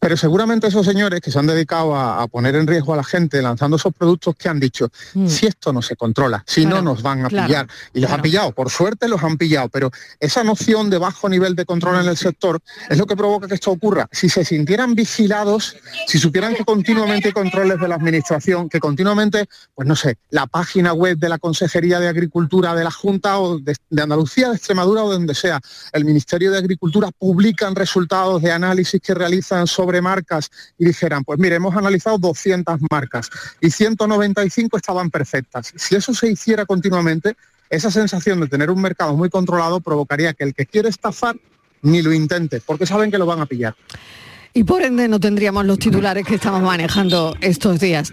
Pero 0.04 0.18
seguramente 0.18 0.68
esos 0.68 0.86
señores 0.86 1.22
que 1.22 1.32
se 1.32 1.40
han 1.40 1.48
dedicado 1.48 1.96
a, 1.96 2.28
poner 2.28 2.56
en 2.56 2.68
riesgo 2.68 2.94
a 2.94 2.98
la 2.98 3.06
gente 3.06 3.42
lanzando 3.42 3.78
esos 3.78 3.94
productos 3.94 4.36
que 4.36 4.50
han 4.50 4.60
dicho, 4.60 4.90
mm. 5.14 5.28
si 5.28 5.46
esto 5.46 5.72
no 5.72 5.82
se 5.82 5.96
controla, 5.96 6.44
si 6.46 6.66
no 6.66 6.82
nos 6.82 7.02
van 7.02 7.24
a 7.24 7.30
pillar. 7.30 7.68
Y 7.94 8.02
los 8.02 8.12
han 8.12 8.22
pillado, 8.22 8.52
por 8.52 8.70
suerte 8.70 9.08
los 9.08 9.24
han 9.24 9.38
pillado, 9.38 9.70
pero 9.70 9.92
esa 10.20 10.44
noción 10.44 10.90
de 10.90 10.98
bajo 10.98 11.30
nivel 11.30 11.56
de 11.56 11.64
control 11.64 12.02
en 12.02 12.10
el 12.10 12.18
sector 12.18 12.60
es 12.90 12.98
lo 12.98 13.06
que 13.06 13.16
provoca 13.16 13.48
que 13.48 13.54
esto 13.54 13.72
ocurra. 13.72 14.10
Si 14.12 14.28
se 14.28 14.44
sintieran 14.44 14.94
vigilados, 14.94 15.78
si 16.06 16.20
supieran 16.20 16.54
que 16.54 16.66
continuamente 16.66 17.30
hay 17.30 17.34
controles 17.34 17.80
de 17.80 17.88
la 17.88 17.96
administración, 17.96 18.68
que 18.68 18.82
continuamente, 18.82 19.48
pues 19.74 19.88
no 19.88 19.96
sé, 19.96 20.18
la 20.32 20.48
página 20.48 20.92
web 20.92 21.18
de 21.18 21.30
la 21.30 21.38
Consejería 21.38 22.02
de 22.02 22.10
Agricultura 22.10 22.76
de 22.76 22.84
la 22.84 22.92
Junta 22.92 23.40
o 23.40 23.58
de, 23.58 23.74
de 23.90 24.02
Andalucía, 24.02 24.50
de 24.50 24.58
Extremadura 24.58 25.06
o 25.06 25.12
de 25.12 25.16
donde 25.16 25.34
sea, 25.34 25.62
el 25.94 26.04
Ministerio 26.04 26.52
de 26.52 26.58
Agricultura 26.58 27.10
publican 27.18 27.74
resultados 27.74 28.42
de 28.42 28.52
análisis 28.52 29.00
que 29.00 29.14
realizan 29.14 29.66
sobre 29.66 29.93
marcas 30.02 30.52
y 30.78 30.86
dijeran, 30.86 31.24
pues 31.24 31.40
mire, 31.40 31.56
hemos 31.56 31.76
analizado 31.76 32.18
200 32.18 32.80
marcas 32.90 33.30
y 33.62 33.70
195 33.70 34.78
estaban 34.78 35.10
perfectas. 35.10 35.74
Si 35.76 35.96
eso 35.96 36.14
se 36.14 36.30
hiciera 36.30 36.66
continuamente, 36.66 37.36
esa 37.70 37.90
sensación 37.92 38.40
de 38.40 38.48
tener 38.48 38.70
un 38.70 38.82
mercado 38.82 39.16
muy 39.16 39.30
controlado 39.30 39.80
provocaría 39.80 40.34
que 40.34 40.44
el 40.44 40.54
que 40.54 40.66
quiere 40.66 40.90
estafar 40.90 41.36
ni 41.82 42.02
lo 42.02 42.14
intente, 42.14 42.62
porque 42.66 42.86
saben 42.86 43.12
que 43.12 43.18
lo 43.18 43.26
van 43.26 43.42
a 43.42 43.46
pillar 43.46 43.76
y 44.54 44.64
por 44.64 44.84
ende 44.84 45.08
no 45.08 45.20
tendríamos 45.20 45.66
los 45.66 45.80
titulares 45.80 46.26
que 46.26 46.36
estamos 46.36 46.62
manejando 46.62 47.36
estos 47.42 47.80
días. 47.80 48.12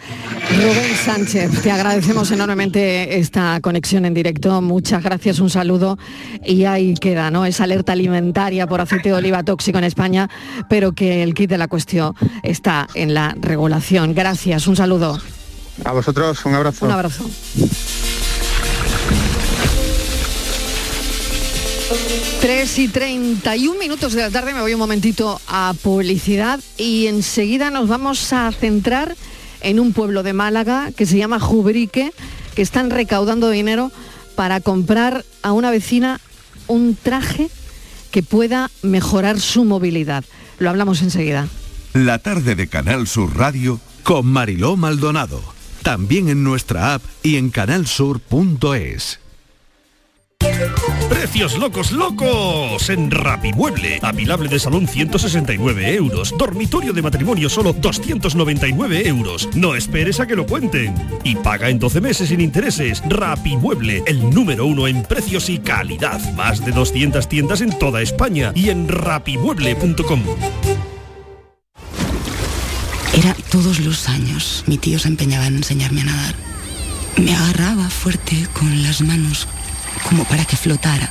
Rubén 0.56 0.96
Sánchez, 0.96 1.62
te 1.62 1.70
agradecemos 1.70 2.30
enormemente 2.30 3.18
esta 3.18 3.60
conexión 3.60 4.06
en 4.06 4.14
directo. 4.14 4.62
Muchas 4.62 5.02
gracias, 5.02 5.38
un 5.38 5.50
saludo. 5.50 5.98
Y 6.44 6.64
ahí 6.64 6.94
queda, 6.94 7.30
¿no? 7.30 7.44
Esa 7.44 7.64
alerta 7.64 7.92
alimentaria 7.92 8.66
por 8.66 8.80
aceite 8.80 9.10
de 9.10 9.16
oliva 9.16 9.42
tóxico 9.42 9.78
en 9.78 9.84
España, 9.84 10.30
pero 10.68 10.92
que 10.92 11.22
el 11.22 11.34
kit 11.34 11.50
de 11.50 11.58
la 11.58 11.68
cuestión 11.68 12.14
está 12.42 12.88
en 12.94 13.12
la 13.12 13.36
regulación. 13.38 14.14
Gracias, 14.14 14.66
un 14.66 14.76
saludo. 14.76 15.20
A 15.84 15.92
vosotros, 15.92 16.44
un 16.46 16.54
abrazo. 16.54 16.86
Un 16.86 16.92
abrazo. 16.92 17.24
3 22.40 22.78
y 22.78 22.88
31 22.88 23.78
minutos 23.78 24.12
de 24.12 24.22
la 24.22 24.30
tarde, 24.30 24.54
me 24.54 24.60
voy 24.60 24.74
un 24.74 24.80
momentito 24.80 25.40
a 25.48 25.74
publicidad 25.82 26.60
y 26.78 27.06
enseguida 27.06 27.70
nos 27.70 27.88
vamos 27.88 28.32
a 28.32 28.50
centrar 28.52 29.16
en 29.60 29.80
un 29.80 29.92
pueblo 29.92 30.22
de 30.22 30.32
Málaga 30.32 30.92
que 30.92 31.06
se 31.06 31.18
llama 31.18 31.40
Jubrique, 31.40 32.12
que 32.54 32.62
están 32.62 32.90
recaudando 32.90 33.50
dinero 33.50 33.90
para 34.36 34.60
comprar 34.60 35.24
a 35.42 35.52
una 35.52 35.70
vecina 35.70 36.20
un 36.66 36.96
traje 36.96 37.50
que 38.10 38.22
pueda 38.22 38.70
mejorar 38.82 39.40
su 39.40 39.64
movilidad. 39.64 40.24
Lo 40.58 40.70
hablamos 40.70 41.02
enseguida. 41.02 41.48
La 41.92 42.18
tarde 42.18 42.54
de 42.54 42.68
Canal 42.68 43.06
Sur 43.06 43.36
Radio 43.36 43.80
con 44.04 44.26
Mariló 44.26 44.76
Maldonado. 44.76 45.42
También 45.82 46.28
en 46.28 46.44
nuestra 46.44 46.94
app 46.94 47.02
y 47.22 47.36
en 47.36 47.50
canalsur.es. 47.50 49.18
Precios 51.10 51.58
locos, 51.58 51.90
locos 51.90 52.88
en 52.88 53.10
Rapimueble. 53.10 53.98
Apilable 54.00 54.48
de 54.48 54.60
salón 54.60 54.86
169 54.86 55.94
euros. 55.96 56.32
Dormitorio 56.38 56.92
de 56.92 57.02
matrimonio 57.02 57.48
solo 57.50 57.72
299 57.72 59.08
euros. 59.08 59.48
No 59.56 59.74
esperes 59.74 60.20
a 60.20 60.26
que 60.28 60.36
lo 60.36 60.46
cuenten. 60.46 60.94
Y 61.24 61.34
paga 61.34 61.68
en 61.68 61.80
12 61.80 62.00
meses 62.00 62.28
sin 62.28 62.40
intereses. 62.40 63.02
Rapimueble, 63.08 64.04
el 64.06 64.30
número 64.30 64.66
uno 64.66 64.86
en 64.86 65.02
precios 65.02 65.50
y 65.50 65.58
calidad. 65.58 66.20
Más 66.34 66.64
de 66.64 66.70
200 66.70 67.28
tiendas 67.28 67.60
en 67.60 67.76
toda 67.76 68.02
España 68.02 68.52
y 68.54 68.70
en 68.70 68.86
rapimueble.com. 68.88 70.22
Era 73.14 73.34
todos 73.50 73.80
los 73.80 74.08
años. 74.08 74.62
Mi 74.68 74.78
tío 74.78 75.00
se 75.00 75.08
empeñaba 75.08 75.48
en 75.48 75.56
enseñarme 75.56 76.02
a 76.02 76.04
nadar. 76.04 76.34
Me 77.16 77.34
agarraba 77.34 77.90
fuerte 77.90 78.46
con 78.54 78.84
las 78.84 79.00
manos 79.00 79.48
como 80.10 80.24
para 80.24 80.44
que 80.44 80.56
flotara, 80.56 81.08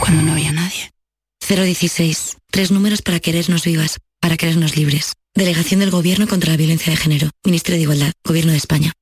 cuando 0.00 0.22
no 0.22 0.32
había 0.32 0.52
nadie. 0.52 0.90
016. 1.46 2.38
Tres 2.50 2.70
números 2.70 3.02
para 3.02 3.20
querernos 3.20 3.62
vivas, 3.64 3.98
para 4.20 4.38
querernos 4.38 4.74
libres. 4.74 5.12
Delegación 5.34 5.80
del 5.80 5.90
Gobierno 5.90 6.26
contra 6.26 6.52
la 6.52 6.56
Violencia 6.56 6.90
de 6.90 6.96
Género. 6.96 7.28
Ministerio 7.44 7.76
de 7.76 7.82
Igualdad. 7.82 8.12
Gobierno 8.24 8.52
de 8.52 8.58
España. 8.58 8.92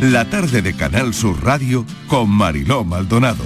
La 0.00 0.24
tarde 0.26 0.62
de 0.62 0.74
Canal 0.74 1.14
Sur 1.14 1.42
Radio 1.42 1.84
con 2.06 2.28
Mariló 2.30 2.84
Maldonado. 2.84 3.42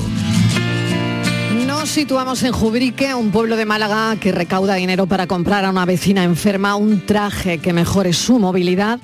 Nos 1.67 1.89
situamos 1.89 2.43
en 2.43 2.53
Jubrique, 2.53 3.15
un 3.15 3.31
pueblo 3.31 3.57
de 3.57 3.65
Málaga 3.65 4.17
que 4.17 4.33
recauda 4.33 4.75
dinero 4.75 5.07
para 5.07 5.27
comprar 5.27 5.65
a 5.65 5.71
una 5.71 5.87
vecina 5.87 6.25
enferma 6.25 6.75
un 6.75 7.07
traje 7.07 7.59
que 7.59 7.73
mejore 7.73 8.13
su 8.13 8.39
movilidad. 8.39 9.01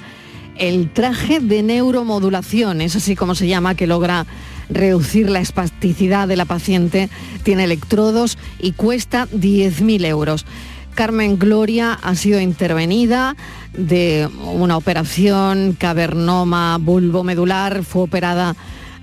El 0.57 0.93
traje 0.93 1.41
de 1.41 1.63
neuromodulación, 1.63 2.81
es 2.81 2.97
así 2.97 3.17
como 3.17 3.35
se 3.35 3.47
llama, 3.47 3.75
que 3.75 3.87
logra 3.87 4.27
reducir 4.69 5.31
la 5.31 5.41
espasticidad 5.41 6.29
de 6.29 6.37
la 6.37 6.45
paciente, 6.45 7.09
tiene 7.43 7.65
electrodos 7.65 8.39
y 8.59 8.73
cuesta 8.73 9.29
10.000 9.29 10.05
euros. 10.07 10.47
Carmen 10.95 11.39
Gloria 11.39 11.93
ha 11.93 12.15
sido 12.15 12.41
intervenida 12.41 13.37
de 13.77 14.29
una 14.43 14.77
operación 14.77 15.77
cavernoma 15.79 16.79
bulbomedular, 16.79 17.85
fue 17.85 18.03
operada 18.03 18.57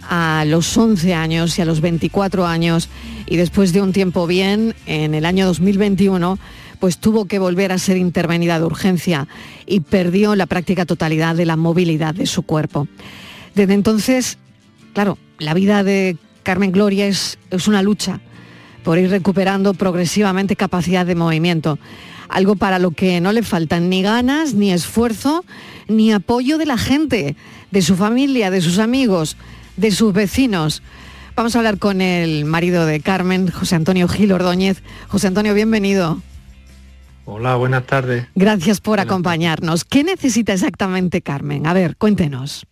a 0.09 0.43
los 0.45 0.75
11 0.75 1.13
años 1.13 1.57
y 1.57 1.61
a 1.61 1.65
los 1.65 1.81
24 1.81 2.45
años 2.47 2.89
y 3.25 3.37
después 3.37 3.73
de 3.73 3.81
un 3.81 3.93
tiempo 3.93 4.27
bien, 4.27 4.75
en 4.85 5.13
el 5.13 5.25
año 5.25 5.45
2021, 5.45 6.39
pues 6.79 6.97
tuvo 6.97 7.25
que 7.25 7.39
volver 7.39 7.71
a 7.71 7.77
ser 7.77 7.97
intervenida 7.97 8.59
de 8.59 8.65
urgencia 8.65 9.27
y 9.65 9.79
perdió 9.79 10.35
la 10.35 10.47
práctica 10.47 10.85
totalidad 10.85 11.35
de 11.35 11.45
la 11.45 11.55
movilidad 11.55 12.13
de 12.13 12.25
su 12.25 12.43
cuerpo. 12.43 12.87
Desde 13.55 13.73
entonces, 13.73 14.37
claro, 14.93 15.17
la 15.39 15.53
vida 15.53 15.83
de 15.83 16.17
Carmen 16.43 16.71
Gloria 16.71 17.07
es, 17.07 17.39
es 17.49 17.67
una 17.67 17.81
lucha 17.81 18.19
por 18.83 18.97
ir 18.97 19.09
recuperando 19.09 19.73
progresivamente 19.73 20.55
capacidad 20.55 21.05
de 21.05 21.15
movimiento. 21.15 21.79
Algo 22.29 22.55
para 22.55 22.79
lo 22.79 22.91
que 22.91 23.21
no 23.21 23.31
le 23.31 23.43
faltan 23.43 23.89
ni 23.89 24.01
ganas, 24.01 24.53
ni 24.53 24.71
esfuerzo, 24.71 25.45
ni 25.87 26.11
apoyo 26.11 26.57
de 26.57 26.65
la 26.65 26.77
gente, 26.77 27.35
de 27.71 27.81
su 27.81 27.95
familia, 27.95 28.51
de 28.51 28.61
sus 28.61 28.79
amigos, 28.79 29.37
de 29.77 29.91
sus 29.91 30.13
vecinos. 30.13 30.81
Vamos 31.35 31.55
a 31.55 31.59
hablar 31.59 31.79
con 31.79 32.01
el 32.01 32.45
marido 32.45 32.85
de 32.85 32.99
Carmen, 32.99 33.49
José 33.49 33.75
Antonio 33.75 34.07
Gil 34.07 34.31
Ordóñez. 34.31 34.83
José 35.07 35.27
Antonio, 35.27 35.53
bienvenido. 35.53 36.21
Hola, 37.25 37.55
buenas 37.55 37.85
tardes. 37.85 38.27
Gracias 38.35 38.81
por 38.81 38.99
acompañarnos. 38.99 39.85
¿Qué 39.85 40.03
necesita 40.03 40.53
exactamente 40.53 41.21
Carmen? 41.21 41.65
A 41.65 41.73
ver, 41.73 41.95
cuéntenos. 41.95 42.67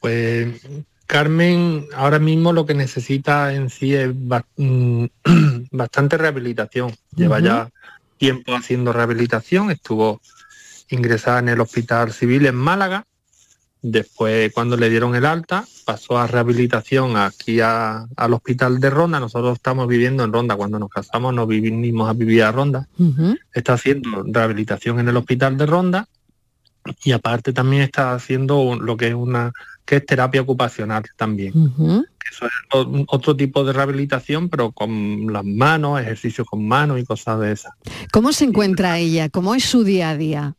Pues 0.00 0.66
Carmen 1.06 1.86
ahora 1.94 2.18
mismo 2.18 2.52
lo 2.52 2.66
que 2.66 2.74
necesita 2.74 3.52
en 3.54 3.70
sí 3.70 3.94
es 3.94 4.10
mm, 4.56 5.04
bastante 5.70 6.16
rehabilitación. 6.16 6.94
Lleva 7.14 7.40
ya 7.40 7.70
tiempo 8.16 8.54
haciendo 8.54 8.92
rehabilitación, 8.92 9.70
estuvo 9.70 10.20
ingresada 10.88 11.40
en 11.40 11.48
el 11.50 11.60
Hospital 11.60 12.12
Civil 12.12 12.46
en 12.46 12.54
Málaga. 12.54 13.04
Después, 13.82 14.50
cuando 14.54 14.78
le 14.78 14.88
dieron 14.88 15.14
el 15.14 15.26
alta, 15.26 15.66
pasó 15.84 16.16
a 16.18 16.26
rehabilitación 16.26 17.18
aquí 17.18 17.60
a- 17.60 18.06
al 18.16 18.32
Hospital 18.32 18.80
de 18.80 18.88
Ronda. 18.88 19.20
Nosotros 19.20 19.56
estamos 19.58 19.86
viviendo 19.88 20.24
en 20.24 20.32
Ronda. 20.32 20.56
Cuando 20.56 20.78
nos 20.78 20.88
casamos 20.88 21.34
nos 21.34 21.46
vinimos 21.46 22.08
a 22.08 22.14
vivir 22.14 22.44
a 22.44 22.52
Ronda. 22.52 22.88
Está 23.52 23.74
haciendo 23.74 24.24
rehabilitación 24.26 25.00
en 25.00 25.08
el 25.10 25.16
Hospital 25.18 25.58
de 25.58 25.66
Ronda 25.66 26.08
y 27.02 27.12
aparte 27.12 27.52
también 27.52 27.82
está 27.82 28.14
haciendo 28.14 28.78
lo 28.80 28.96
que 28.96 29.08
es 29.08 29.14
una 29.14 29.52
que 29.84 29.96
es 29.96 30.06
terapia 30.06 30.40
ocupacional 30.42 31.02
también. 31.16 31.52
Eso 32.30 32.46
es 32.46 32.52
o- 32.72 33.04
otro 33.08 33.36
tipo 33.36 33.64
de 33.64 33.72
rehabilitación, 33.72 34.48
pero 34.48 34.72
con 34.72 35.32
las 35.32 35.44
manos, 35.44 36.00
ejercicios 36.00 36.46
con 36.48 36.66
manos 36.66 36.98
y 36.98 37.04
cosas 37.04 37.38
de 37.40 37.52
esas. 37.52 37.72
¿Cómo 38.12 38.32
se 38.32 38.44
encuentra 38.46 38.98
ella? 38.98 39.28
¿Cómo 39.28 39.54
es 39.54 39.64
su 39.64 39.84
día 39.84 40.10
a 40.10 40.16
día? 40.16 40.54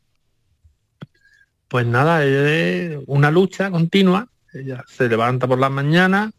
Pues 1.68 1.86
nada, 1.86 2.24
es 2.24 2.98
una 3.08 3.32
lucha 3.32 3.72
continua. 3.72 4.28
Ella 4.54 4.84
se 4.88 5.10
levanta 5.10 5.48
por 5.48 5.60
las 5.60 5.72
mañanas. 5.72 6.32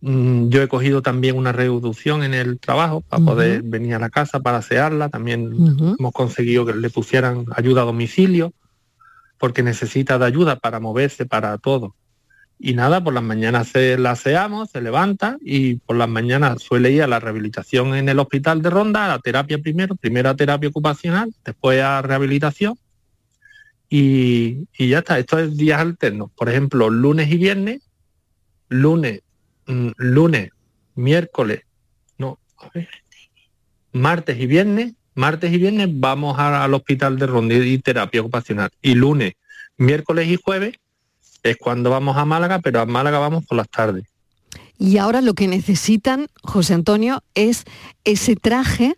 Mm, 0.00 0.48
Yo 0.48 0.62
he 0.62 0.68
cogido 0.68 1.02
también 1.02 1.36
una 1.36 1.52
reducción 1.52 2.22
en 2.22 2.32
el 2.32 2.58
trabajo 2.58 3.00
para 3.00 3.24
poder 3.24 3.62
venir 3.62 3.94
a 3.94 3.98
la 3.98 4.08
casa 4.10 4.40
para 4.40 4.58
asearla. 4.58 5.08
También 5.08 5.50
hemos 5.98 6.12
conseguido 6.12 6.64
que 6.64 6.74
le 6.74 6.88
pusieran 6.90 7.44
ayuda 7.54 7.82
a 7.82 7.86
domicilio 7.86 8.52
porque 9.38 9.62
necesita 9.62 10.18
de 10.18 10.26
ayuda 10.26 10.56
para 10.56 10.80
moverse, 10.80 11.26
para 11.26 11.56
todo. 11.58 11.94
Y 12.58 12.74
nada, 12.74 13.04
por 13.04 13.12
las 13.12 13.22
mañanas 13.22 13.68
se 13.68 13.98
la 13.98 14.12
aseamos, 14.12 14.70
se 14.70 14.80
levanta 14.80 15.36
y 15.42 15.76
por 15.76 15.96
las 15.96 16.08
mañanas 16.08 16.62
suele 16.62 16.90
ir 16.90 17.02
a 17.02 17.06
la 17.06 17.20
rehabilitación 17.20 17.94
en 17.94 18.08
el 18.08 18.18
hospital 18.18 18.62
de 18.62 18.70
Ronda, 18.70 19.04
a 19.04 19.08
la 19.08 19.18
terapia 19.18 19.58
primero, 19.58 19.94
primero 19.94 20.30
a 20.30 20.36
terapia 20.36 20.70
ocupacional, 20.70 21.34
después 21.44 21.82
a 21.82 22.00
rehabilitación 22.00 22.78
y, 23.90 24.66
y 24.76 24.88
ya 24.88 24.98
está. 24.98 25.18
Esto 25.18 25.38
es 25.38 25.56
días 25.56 25.80
alternos. 25.80 26.30
Por 26.32 26.48
ejemplo, 26.48 26.88
lunes 26.88 27.30
y 27.30 27.36
viernes, 27.36 27.82
lunes, 28.68 29.20
mm, 29.66 29.90
lunes, 29.96 30.50
miércoles, 30.94 31.62
no, 32.18 32.38
a 32.58 32.70
ver, 32.74 32.88
martes 33.92 34.40
y 34.40 34.46
viernes, 34.46 34.94
martes 35.16 35.52
y 35.52 35.58
viernes 35.58 35.88
vamos 35.92 36.38
a- 36.38 36.62
al 36.62 36.72
hospital 36.74 37.18
de 37.18 37.26
Ronda 37.26 37.54
y 37.54 37.78
terapia 37.78 38.20
ocupacional. 38.20 38.70
Y 38.80 38.94
lunes, 38.94 39.34
miércoles 39.76 40.28
y 40.28 40.36
jueves 40.36 40.74
es 41.42 41.56
cuando 41.56 41.90
vamos 41.90 42.16
a 42.16 42.24
Málaga, 42.24 42.60
pero 42.60 42.80
a 42.80 42.86
Málaga 42.86 43.18
vamos 43.18 43.44
por 43.44 43.56
las 43.58 43.68
tardes. 43.68 44.04
Y 44.78 44.98
ahora 44.98 45.20
lo 45.22 45.34
que 45.34 45.48
necesitan, 45.48 46.28
José 46.42 46.74
Antonio, 46.74 47.22
es 47.34 47.64
ese 48.04 48.36
traje 48.36 48.94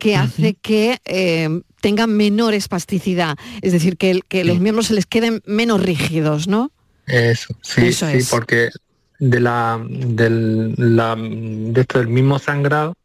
que 0.00 0.16
hace 0.16 0.54
que 0.54 0.98
eh, 1.04 1.48
tengan 1.80 2.16
menor 2.16 2.54
espasticidad, 2.54 3.36
es 3.60 3.72
decir, 3.72 3.96
que, 3.96 4.20
que 4.28 4.44
los 4.44 4.60
miembros 4.60 4.86
se 4.86 4.94
les 4.94 5.04
queden 5.04 5.42
menos 5.46 5.82
rígidos, 5.82 6.48
¿no? 6.48 6.70
Eso, 7.06 7.54
sí, 7.60 7.86
Eso 7.88 8.08
sí, 8.08 8.16
es. 8.18 8.30
porque 8.30 8.70
de 9.18 9.40
la 9.40 9.84
del 9.88 10.74
la, 10.78 11.16
de 11.16 11.80
esto 11.80 11.98
del 11.98 12.08
mismo 12.08 12.38
sangrado 12.38 12.96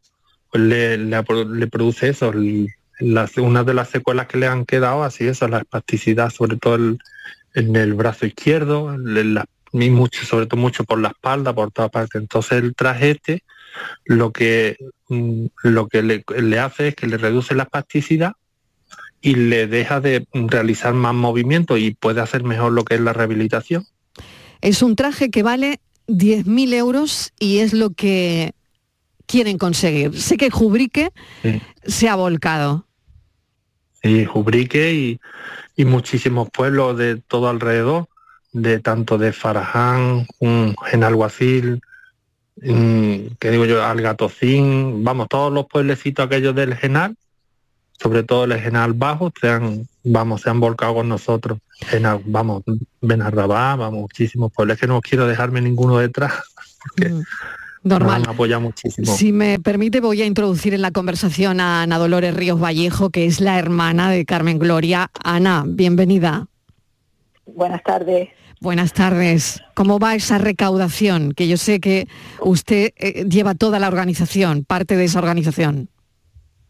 pues 0.50 0.62
le, 0.62 1.66
produce 1.68 2.08
eso, 2.08 2.32
las- 2.98 3.36
una 3.38 3.64
de 3.64 3.74
las 3.74 3.88
secuelas 3.90 4.26
que 4.26 4.38
le 4.38 4.46
han 4.46 4.66
quedado 4.66 5.04
así 5.04 5.26
eso, 5.26 5.48
la 5.48 5.58
espasticidad, 5.58 6.30
sobre 6.30 6.56
todo 6.56 6.96
en 7.54 7.76
el 7.76 7.94
brazo 7.94 8.26
izquierdo, 8.26 8.96
y 9.72 9.90
mucho, 9.90 10.24
sobre 10.24 10.46
todo 10.46 10.60
mucho 10.60 10.84
por 10.84 11.00
la 11.00 11.08
espalda, 11.08 11.54
por 11.54 11.70
toda 11.70 11.88
parte. 11.88 12.18
Entonces 12.18 12.52
el 12.62 12.74
traje 12.74 13.12
este 13.12 13.42
lo 14.04 14.32
que 14.32 14.76
mm, 15.08 15.46
lo 15.62 15.88
que 15.88 16.02
le, 16.02 16.58
hace 16.58 16.88
es 16.88 16.94
que 16.96 17.06
le 17.06 17.18
reduce 17.18 17.54
la 17.54 17.64
espasticidad 17.64 18.32
y 19.20 19.34
le 19.34 19.66
deja 19.66 20.00
de 20.00 20.26
realizar 20.32 20.94
más 20.94 21.14
movimiento 21.14 21.76
y 21.76 21.94
puede 21.94 22.20
hacer 22.20 22.42
mejor 22.42 22.72
lo 22.72 22.84
que 22.84 22.94
es 22.94 23.00
la 23.00 23.12
rehabilitación. 23.12 23.86
Es 24.60 24.82
un 24.82 24.96
traje 24.96 25.30
que 25.30 25.42
vale 25.42 25.80
10.000 26.06 26.74
euros 26.74 27.32
y 27.38 27.58
es 27.58 27.72
lo 27.72 27.90
que 27.90 28.52
quieren 29.30 29.58
conseguir. 29.58 30.18
Sé 30.20 30.36
que 30.36 30.50
Jubrique 30.50 31.12
Sí. 31.42 31.60
se 31.86 32.08
ha 32.08 32.16
volcado. 32.16 32.86
y 34.02 34.24
Jubrique 34.24 34.92
y, 34.94 35.20
y 35.76 35.84
muchísimos 35.84 36.48
pueblos 36.50 36.96
de 36.96 37.16
todo 37.16 37.48
alrededor, 37.50 38.08
de 38.52 38.78
tanto 38.80 39.18
de 39.18 39.32
Faraján, 39.32 40.26
un 40.38 40.74
Genalguacil, 40.86 41.82
mm, 42.62 43.36
que 43.38 43.50
digo 43.50 43.66
yo, 43.66 43.84
Algatocín, 43.84 45.04
vamos, 45.04 45.28
todos 45.28 45.52
los 45.52 45.66
pueblecitos 45.66 46.24
aquellos 46.26 46.54
del 46.54 46.74
Genal, 46.76 47.14
sobre 48.02 48.22
todo 48.22 48.44
el 48.44 48.58
Genal 48.58 48.94
Bajo, 48.94 49.30
se 49.38 49.50
han, 49.50 49.86
vamos, 50.02 50.40
se 50.40 50.48
han 50.50 50.60
volcado 50.60 50.94
con 50.94 51.08
nosotros. 51.10 51.58
Genal, 51.86 52.22
vamos, 52.24 52.62
Benarrabá, 53.02 53.76
vamos, 53.76 54.00
muchísimos 54.00 54.50
pueblos, 54.50 54.76
es 54.76 54.80
que 54.80 54.86
no 54.86 55.02
quiero 55.02 55.26
dejarme 55.26 55.60
ninguno 55.60 55.98
detrás, 55.98 56.32
porque 56.96 57.12
Normal. 57.82 58.24
apoyado 58.28 58.60
muchísimo. 58.60 59.10
Si 59.12 59.32
me 59.32 59.58
permite, 59.58 60.00
voy 60.00 60.20
a 60.22 60.26
introducir 60.26 60.74
en 60.74 60.82
la 60.82 60.90
conversación 60.90 61.60
a 61.60 61.82
Ana 61.82 61.98
Dolores 61.98 62.34
Ríos 62.34 62.60
Vallejo, 62.60 63.10
que 63.10 63.24
es 63.24 63.40
la 63.40 63.58
hermana 63.58 64.10
de 64.10 64.24
Carmen 64.24 64.58
Gloria. 64.58 65.10
Ana, 65.24 65.64
bienvenida. 65.66 66.46
Buenas 67.46 67.82
tardes. 67.82 68.28
Buenas 68.60 68.92
tardes. 68.92 69.62
¿Cómo 69.74 69.98
va 69.98 70.14
esa 70.14 70.36
recaudación? 70.36 71.32
Que 71.32 71.48
yo 71.48 71.56
sé 71.56 71.80
que 71.80 72.06
usted 72.40 72.90
eh, 72.96 73.24
lleva 73.24 73.54
toda 73.54 73.78
la 73.78 73.88
organización, 73.88 74.64
parte 74.64 74.96
de 74.96 75.04
esa 75.04 75.18
organización. 75.18 75.88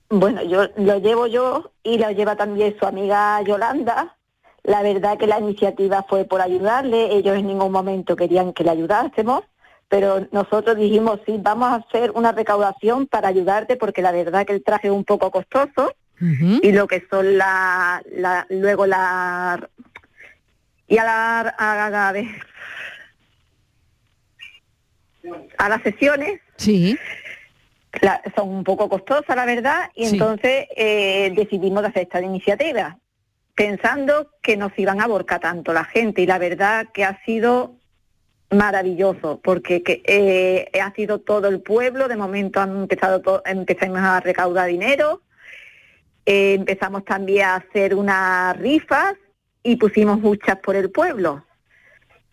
Bueno, 0.08 0.42
yo 0.44 0.68
lo 0.76 0.98
llevo 0.98 1.26
yo 1.26 1.72
y 1.82 1.98
lo 1.98 2.10
lleva 2.12 2.36
también 2.36 2.76
su 2.78 2.86
amiga 2.86 3.42
Yolanda. 3.42 4.16
La 4.62 4.82
verdad 4.82 5.18
que 5.18 5.26
la 5.26 5.40
iniciativa 5.40 6.04
fue 6.08 6.24
por 6.24 6.40
ayudarle. 6.40 7.16
Ellos 7.16 7.36
en 7.36 7.48
ningún 7.48 7.72
momento 7.72 8.14
querían 8.14 8.52
que 8.52 8.62
le 8.62 8.70
ayudásemos, 8.70 9.42
pero 9.90 10.26
nosotros 10.30 10.76
dijimos 10.78 11.20
sí, 11.26 11.36
vamos 11.40 11.68
a 11.68 11.74
hacer 11.84 12.12
una 12.14 12.30
recaudación 12.32 13.06
para 13.08 13.26
ayudarte 13.28 13.76
porque 13.76 14.00
la 14.02 14.12
verdad 14.12 14.46
que 14.46 14.52
el 14.54 14.62
traje 14.62 14.86
es 14.86 14.92
un 14.94 15.04
poco 15.04 15.30
costoso 15.30 15.92
y 16.62 16.70
lo 16.72 16.86
que 16.86 17.02
son 17.10 17.36
la, 17.38 18.02
la 18.12 18.46
luego 18.50 18.86
la 18.86 19.68
y 20.86 20.96
a 20.98 21.04
la 21.04 21.40
a, 21.40 21.86
a- 21.86 22.08
a 22.08 22.12
ver, 22.12 22.26
a 25.58 25.68
las 25.68 25.82
sesiones 25.82 26.40
Sí. 26.56 26.96
la- 28.00 28.22
son 28.36 28.48
un 28.50 28.64
poco 28.64 28.88
costosas, 28.88 29.34
la 29.34 29.44
verdad, 29.44 29.90
y 29.94 30.06
Sí. 30.06 30.12
entonces 30.12 30.68
eh, 30.76 31.32
decidimos 31.34 31.84
hacer 31.84 32.02
esta 32.02 32.20
iniciativa, 32.22 32.96
pensando 33.54 34.30
que 34.42 34.56
nos 34.56 34.72
iban 34.78 35.00
a 35.00 35.04
aborcar 35.04 35.40
tanto 35.40 35.72
la 35.72 35.84
gente, 35.84 36.22
y 36.22 36.26
la 36.26 36.38
verdad 36.38 36.86
que 36.94 37.04
ha 37.04 37.20
sido 37.24 37.74
maravilloso, 38.50 39.40
porque 39.42 39.82
que, 39.82 40.02
eh, 40.04 40.70
ha 40.80 40.92
sido 40.94 41.20
todo 41.20 41.48
el 41.48 41.60
pueblo, 41.60 42.08
de 42.08 42.16
momento 42.16 42.60
han 42.60 42.76
empezado 42.82 43.20
to- 43.20 43.42
empezamos 43.46 44.00
a 44.00 44.20
recaudar 44.20 44.68
dinero, 44.68 45.22
eh, 46.26 46.54
empezamos 46.54 47.04
también 47.04 47.46
a 47.46 47.54
hacer 47.56 47.94
unas 47.94 48.56
rifas 48.58 49.14
y 49.62 49.76
pusimos 49.76 50.18
muchas 50.20 50.56
por 50.58 50.76
el 50.76 50.90
pueblo. 50.90 51.44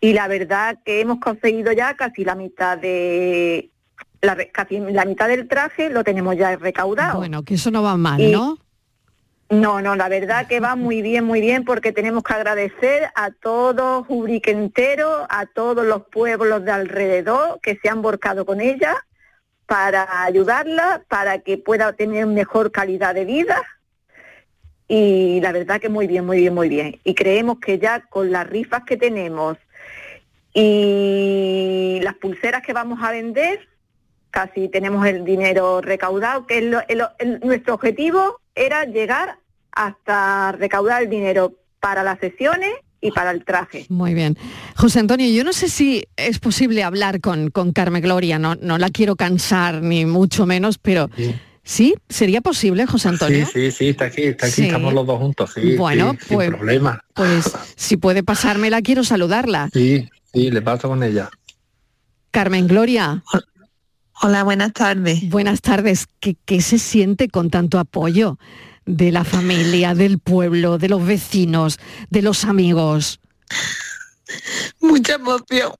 Y 0.00 0.12
la 0.12 0.28
verdad 0.28 0.78
que 0.84 1.00
hemos 1.00 1.18
conseguido 1.20 1.72
ya 1.72 1.94
casi 1.94 2.24
la 2.24 2.34
mitad 2.34 2.78
de 2.78 3.70
la, 4.20 4.36
casi 4.52 4.78
la 4.80 5.04
mitad 5.04 5.28
del 5.28 5.46
traje 5.48 5.90
lo 5.90 6.02
tenemos 6.04 6.36
ya 6.36 6.56
recaudado. 6.56 7.18
Bueno, 7.18 7.42
que 7.44 7.54
eso 7.54 7.70
no 7.70 7.82
va 7.82 7.96
mal, 7.96 8.20
Y- 8.20 8.32
¿no? 8.32 8.58
No, 9.50 9.80
no, 9.80 9.96
la 9.96 10.10
verdad 10.10 10.46
que 10.46 10.60
va 10.60 10.76
muy 10.76 11.00
bien, 11.00 11.24
muy 11.24 11.40
bien, 11.40 11.64
porque 11.64 11.90
tenemos 11.92 12.22
que 12.22 12.34
agradecer 12.34 13.08
a 13.14 13.30
todo 13.30 14.04
Jubrique 14.04 14.50
entero, 14.50 15.26
a 15.30 15.46
todos 15.46 15.86
los 15.86 16.02
pueblos 16.08 16.64
de 16.66 16.70
alrededor 16.70 17.58
que 17.62 17.78
se 17.82 17.88
han 17.88 18.02
volcado 18.02 18.44
con 18.44 18.60
ella 18.60 19.06
para 19.64 20.24
ayudarla, 20.24 21.02
para 21.08 21.38
que 21.38 21.56
pueda 21.56 21.94
tener 21.94 22.26
mejor 22.26 22.72
calidad 22.72 23.14
de 23.14 23.24
vida. 23.24 23.62
Y 24.86 25.40
la 25.40 25.52
verdad 25.52 25.80
que 25.80 25.88
muy 25.88 26.06
bien, 26.06 26.26
muy 26.26 26.40
bien, 26.40 26.52
muy 26.54 26.68
bien. 26.68 27.00
Y 27.04 27.14
creemos 27.14 27.58
que 27.58 27.78
ya 27.78 28.00
con 28.00 28.30
las 28.30 28.46
rifas 28.46 28.84
que 28.84 28.98
tenemos 28.98 29.56
y 30.52 32.00
las 32.02 32.14
pulseras 32.14 32.62
que 32.62 32.74
vamos 32.74 32.98
a 33.02 33.12
vender, 33.12 33.66
casi 34.30 34.68
tenemos 34.68 35.06
el 35.06 35.24
dinero 35.24 35.80
recaudado, 35.80 36.46
que 36.46 36.58
es 36.58 36.64
lo- 36.64 37.10
nuestro 37.42 37.74
objetivo 37.74 38.40
era 38.58 38.84
llegar 38.84 39.38
hasta 39.72 40.52
recaudar 40.52 41.02
el 41.02 41.10
dinero 41.10 41.54
para 41.80 42.02
las 42.02 42.18
sesiones 42.18 42.70
y 43.00 43.12
para 43.12 43.30
el 43.30 43.44
traje. 43.44 43.86
Muy 43.88 44.12
bien. 44.14 44.36
José 44.76 44.98
Antonio, 44.98 45.28
yo 45.30 45.44
no 45.44 45.52
sé 45.52 45.68
si 45.68 46.04
es 46.16 46.40
posible 46.40 46.82
hablar 46.82 47.20
con, 47.20 47.50
con 47.50 47.72
Carmen 47.72 48.02
Gloria, 48.02 48.38
no, 48.40 48.56
no 48.56 48.76
la 48.78 48.90
quiero 48.90 49.14
cansar 49.14 49.82
ni 49.82 50.04
mucho 50.04 50.46
menos, 50.46 50.78
pero 50.78 51.08
¿sí? 51.62 51.94
¿Sería 52.08 52.40
posible, 52.40 52.86
José 52.86 53.08
Antonio? 53.10 53.46
Sí, 53.46 53.52
sí, 53.52 53.70
sí, 53.70 53.88
está 53.90 54.06
aquí, 54.06 54.22
está 54.24 54.46
aquí, 54.46 54.54
Sí. 54.56 54.66
estamos 54.66 54.92
los 54.92 55.06
dos 55.06 55.18
juntos, 55.20 55.52
sí, 55.54 55.76
Bueno, 55.76 56.16
sí, 56.18 56.26
sin 56.26 56.36
pues- 56.36 56.48
problema. 56.50 57.04
Pues 57.14 57.56
si 57.76 57.96
puede 57.96 58.24
pasármela, 58.24 58.82
quiero 58.82 59.04
saludarla. 59.04 59.70
Sí, 59.72 60.08
sí, 60.32 60.50
le 60.50 60.60
paso 60.62 60.88
con 60.88 61.02
ella. 61.04 61.30
Carmen 62.32 62.66
Gloria. 62.66 63.22
Hola, 64.20 64.42
buenas 64.42 64.72
tardes. 64.72 65.28
Buenas 65.28 65.60
tardes. 65.60 66.06
¿Qué, 66.18 66.36
qué 66.44 66.60
se 66.60 66.78
siente 66.78 67.28
con 67.28 67.50
tanto 67.50 67.78
apoyo 67.78 68.38
de 68.84 69.12
la 69.12 69.22
familia, 69.22 69.94
del 69.94 70.18
pueblo, 70.18 70.76
de 70.78 70.88
los 70.88 71.06
vecinos, 71.06 71.78
de 72.10 72.22
los 72.22 72.44
amigos? 72.44 73.20
Mucha 74.80 75.14
emoción. 75.14 75.72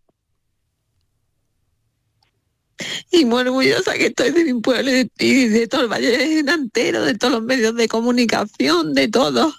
Y 3.11 3.25
muy 3.25 3.41
orgullosa 3.41 3.95
que 3.95 4.07
estoy 4.07 4.31
de 4.31 4.45
mi 4.45 4.61
pueblo 4.61 4.91
y 5.19 5.49
de, 5.49 5.67
todo 5.67 5.83
el 5.83 5.89
Valle 5.89 6.39
entero, 6.39 7.03
de 7.03 7.15
todos 7.15 7.33
los 7.33 7.43
medios 7.43 7.75
de 7.75 7.89
comunicación, 7.89 8.95
de 8.95 9.09
todo. 9.09 9.53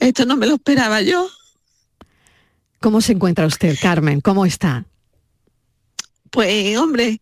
Esto 0.00 0.26
no 0.26 0.36
me 0.36 0.46
lo 0.46 0.56
esperaba 0.56 1.02
yo. 1.02 1.28
¿Cómo 2.80 3.00
se 3.00 3.12
encuentra 3.12 3.46
usted, 3.46 3.76
Carmen? 3.80 4.20
¿Cómo 4.20 4.44
está? 4.44 4.86
Pues, 6.30 6.76
hombre, 6.76 7.20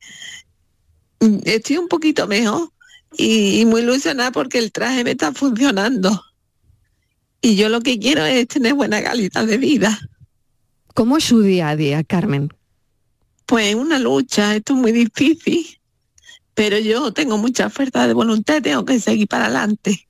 estoy 1.44 1.78
un 1.78 1.88
poquito 1.88 2.26
mejor 2.26 2.70
y, 3.16 3.64
muy 3.66 3.82
ilusionada 3.82 4.32
porque 4.32 4.58
el 4.58 4.72
traje 4.72 5.04
me 5.04 5.12
está 5.12 5.32
funcionando. 5.32 6.22
Y 7.40 7.56
yo 7.56 7.68
lo 7.68 7.80
que 7.80 7.98
quiero 7.98 8.24
es 8.24 8.48
tener 8.48 8.74
buena 8.74 9.02
calidad 9.02 9.46
de 9.46 9.58
vida. 9.58 9.98
¿Cómo 10.94 11.18
es 11.18 11.24
su 11.24 11.42
día 11.42 11.70
a 11.70 11.76
día, 11.76 12.02
Carmen? 12.02 12.52
Pues 13.44 13.74
una 13.74 13.98
lucha, 13.98 14.56
esto 14.56 14.72
es 14.72 14.78
muy 14.78 14.92
difícil, 14.92 15.78
pero 16.54 16.78
yo 16.78 17.12
tengo 17.12 17.38
mucha 17.38 17.70
fuerza 17.70 18.06
de 18.06 18.14
voluntad, 18.14 18.62
tengo 18.62 18.84
que 18.84 18.98
seguir 18.98 19.28
para 19.28 19.44
adelante. 19.44 20.08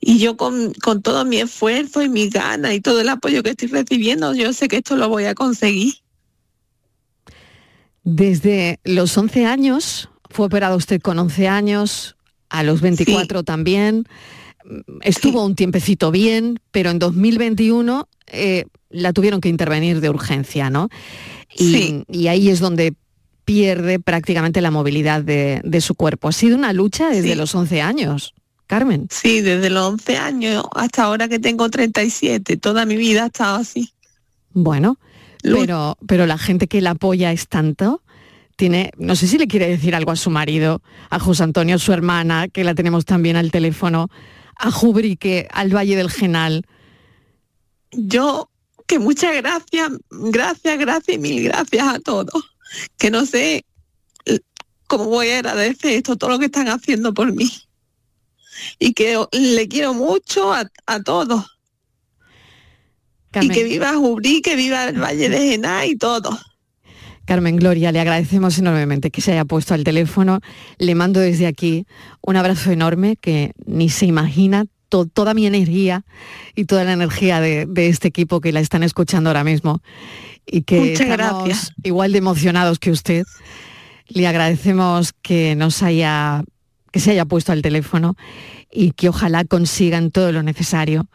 Y 0.00 0.18
yo 0.18 0.36
con, 0.38 0.72
con 0.74 1.02
todo 1.02 1.26
mi 1.26 1.38
esfuerzo 1.38 2.02
y 2.02 2.08
mi 2.08 2.30
ganas 2.30 2.72
y 2.72 2.80
todo 2.80 3.02
el 3.02 3.08
apoyo 3.10 3.42
que 3.42 3.50
estoy 3.50 3.68
recibiendo, 3.68 4.32
yo 4.34 4.52
sé 4.54 4.68
que 4.68 4.78
esto 4.78 4.96
lo 4.96 5.08
voy 5.10 5.24
a 5.24 5.34
conseguir. 5.34 5.94
Desde 8.12 8.80
los 8.82 9.16
11 9.16 9.46
años, 9.46 10.08
fue 10.30 10.46
operado 10.46 10.76
usted 10.76 11.00
con 11.00 11.16
11 11.18 11.46
años, 11.46 12.16
a 12.48 12.64
los 12.64 12.80
24 12.80 13.44
también, 13.44 14.04
estuvo 15.02 15.44
un 15.44 15.54
tiempecito 15.54 16.10
bien, 16.10 16.58
pero 16.72 16.90
en 16.90 16.98
2021 16.98 18.08
eh, 18.26 18.64
la 18.88 19.12
tuvieron 19.12 19.40
que 19.40 19.48
intervenir 19.48 20.00
de 20.00 20.10
urgencia, 20.10 20.70
¿no? 20.70 20.88
Y, 21.56 22.02
y 22.08 22.26
ahí 22.26 22.48
es 22.48 22.58
donde 22.58 22.94
pierde 23.44 24.00
prácticamente 24.00 24.60
la 24.60 24.72
movilidad 24.72 25.22
de, 25.22 25.80
su 25.80 25.94
cuerpo. 25.94 26.26
Ha 26.26 26.32
sido 26.32 26.56
una 26.56 26.72
lucha 26.72 27.10
desde 27.10 27.36
los 27.36 27.54
11 27.54 27.80
años. 27.80 28.34
Carmen. 28.66 29.06
Sí, 29.08 29.40
desde 29.40 29.70
los 29.70 29.92
11 29.92 30.16
años 30.16 30.64
hasta 30.74 31.04
ahora 31.04 31.28
que 31.28 31.38
tengo 31.38 31.70
37, 31.70 32.56
toda 32.56 32.86
mi 32.86 32.96
vida 32.96 33.22
ha 33.22 33.26
estado 33.26 33.58
así. 33.58 33.92
Bueno, 34.52 34.98
pero, 35.42 35.96
pero 36.06 36.26
la 36.26 36.38
gente 36.38 36.66
que 36.66 36.80
la 36.80 36.90
apoya 36.90 37.32
es 37.32 37.48
tanto. 37.48 38.02
Tiene, 38.56 38.92
no 38.98 39.16
sé 39.16 39.26
si 39.26 39.38
le 39.38 39.48
quiere 39.48 39.68
decir 39.68 39.94
algo 39.94 40.10
a 40.10 40.16
su 40.16 40.30
marido, 40.30 40.82
a 41.08 41.18
José 41.18 41.44
Antonio, 41.44 41.78
su 41.78 41.92
hermana, 41.92 42.48
que 42.48 42.64
la 42.64 42.74
tenemos 42.74 43.06
también 43.06 43.36
al 43.36 43.50
teléfono, 43.50 44.08
a 44.56 44.70
Jubrique, 44.70 45.48
al 45.52 45.74
Valle 45.74 45.96
del 45.96 46.10
Genal. 46.10 46.66
Yo, 47.92 48.50
que 48.86 48.98
muchas 48.98 49.34
gracias, 49.36 49.90
gracias, 50.10 50.78
gracias 50.78 51.16
y 51.16 51.18
mil 51.18 51.44
gracias 51.44 51.88
a 51.88 51.98
todos. 52.00 52.56
Que 52.98 53.10
no 53.10 53.24
sé 53.24 53.64
cómo 54.90 55.04
voy 55.04 55.30
a 55.30 55.38
agradecer 55.38 55.92
esto, 55.92 56.16
todo 56.16 56.30
lo 56.30 56.38
que 56.40 56.46
están 56.46 56.68
haciendo 56.68 57.14
por 57.14 57.32
mí. 57.32 57.48
Y 58.80 58.92
que 58.92 59.16
le 59.30 59.68
quiero 59.68 59.94
mucho 59.94 60.52
a, 60.52 61.02
todos. 61.04 61.46
Y 63.40 63.48
que 63.48 63.64
viva 63.64 63.94
Jubrí, 63.94 64.42
que 64.42 64.56
viva 64.56 64.88
el 64.88 65.00
Valle 65.00 65.28
de 65.28 65.38
Gená 65.50 65.86
y 65.86 65.96
todo. 65.96 66.38
Carmen 67.24 67.56
Gloria, 67.56 67.92
le 67.92 68.00
agradecemos 68.00 68.58
enormemente 68.58 69.12
que 69.12 69.20
se 69.20 69.32
haya 69.32 69.44
puesto 69.44 69.72
al 69.74 69.84
teléfono. 69.84 70.40
Le 70.78 70.96
mando 70.96 71.20
desde 71.20 71.46
aquí 71.46 71.86
un 72.22 72.36
abrazo 72.36 72.72
enorme 72.72 73.16
que 73.16 73.52
ni 73.66 73.88
se 73.88 74.06
imagina 74.06 74.64
toda 74.88 75.34
mi 75.34 75.46
energía 75.46 76.04
y 76.56 76.64
toda 76.64 76.82
la 76.82 76.92
energía 76.92 77.40
de, 77.40 77.68
este 77.76 78.08
equipo 78.08 78.40
que 78.40 78.50
la 78.50 78.58
están 78.58 78.82
escuchando 78.82 79.30
ahora 79.30 79.44
mismo 79.44 79.80
y 80.44 80.62
que 80.62 80.94
estamos 80.94 81.72
igual 81.84 82.10
de 82.10 82.18
emocionados 82.18 82.80
que 82.80 82.90
usted. 82.90 83.24
Le 84.08 84.26
agradecemos 84.26 85.12
que 85.12 85.54
nos 85.54 85.84
haya 85.84 86.42
que 86.90 86.98
se 86.98 87.12
haya 87.12 87.24
puesto 87.24 87.52
al 87.52 87.62
teléfono 87.62 88.16
y 88.68 88.90
que 88.90 89.08
ojalá 89.08 89.44
consigan 89.44 90.10
todo 90.10 90.32
lo 90.32 90.42
necesario 90.42 91.08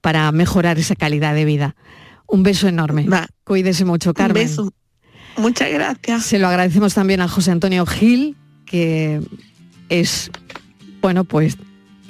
para 0.00 0.30
mejorar 0.32 0.78
esa 0.78 0.94
calidad 0.94 1.34
de 1.34 1.44
vida. 1.44 1.76
Un 2.26 2.42
beso 2.42 2.68
enorme. 2.68 3.06
Cuídese 3.44 3.84
mucho, 3.84 4.14
Carmen. 4.14 4.42
Un 4.42 4.48
beso. 4.48 4.72
Muchas 5.38 5.70
gracias. 5.70 6.24
Se 6.24 6.38
lo 6.38 6.48
agradecemos 6.48 6.94
también 6.94 7.20
a 7.20 7.28
José 7.28 7.52
Antonio 7.52 7.86
Gil, 7.86 8.36
que 8.66 9.20
es, 9.88 10.30
bueno, 11.00 11.24
pues 11.24 11.56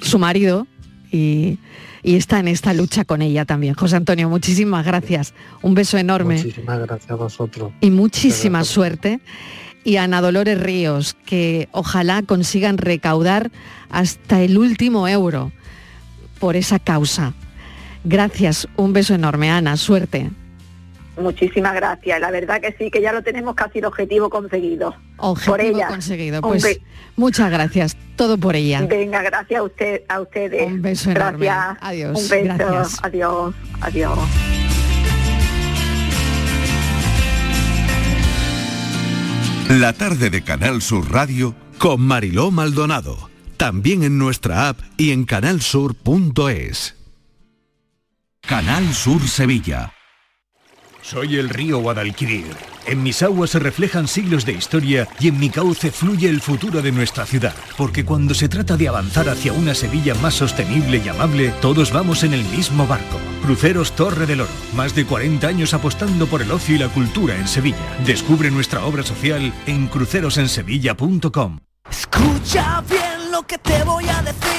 su 0.01 0.19
marido 0.19 0.67
y, 1.11 1.57
está 2.03 2.39
en 2.39 2.47
esta 2.47 2.73
lucha 2.73 3.05
con 3.05 3.21
ella 3.21 3.45
también. 3.45 3.75
José 3.75 3.97
Antonio, 3.97 4.29
muchísimas 4.29 4.85
gracias. 4.85 5.33
Un 5.61 5.75
beso 5.75 5.97
enorme. 5.97 6.35
Muchísimas 6.37 6.79
gracias 6.79 7.11
a 7.11 7.15
vosotros. 7.15 7.71
Y 7.81 7.91
muchísima 7.91 8.63
suerte. 8.63 9.19
Y 9.83 9.95
a 9.95 10.03
Ana 10.03 10.21
Dolores 10.21 10.59
Ríos, 10.59 11.15
que 11.25 11.69
ojalá 11.71 12.21
consigan 12.23 12.77
recaudar 12.77 13.51
hasta 13.89 14.41
el 14.41 14.57
último 14.57 15.07
euro 15.07 15.51
por 16.39 16.55
esa 16.55 16.79
causa. 16.79 17.33
Gracias, 18.03 18.67
un 18.75 18.93
beso 18.93 19.13
enorme, 19.13 19.49
Ana, 19.49 19.77
suerte. 19.77 20.29
Muchísimas 21.19 21.75
gracias. 21.75 22.19
La 22.21 22.31
verdad 22.31 22.61
que 22.61 22.73
sí, 22.77 22.89
que 22.89 23.01
ya 23.01 23.11
lo 23.11 23.21
tenemos 23.21 23.55
casi 23.55 23.79
el 23.79 23.85
objetivo 23.85 24.29
conseguido. 24.29 24.95
Objetivo 25.17 25.57
por 25.57 25.61
ella. 25.61 25.87
conseguido. 25.87 26.41
Pues 26.41 26.79
muchas 27.17 27.51
gracias. 27.51 27.97
Todo 28.15 28.37
por 28.37 28.55
ella. 28.55 28.81
Venga, 28.81 29.21
gracias 29.21 29.59
a 29.59 29.63
usted, 29.63 30.01
a 30.07 30.21
ustedes. 30.21 30.67
Un 30.67 30.81
beso 30.81 31.09
gracias. 31.09 31.41
enorme. 31.41 31.77
Adiós. 31.81 32.21
Un 32.21 32.29
beso. 32.29 32.97
Adiós. 33.03 33.55
Adiós. 33.81 34.19
La 39.69 39.93
tarde 39.93 40.29
de 40.29 40.41
Canal 40.43 40.81
Sur 40.81 41.11
Radio 41.11 41.53
con 41.77 42.01
Mariló 42.01 42.49
Maldonado. 42.49 43.29
También 43.55 44.03
en 44.03 44.17
nuestra 44.17 44.69
app 44.69 44.79
y 44.97 45.11
en 45.11 45.25
canalsur.es. 45.25 46.98
Canal 48.49 48.95
Sur 48.95 49.21
Sevilla. 49.27 49.93
Soy 51.03 51.35
el 51.35 51.49
río 51.49 51.77
Guadalquivir. 51.77 52.47
En 52.87 53.03
mis 53.03 53.21
aguas 53.21 53.51
se 53.51 53.59
reflejan 53.59 54.07
siglos 54.07 54.43
de 54.43 54.53
historia 54.53 55.07
y 55.19 55.27
en 55.27 55.39
mi 55.39 55.51
cauce 55.51 55.91
fluye 55.91 56.27
el 56.27 56.41
futuro 56.41 56.81
de 56.81 56.91
nuestra 56.91 57.27
ciudad. 57.27 57.53
Porque 57.77 58.03
cuando 58.03 58.33
se 58.33 58.49
trata 58.49 58.75
de 58.75 58.87
avanzar 58.87 59.29
hacia 59.29 59.53
una 59.53 59.75
Sevilla 59.75 60.15
más 60.15 60.33
sostenible 60.33 60.97
y 60.97 61.07
amable, 61.09 61.53
todos 61.61 61.93
vamos 61.93 62.23
en 62.23 62.33
el 62.33 62.43
mismo 62.45 62.87
barco. 62.87 63.19
Cruceros 63.43 63.95
Torre 63.95 64.25
del 64.25 64.41
Oro. 64.41 64.51
Más 64.75 64.95
de 64.95 65.05
40 65.05 65.47
años 65.47 65.75
apostando 65.75 66.25
por 66.25 66.41
el 66.41 66.51
ocio 66.51 66.73
y 66.75 66.79
la 66.79 66.89
cultura 66.89 67.35
en 67.35 67.47
Sevilla. 67.47 67.77
Descubre 68.03 68.49
nuestra 68.49 68.83
obra 68.83 69.03
social 69.03 69.53
en 69.67 69.87
crucerosensevilla.com. 69.87 71.59
Escucha 71.87 72.81
bien 72.89 73.31
lo 73.31 73.43
que 73.43 73.59
te 73.59 73.83
voy 73.83 74.09
a 74.09 74.23
decir. 74.23 74.58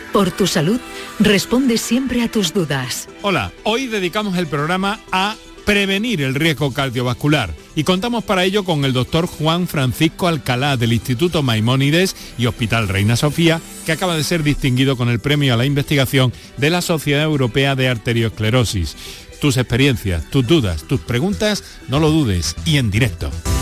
Por 0.11 0.31
tu 0.31 0.45
salud, 0.45 0.79
responde 1.19 1.77
siempre 1.77 2.21
a 2.21 2.29
tus 2.29 2.53
dudas. 2.53 3.07
Hola, 3.21 3.51
hoy 3.63 3.87
dedicamos 3.87 4.37
el 4.37 4.47
programa 4.47 4.99
a 5.11 5.35
prevenir 5.65 6.21
el 6.21 6.35
riesgo 6.35 6.73
cardiovascular 6.73 7.53
Y 7.75 7.83
contamos 7.83 8.23
para 8.23 8.43
ello 8.43 8.63
con 8.63 8.83
el 8.83 8.93
doctor 8.93 9.27
Juan 9.27 9.67
Francisco 9.67 10.27
Alcalá 10.27 10.75
del 10.75 10.91
Instituto 10.91 11.43
Maimónides 11.43 12.15
y 12.37 12.47
Hospital 12.47 12.87
Reina 12.87 13.15
Sofía, 13.15 13.61
que 13.85 13.91
acaba 13.93 14.17
de 14.17 14.23
ser 14.23 14.43
distinguido 14.43 14.97
con 14.97 15.07
el 15.07 15.19
premio 15.19 15.53
a 15.53 15.57
la 15.57 15.65
investigación 15.65 16.33
de 16.57 16.71
la 16.71 16.81
Sociedad 16.81 17.23
Europea 17.23 17.75
de 17.75 17.87
Arteriosclerosis. 17.87 18.97
Tus 19.39 19.55
experiencias, 19.57 20.29
tus 20.29 20.45
dudas, 20.45 20.83
tus 20.83 20.99
preguntas, 20.99 21.63
no 21.87 21.99
lo 21.99 22.11
dudes 22.11 22.55
y 22.65 22.77
en 22.77 22.91
directo. 22.91 23.31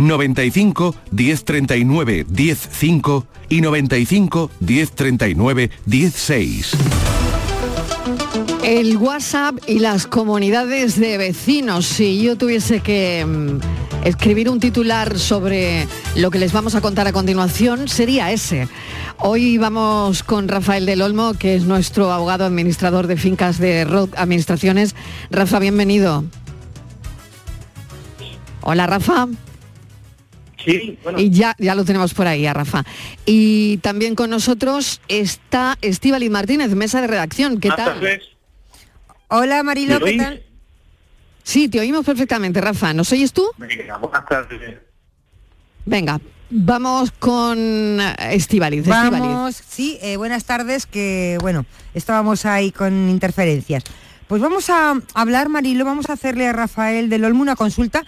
95 0.00 0.94
1039 1.10 2.26
105 2.34 3.26
y 3.50 3.60
95 3.60 4.50
1039 4.60 5.70
16. 5.84 6.72
El 8.64 8.96
WhatsApp 8.96 9.56
y 9.66 9.78
las 9.78 10.06
comunidades 10.06 10.98
de 10.98 11.18
vecinos. 11.18 11.86
Si 11.86 12.22
yo 12.22 12.36
tuviese 12.36 12.80
que 12.80 13.26
mm, 13.26 14.06
escribir 14.06 14.48
un 14.48 14.58
titular 14.58 15.18
sobre 15.18 15.86
lo 16.16 16.30
que 16.30 16.38
les 16.38 16.52
vamos 16.52 16.74
a 16.74 16.80
contar 16.80 17.06
a 17.06 17.12
continuación, 17.12 17.88
sería 17.88 18.32
ese. 18.32 18.68
Hoy 19.18 19.58
vamos 19.58 20.22
con 20.22 20.48
Rafael 20.48 20.86
del 20.86 21.02
Olmo, 21.02 21.34
que 21.34 21.56
es 21.56 21.64
nuestro 21.64 22.10
abogado 22.10 22.46
administrador 22.46 23.06
de 23.06 23.16
fincas 23.18 23.58
de 23.58 23.84
Rock 23.84 24.14
Administraciones. 24.16 24.94
Rafa, 25.30 25.58
bienvenido. 25.58 26.24
Hola, 28.62 28.86
Rafa. 28.86 29.26
Sí, 30.64 30.98
Y 31.16 31.30
ya, 31.30 31.54
ya 31.58 31.74
lo 31.74 31.84
tenemos 31.84 32.12
por 32.14 32.26
ahí, 32.26 32.46
a 32.46 32.52
Rafa. 32.52 32.84
Y 33.26 33.78
también 33.78 34.14
con 34.14 34.30
nosotros 34.30 35.00
está 35.08 35.78
Estíbaliz 35.80 36.30
Martínez, 36.30 36.70
mesa 36.74 37.00
de 37.00 37.06
redacción. 37.06 37.60
¿Qué 37.60 37.70
tal? 37.70 38.00
Hola 39.28 39.62
Marilo, 39.62 39.94
¿Me 39.94 39.98
¿qué 39.98 40.10
oís? 40.10 40.18
tal? 40.22 40.42
Sí, 41.42 41.68
te 41.68 41.80
oímos 41.80 42.04
perfectamente, 42.04 42.60
Rafa. 42.60 42.92
¿Nos 42.92 43.10
oyes 43.12 43.32
tú? 43.32 43.48
Venga, 43.56 43.96
buenas 43.98 44.26
tardes. 44.26 44.78
Venga, 45.86 46.20
vamos 46.50 47.10
con 47.12 47.98
Estíbaliz. 48.18 48.86
Vamos, 48.86 49.56
sí, 49.66 49.98
eh, 50.02 50.16
buenas 50.16 50.44
tardes, 50.44 50.86
que 50.86 51.38
bueno, 51.40 51.64
estábamos 51.94 52.44
ahí 52.44 52.70
con 52.70 53.08
interferencias. 53.08 53.84
Pues 54.28 54.40
vamos 54.42 54.68
a 54.70 54.94
hablar, 55.14 55.48
Marilo, 55.48 55.84
vamos 55.84 56.08
a 56.10 56.12
hacerle 56.12 56.46
a 56.46 56.52
Rafael 56.52 57.08
del 57.08 57.24
Olmo 57.24 57.42
una 57.42 57.56
consulta, 57.56 58.04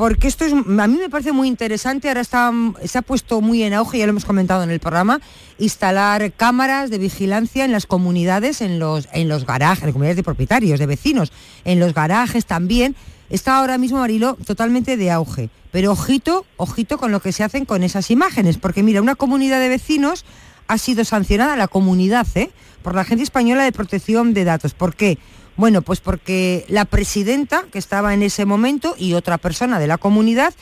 porque 0.00 0.28
esto 0.28 0.46
es, 0.46 0.54
a 0.54 0.86
mí 0.86 0.96
me 0.96 1.10
parece 1.10 1.30
muy 1.30 1.46
interesante, 1.46 2.08
ahora 2.08 2.22
está, 2.22 2.50
se 2.86 2.96
ha 2.96 3.02
puesto 3.02 3.42
muy 3.42 3.62
en 3.62 3.74
auge, 3.74 3.98
ya 3.98 4.06
lo 4.06 4.12
hemos 4.12 4.24
comentado 4.24 4.62
en 4.62 4.70
el 4.70 4.80
programa, 4.80 5.20
instalar 5.58 6.32
cámaras 6.32 6.88
de 6.88 6.96
vigilancia 6.96 7.66
en 7.66 7.72
las 7.72 7.84
comunidades, 7.84 8.62
en 8.62 8.78
los, 8.78 9.10
en 9.12 9.28
los 9.28 9.44
garajes, 9.44 9.84
en 9.84 9.92
comunidades 9.92 10.16
de 10.16 10.22
propietarios, 10.22 10.78
de 10.78 10.86
vecinos, 10.86 11.32
en 11.66 11.80
los 11.80 11.92
garajes 11.92 12.46
también. 12.46 12.96
Está 13.28 13.58
ahora 13.58 13.76
mismo, 13.76 13.98
Marilo, 13.98 14.38
totalmente 14.46 14.96
de 14.96 15.10
auge. 15.10 15.50
Pero 15.70 15.92
ojito, 15.92 16.46
ojito 16.56 16.96
con 16.96 17.12
lo 17.12 17.20
que 17.20 17.32
se 17.32 17.44
hacen 17.44 17.66
con 17.66 17.82
esas 17.82 18.10
imágenes, 18.10 18.56
porque 18.56 18.82
mira, 18.82 19.02
una 19.02 19.16
comunidad 19.16 19.60
de 19.60 19.68
vecinos 19.68 20.24
ha 20.66 20.78
sido 20.78 21.04
sancionada, 21.04 21.56
la 21.56 21.68
comunidad, 21.68 22.26
¿eh? 22.36 22.50
por 22.82 22.94
la 22.94 23.02
Agencia 23.02 23.24
Española 23.24 23.64
de 23.64 23.72
Protección 23.72 24.32
de 24.32 24.44
Datos. 24.44 24.72
¿Por 24.72 24.94
qué? 24.94 25.18
Bueno, 25.56 25.82
pues 25.82 26.00
porque 26.00 26.64
la 26.68 26.84
presidenta 26.84 27.64
que 27.70 27.78
estaba 27.78 28.14
en 28.14 28.22
ese 28.22 28.44
momento 28.44 28.94
y 28.98 29.14
otra 29.14 29.38
persona 29.38 29.78
de 29.78 29.86
la 29.86 29.98
comunidad, 29.98 30.54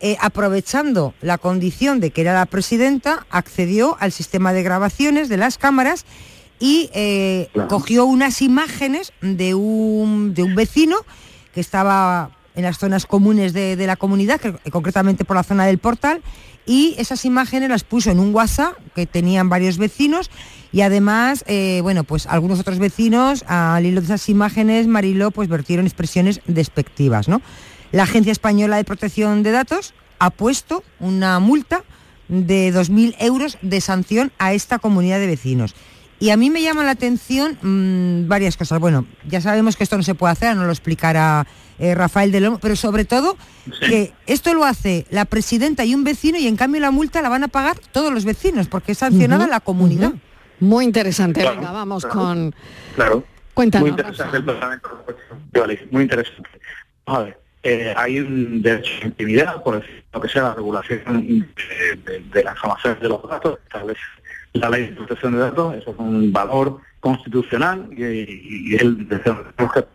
eh, 0.00 0.16
aprovechando 0.20 1.14
la 1.20 1.38
condición 1.38 2.00
de 2.00 2.10
que 2.10 2.22
era 2.22 2.34
la 2.34 2.46
presidenta, 2.46 3.26
accedió 3.30 3.96
al 4.00 4.12
sistema 4.12 4.52
de 4.52 4.62
grabaciones 4.62 5.28
de 5.28 5.36
las 5.36 5.58
cámaras 5.58 6.04
y 6.58 6.90
eh, 6.94 7.48
cogió 7.68 8.04
unas 8.04 8.42
imágenes 8.42 9.12
de 9.20 9.54
un, 9.54 10.34
de 10.34 10.42
un 10.42 10.54
vecino 10.54 10.96
que 11.54 11.60
estaba 11.60 12.30
en 12.60 12.64
las 12.64 12.78
zonas 12.78 13.06
comunes 13.06 13.52
de, 13.52 13.76
la 13.86 13.96
comunidad, 13.96 14.40
que- 14.40 14.70
concretamente 14.70 15.24
por 15.24 15.36
la 15.36 15.42
zona 15.42 15.66
del 15.66 15.78
portal, 15.78 16.22
y 16.66 16.94
esas 16.98 17.24
imágenes 17.24 17.68
las 17.68 17.84
puso 17.84 18.10
en 18.10 18.20
un 18.20 18.34
WhatsApp 18.34 18.74
que 18.94 19.06
tenían 19.06 19.48
varios 19.48 19.78
vecinos 19.78 20.30
y 20.72 20.82
además, 20.82 21.42
eh, 21.48 21.80
bueno, 21.82 22.04
pues 22.04 22.26
algunos 22.26 22.60
otros 22.60 22.78
vecinos 22.78 23.44
al 23.48 23.84
hilo 23.86 24.00
de 24.00 24.06
esas 24.06 24.28
imágenes, 24.28 24.86
Mariló, 24.86 25.30
pues 25.32 25.48
vertieron 25.48 25.86
expresiones 25.86 26.40
despectivas. 26.46 27.26
La 27.92 28.04
Agencia 28.04 28.30
Española 28.30 28.76
de 28.76 28.84
Protección 28.84 29.42
de 29.42 29.50
Datos 29.50 29.94
ha 30.20 30.30
puesto 30.30 30.84
una 31.00 31.40
multa 31.40 31.82
de 32.28 32.72
2.000 32.72 33.16
euros 33.18 33.58
de 33.62 33.80
sanción 33.80 34.30
a 34.38 34.52
esta 34.52 34.78
comunidad 34.78 35.18
de 35.18 35.26
vecinos. 35.26 35.74
Y 36.20 36.30
a 36.30 36.36
mí 36.36 36.50
me 36.50 36.62
llama 36.62 36.84
la 36.84 36.90
atención 36.92 37.58
mm, 37.62 38.28
varias 38.28 38.56
cosas. 38.56 38.78
Bueno, 38.78 39.06
ya 39.26 39.40
sabemos 39.40 39.76
que 39.76 39.82
esto 39.82 39.96
no 39.96 40.02
se 40.02 40.14
puede 40.14 40.32
hacer, 40.32 40.54
no 40.54 40.64
lo 40.64 40.70
explicará 40.70 41.46
eh, 41.80 41.94
Rafael 41.94 42.30
del 42.30 42.44
Olmo, 42.46 42.58
pero 42.60 42.76
sobre 42.76 43.04
todo 43.04 43.36
que 43.80 44.12
esto 44.26 44.54
lo 44.54 44.64
hace 44.64 45.06
la 45.10 45.24
presidenta 45.24 45.84
y 45.84 45.94
un 45.94 46.04
vecino 46.04 46.38
y 46.38 46.46
en 46.46 46.56
cambio 46.56 46.80
la 46.80 46.90
multa 46.92 47.22
la 47.22 47.28
van 47.28 47.42
a 47.44 47.48
pagar 47.48 47.78
todos 47.92 48.12
los 48.12 48.24
vecinos 48.24 48.68
porque 48.68 48.92
es 48.92 48.98
sancionada 48.98 49.46
la 49.48 49.60
comunidad. 49.60 50.12
Muy 50.60 50.84
interesante. 50.84 51.40
Claro, 51.40 51.56
Venga, 51.56 51.72
vamos 51.72 52.04
claro. 52.04 52.18
con... 52.20 52.54
Claro. 52.94 53.24
Cuéntanos, 53.54 53.82
Muy 53.88 53.90
interesante 53.98 54.36
el 54.36 54.44
planteamiento 54.44 55.04
de. 55.52 55.60
Vale, 55.60 55.88
Muy 55.90 56.02
interesante. 56.02 56.48
A 57.06 57.18
ver, 57.20 57.38
eh, 57.62 57.92
hay 57.96 58.20
un 58.20 58.62
derecho 58.62 58.90
a 59.02 59.06
intimidad, 59.06 59.62
por 59.62 59.80
decir 59.80 60.04
lo 60.12 60.20
que 60.20 60.28
sea 60.28 60.42
la 60.42 60.54
regulación 60.54 61.02
de, 61.04 61.96
de- 62.04 62.20
de 62.20 62.44
la 62.44 62.52
información 62.52 62.98
de 63.00 63.08
los 63.08 63.28
datos, 63.28 63.58
establece 63.66 64.00
la 64.52 64.68
ley 64.68 64.86
de 64.88 64.92
protección 64.96 65.32
de 65.32 65.38
datos, 65.38 65.74
eso 65.76 65.90
es 65.90 65.96
un 65.98 66.32
valor 66.32 66.80
constitucional 66.98 67.88
y, 67.96 68.02
y- 68.02 68.76
el 68.76 69.08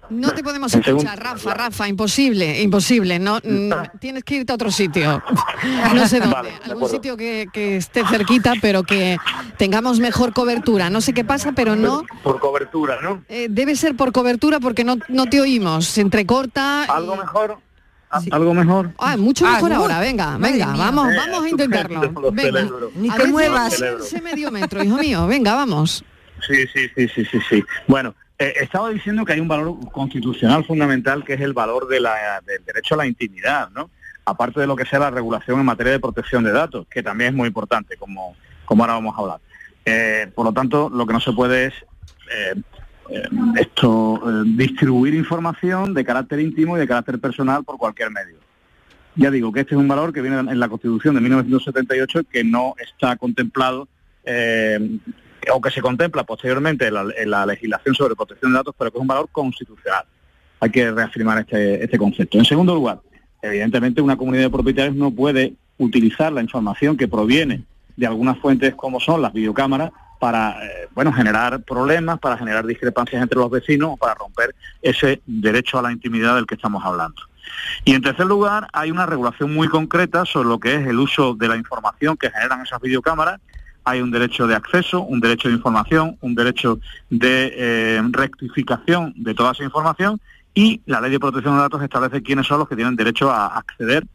No 0.09 0.33
te 0.33 0.43
podemos 0.43 0.73
escuchar, 0.73 1.19
Rafa, 1.21 1.53
Rafa, 1.53 1.87
imposible, 1.87 2.61
imposible. 2.61 3.19
No, 3.19 3.39
tienes 3.99 4.23
que 4.23 4.37
irte 4.37 4.51
a 4.51 4.55
otro 4.55 4.71
sitio. 4.71 5.21
No 5.93 6.07
sé 6.07 6.19
dónde, 6.19 6.33
Vale, 6.35 6.49
algún 6.63 6.89
sitio 6.89 7.15
que, 7.15 7.47
que 7.53 7.77
esté 7.77 8.05
cerquita, 8.07 8.53
pero 8.61 8.83
que 8.83 9.17
tengamos 9.57 9.99
mejor 9.99 10.33
cobertura. 10.33 10.89
No 10.89 10.99
sé 11.01 11.13
qué 11.13 11.23
pasa, 11.23 11.51
pero 11.51 11.75
no. 11.75 12.03
Por 12.23 12.39
cobertura, 12.39 12.97
¿no? 13.03 13.23
eh, 13.29 13.47
debe 13.49 13.75
ser 13.75 13.95
por 13.95 14.11
cobertura 14.11 14.59
porque 14.59 14.83
no, 14.83 14.97
no 15.07 15.25
te 15.27 15.41
oímos. 15.41 15.85
Se 15.85 16.01
entrecorta. 16.01 16.85
Algo 16.85 17.15
mejor. 17.15 17.57
Algo 18.31 18.53
mejor. 18.53 18.91
Ah, 18.97 19.17
mucho 19.17 19.45
Ah, 19.45 19.53
mejor 19.55 19.71
uy, 19.71 19.75
ahora, 19.77 19.99
venga, 19.99 20.37
madre 20.37 20.53
venga, 20.53 20.67
mía. 20.67 20.83
vamos, 20.85 21.11
Eh, 21.11 21.17
vamos 21.17 21.43
a 21.43 21.47
estupendo, 21.47 21.63
intentarlo. 21.79 22.21
lo 22.21 22.31
Venga. 22.31 22.67
Ni 22.95 23.09
te 23.09 23.27
muevas. 23.27 23.81
Ese 23.81 24.21
medio 24.21 24.51
metro, 24.51 24.83
hijo 24.83 24.97
mío, 24.97 25.27
venga, 25.27 25.53
vamos. 25.55 26.03
Sí, 26.47 26.65
sí, 26.73 26.87
sí, 26.95 27.07
sí, 27.07 27.25
sí, 27.25 27.39
sí. 27.49 27.63
Bueno, 27.87 28.13
eh, 28.37 28.53
estaba 28.61 28.89
diciendo 28.89 29.25
que 29.25 29.33
hay 29.33 29.39
un 29.39 29.47
valor 29.47 29.75
constitucional 29.91 30.63
fundamental 30.65 31.23
que 31.25 31.33
es 31.33 31.41
el 31.41 31.53
valor 31.53 31.87
de 31.87 31.99
la- 31.99 32.41
del 32.45 32.63
derecho 32.63 32.93
a 32.95 32.97
la 32.99 33.05
intimidad, 33.07 33.69
¿no? 33.71 33.89
Aparte 34.25 34.59
de 34.59 34.67
lo 34.67 34.75
que 34.75 34.85
sea 34.85 34.99
la 34.99 35.09
regulación 35.11 35.59
en 35.59 35.65
materia 35.65 35.91
de 35.93 35.99
protección 35.99 36.43
de 36.43 36.51
datos, 36.51 36.87
que 36.89 37.03
también 37.03 37.29
es 37.31 37.35
muy 37.35 37.47
importante, 37.47 37.95
como, 37.97 38.35
como 38.65 38.83
ahora 38.83 38.93
vamos 38.93 39.15
a 39.17 39.21
hablar. 39.21 39.39
Eh, 39.85 40.31
por 40.33 40.45
lo 40.45 40.53
tanto, 40.53 40.89
lo 40.89 41.05
que 41.05 41.13
no 41.13 41.19
se 41.19 41.31
puede 41.31 41.65
es 41.65 41.73
eh, 41.73 42.53
eh, 42.55 42.61
esto 43.55 44.21
eh, 44.25 44.43
distribuir 44.45 45.13
información 45.13 45.93
de 45.93 46.03
carácter 46.03 46.39
íntimo 46.39 46.75
y 46.75 46.79
de 46.79 46.87
carácter 46.87 47.19
personal 47.19 47.63
por 47.63 47.77
cualquier 47.77 48.11
medio. 48.11 48.37
Ya 49.15 49.31
digo 49.31 49.51
que 49.51 49.61
este 49.61 49.75
es 49.75 49.79
un 49.79 49.87
valor 49.87 50.11
que 50.11 50.21
viene 50.21 50.39
en 50.39 50.59
la 50.59 50.67
Constitución 50.67 51.15
de 51.15 51.21
1978 51.21 52.23
que 52.29 52.43
no 52.43 52.73
está 52.77 53.15
contemplado 53.15 53.87
eh, 54.25 54.99
o 55.53 55.61
que 55.61 55.71
se 55.71 55.81
contempla 55.81 56.23
posteriormente 56.23 56.87
en 56.87 56.93
la, 56.95 57.05
en 57.15 57.29
la 57.29 57.45
legislación 57.45 57.95
sobre 57.95 58.15
protección 58.15 58.51
de 58.51 58.57
datos, 58.57 58.75
pero 58.77 58.91
que 58.91 58.97
es 58.97 59.01
un 59.01 59.07
valor 59.07 59.29
constitucional. 59.31 60.03
Hay 60.59 60.69
que 60.69 60.91
reafirmar 60.91 61.39
este, 61.39 61.83
este 61.83 61.97
concepto. 61.97 62.37
En 62.37 62.45
segundo 62.45 62.73
lugar, 62.73 62.99
evidentemente 63.41 64.01
una 64.01 64.17
comunidad 64.17 64.43
de 64.43 64.49
propietarios 64.49 64.95
no 64.95 65.11
puede 65.11 65.53
utilizar 65.77 66.33
la 66.33 66.41
información 66.41 66.97
que 66.97 67.07
proviene 67.07 67.63
de 67.95 68.07
algunas 68.07 68.37
fuentes 68.39 68.75
como 68.75 68.99
son 68.99 69.21
las 69.21 69.31
videocámaras 69.31 69.91
para 70.19 70.63
eh, 70.65 70.87
bueno 70.93 71.11
generar 71.13 71.61
problemas, 71.63 72.19
para 72.19 72.37
generar 72.37 72.65
discrepancias 72.65 73.21
entre 73.21 73.37
los 73.39 73.49
vecinos 73.49 73.97
para 73.99 74.13
romper 74.15 74.55
ese 74.81 75.21
derecho 75.25 75.77
a 75.79 75.81
la 75.81 75.91
intimidad 75.91 76.35
del 76.35 76.45
que 76.45 76.55
estamos 76.55 76.83
hablando. 76.85 77.21
Y 77.83 77.93
en 77.93 78.01
tercer 78.01 78.25
lugar, 78.25 78.67
hay 78.73 78.91
una 78.91 79.05
regulación 79.05 79.53
muy 79.53 79.67
concreta 79.67 80.25
sobre 80.25 80.49
lo 80.49 80.59
que 80.59 80.75
es 80.75 80.87
el 80.87 80.97
uso 80.99 81.35
de 81.35 81.47
la 81.47 81.55
información 81.55 82.17
que 82.17 82.29
generan 82.31 82.61
esas 82.61 82.81
videocámaras. 82.81 83.39
Hay 83.83 84.01
un 84.01 84.09
derecho 84.09 84.47
de 84.47 84.55
acceso, 84.55 85.01
un 85.01 85.19
derecho 85.19 85.47
de 85.47 85.53
información, 85.55 86.17
un 86.21 86.33
derecho 86.33 86.79
de 87.11 87.53
eh, 87.55 88.01
rectificación 88.09 89.13
de 89.15 89.35
toda 89.35 89.51
esa 89.51 89.63
información 89.63 90.19
y 90.55 90.81
la 90.87 91.01
ley 91.01 91.11
de 91.11 91.19
protección 91.19 91.55
de 91.55 91.61
datos 91.61 91.83
establece 91.83 92.23
quiénes 92.23 92.47
son 92.47 92.59
los 92.59 92.67
que 92.67 92.75
tienen 92.75 92.95
derecho 92.95 93.29
a 93.31 93.45
acceder 93.57 94.05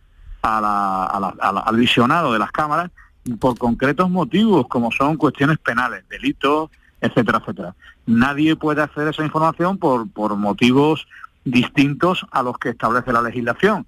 a 0.42 0.60
la- 0.60 1.60
al 1.60 1.76
visionado 1.76 2.32
de 2.32 2.38
las 2.38 2.50
cámaras 2.50 2.90
por 3.38 3.58
concretos 3.58 4.10
motivos, 4.10 4.66
como 4.68 4.90
son 4.90 5.16
cuestiones 5.16 5.58
penales, 5.58 6.04
delitos, 6.08 6.70
etcétera, 7.00 7.38
etcétera. 7.38 7.74
Nadie 8.06 8.56
puede 8.56 8.82
hacer 8.82 9.08
esa 9.08 9.24
información 9.24 9.78
por, 9.78 10.08
por 10.10 10.36
motivos 10.36 11.06
distintos 11.44 12.26
a 12.30 12.42
los 12.42 12.58
que 12.58 12.70
establece 12.70 13.12
la 13.12 13.22
legislación. 13.22 13.86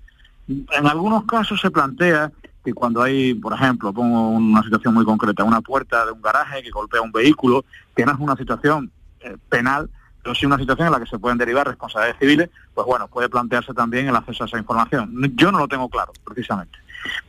En 0.48 0.86
algunos 0.86 1.24
casos 1.24 1.60
se 1.60 1.70
plantea 1.70 2.32
que 2.64 2.72
cuando 2.72 3.02
hay, 3.02 3.34
por 3.34 3.52
ejemplo, 3.52 3.92
pongo 3.92 4.30
una 4.30 4.62
situación 4.62 4.94
muy 4.94 5.04
concreta, 5.04 5.44
una 5.44 5.60
puerta 5.60 6.04
de 6.06 6.12
un 6.12 6.22
garaje 6.22 6.62
que 6.62 6.70
golpea 6.70 7.00
un 7.00 7.12
vehículo, 7.12 7.64
que 7.96 8.04
no 8.04 8.12
es 8.12 8.18
una 8.18 8.36
situación 8.36 8.90
eh, 9.20 9.36
penal, 9.48 9.90
pero 10.22 10.34
sí 10.34 10.46
una 10.46 10.58
situación 10.58 10.86
en 10.86 10.92
la 10.92 11.00
que 11.00 11.06
se 11.06 11.18
pueden 11.18 11.38
derivar 11.38 11.66
responsabilidades 11.66 12.20
civiles, 12.20 12.50
pues 12.74 12.86
bueno, 12.86 13.08
puede 13.08 13.28
plantearse 13.28 13.74
también 13.74 14.08
el 14.08 14.14
acceso 14.14 14.44
a 14.44 14.46
esa 14.46 14.58
información. 14.58 15.12
Yo 15.34 15.50
no 15.50 15.58
lo 15.58 15.68
tengo 15.68 15.88
claro, 15.88 16.12
precisamente. 16.24 16.78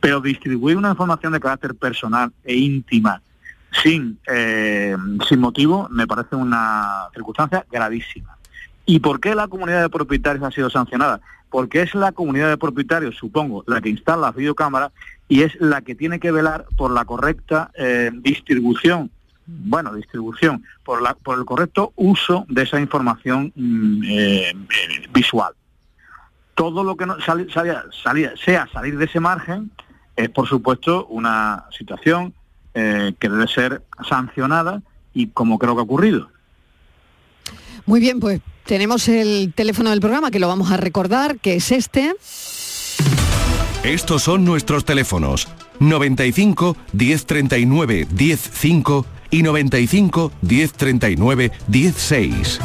Pero 0.00 0.20
distribuir 0.20 0.76
una 0.76 0.90
información 0.90 1.32
de 1.32 1.40
carácter 1.40 1.74
personal 1.74 2.32
e 2.44 2.54
íntima 2.54 3.20
sin, 3.82 4.18
eh, 4.26 4.96
sin 5.28 5.40
motivo 5.40 5.88
me 5.90 6.06
parece 6.06 6.36
una 6.36 7.08
circunstancia 7.12 7.66
gravísima. 7.70 8.36
¿Y 8.86 9.00
por 9.00 9.20
qué 9.20 9.34
la 9.34 9.48
comunidad 9.48 9.82
de 9.82 9.88
propietarios 9.88 10.44
ha 10.44 10.50
sido 10.50 10.70
sancionada? 10.70 11.20
Porque 11.50 11.82
es 11.82 11.94
la 11.94 12.12
comunidad 12.12 12.50
de 12.50 12.58
propietarios, 12.58 13.16
supongo, 13.16 13.64
la 13.66 13.80
que 13.80 13.88
instala 13.88 14.28
las 14.28 14.36
videocámaras 14.36 14.92
y 15.28 15.42
es 15.42 15.54
la 15.60 15.80
que 15.82 15.94
tiene 15.94 16.20
que 16.20 16.30
velar 16.30 16.66
por 16.76 16.90
la 16.90 17.04
correcta 17.04 17.70
eh, 17.74 18.10
distribución, 18.12 19.10
bueno, 19.46 19.94
distribución, 19.94 20.64
por, 20.84 21.00
la, 21.00 21.14
por 21.14 21.38
el 21.38 21.44
correcto 21.44 21.92
uso 21.96 22.44
de 22.48 22.62
esa 22.62 22.80
información 22.80 23.52
mm, 23.54 24.02
eh, 24.06 24.54
visual. 25.12 25.54
Todo 26.54 26.84
lo 26.84 26.96
que 26.96 27.06
no, 27.06 27.16
sea 27.20 28.68
salir 28.72 28.98
de 28.98 29.04
ese 29.04 29.20
margen 29.20 29.70
es, 30.16 30.28
por 30.28 30.46
supuesto, 30.48 31.06
una 31.06 31.64
situación 31.76 32.34
eh, 32.74 33.14
que 33.18 33.28
debe 33.28 33.46
ser 33.48 33.82
sancionada 34.08 34.82
y 35.12 35.28
como 35.28 35.58
creo 35.58 35.74
que 35.74 35.80
ha 35.80 35.84
ocurrido. 35.84 36.28
Muy 37.86 38.00
bien, 38.00 38.20
pues 38.20 38.40
tenemos 38.64 39.08
el 39.08 39.52
teléfono 39.54 39.90
del 39.90 40.00
programa 40.00 40.30
que 40.30 40.38
lo 40.38 40.48
vamos 40.48 40.70
a 40.70 40.76
recordar, 40.76 41.38
que 41.38 41.56
es 41.56 41.70
este. 41.70 42.14
Estos 43.82 44.22
son 44.22 44.44
nuestros 44.44 44.84
teléfonos 44.84 45.46
95 45.78 46.76
1039 46.92 48.06
105 48.16 49.06
y 49.30 49.42
95 49.42 50.32
1039 50.40 51.52
16. 51.68 52.60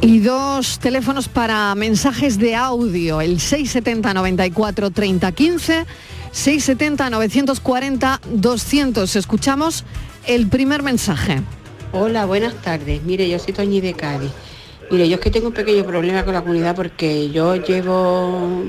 Y 0.00 0.20
dos 0.20 0.78
teléfonos 0.78 1.26
para 1.26 1.74
mensajes 1.74 2.38
de 2.38 2.54
audio, 2.54 3.20
el 3.20 3.40
670 3.40 4.14
94 4.14 4.90
30 4.92 5.32
15, 5.32 5.86
670 6.30 7.10
940 7.10 8.20
200. 8.30 9.16
Escuchamos 9.16 9.84
el 10.24 10.46
primer 10.46 10.84
mensaje. 10.84 11.42
Hola, 11.92 12.26
buenas 12.26 12.54
tardes. 12.62 13.02
Mire, 13.02 13.28
yo 13.28 13.40
soy 13.40 13.52
Toñi 13.52 13.80
de 13.80 13.94
Cádiz. 13.94 14.30
Mire, 14.88 15.08
yo 15.08 15.16
es 15.16 15.20
que 15.20 15.32
tengo 15.32 15.48
un 15.48 15.52
pequeño 15.52 15.84
problema 15.84 16.24
con 16.24 16.32
la 16.32 16.42
comunidad 16.42 16.76
porque 16.76 17.30
yo 17.30 17.56
llevo 17.56 18.62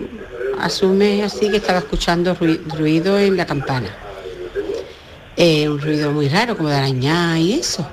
mes 0.94 1.24
así 1.24 1.50
que 1.50 1.58
estaba 1.58 1.80
escuchando 1.80 2.36
ruido 2.36 3.20
en 3.20 3.38
la 3.38 3.46
campana. 3.46 3.90
Eh, 5.38 5.70
un 5.70 5.80
ruido 5.80 6.12
muy 6.12 6.28
raro, 6.28 6.58
como 6.58 6.70
de 6.70 6.76
arañar 6.76 7.38
y 7.38 7.54
eso. 7.54 7.88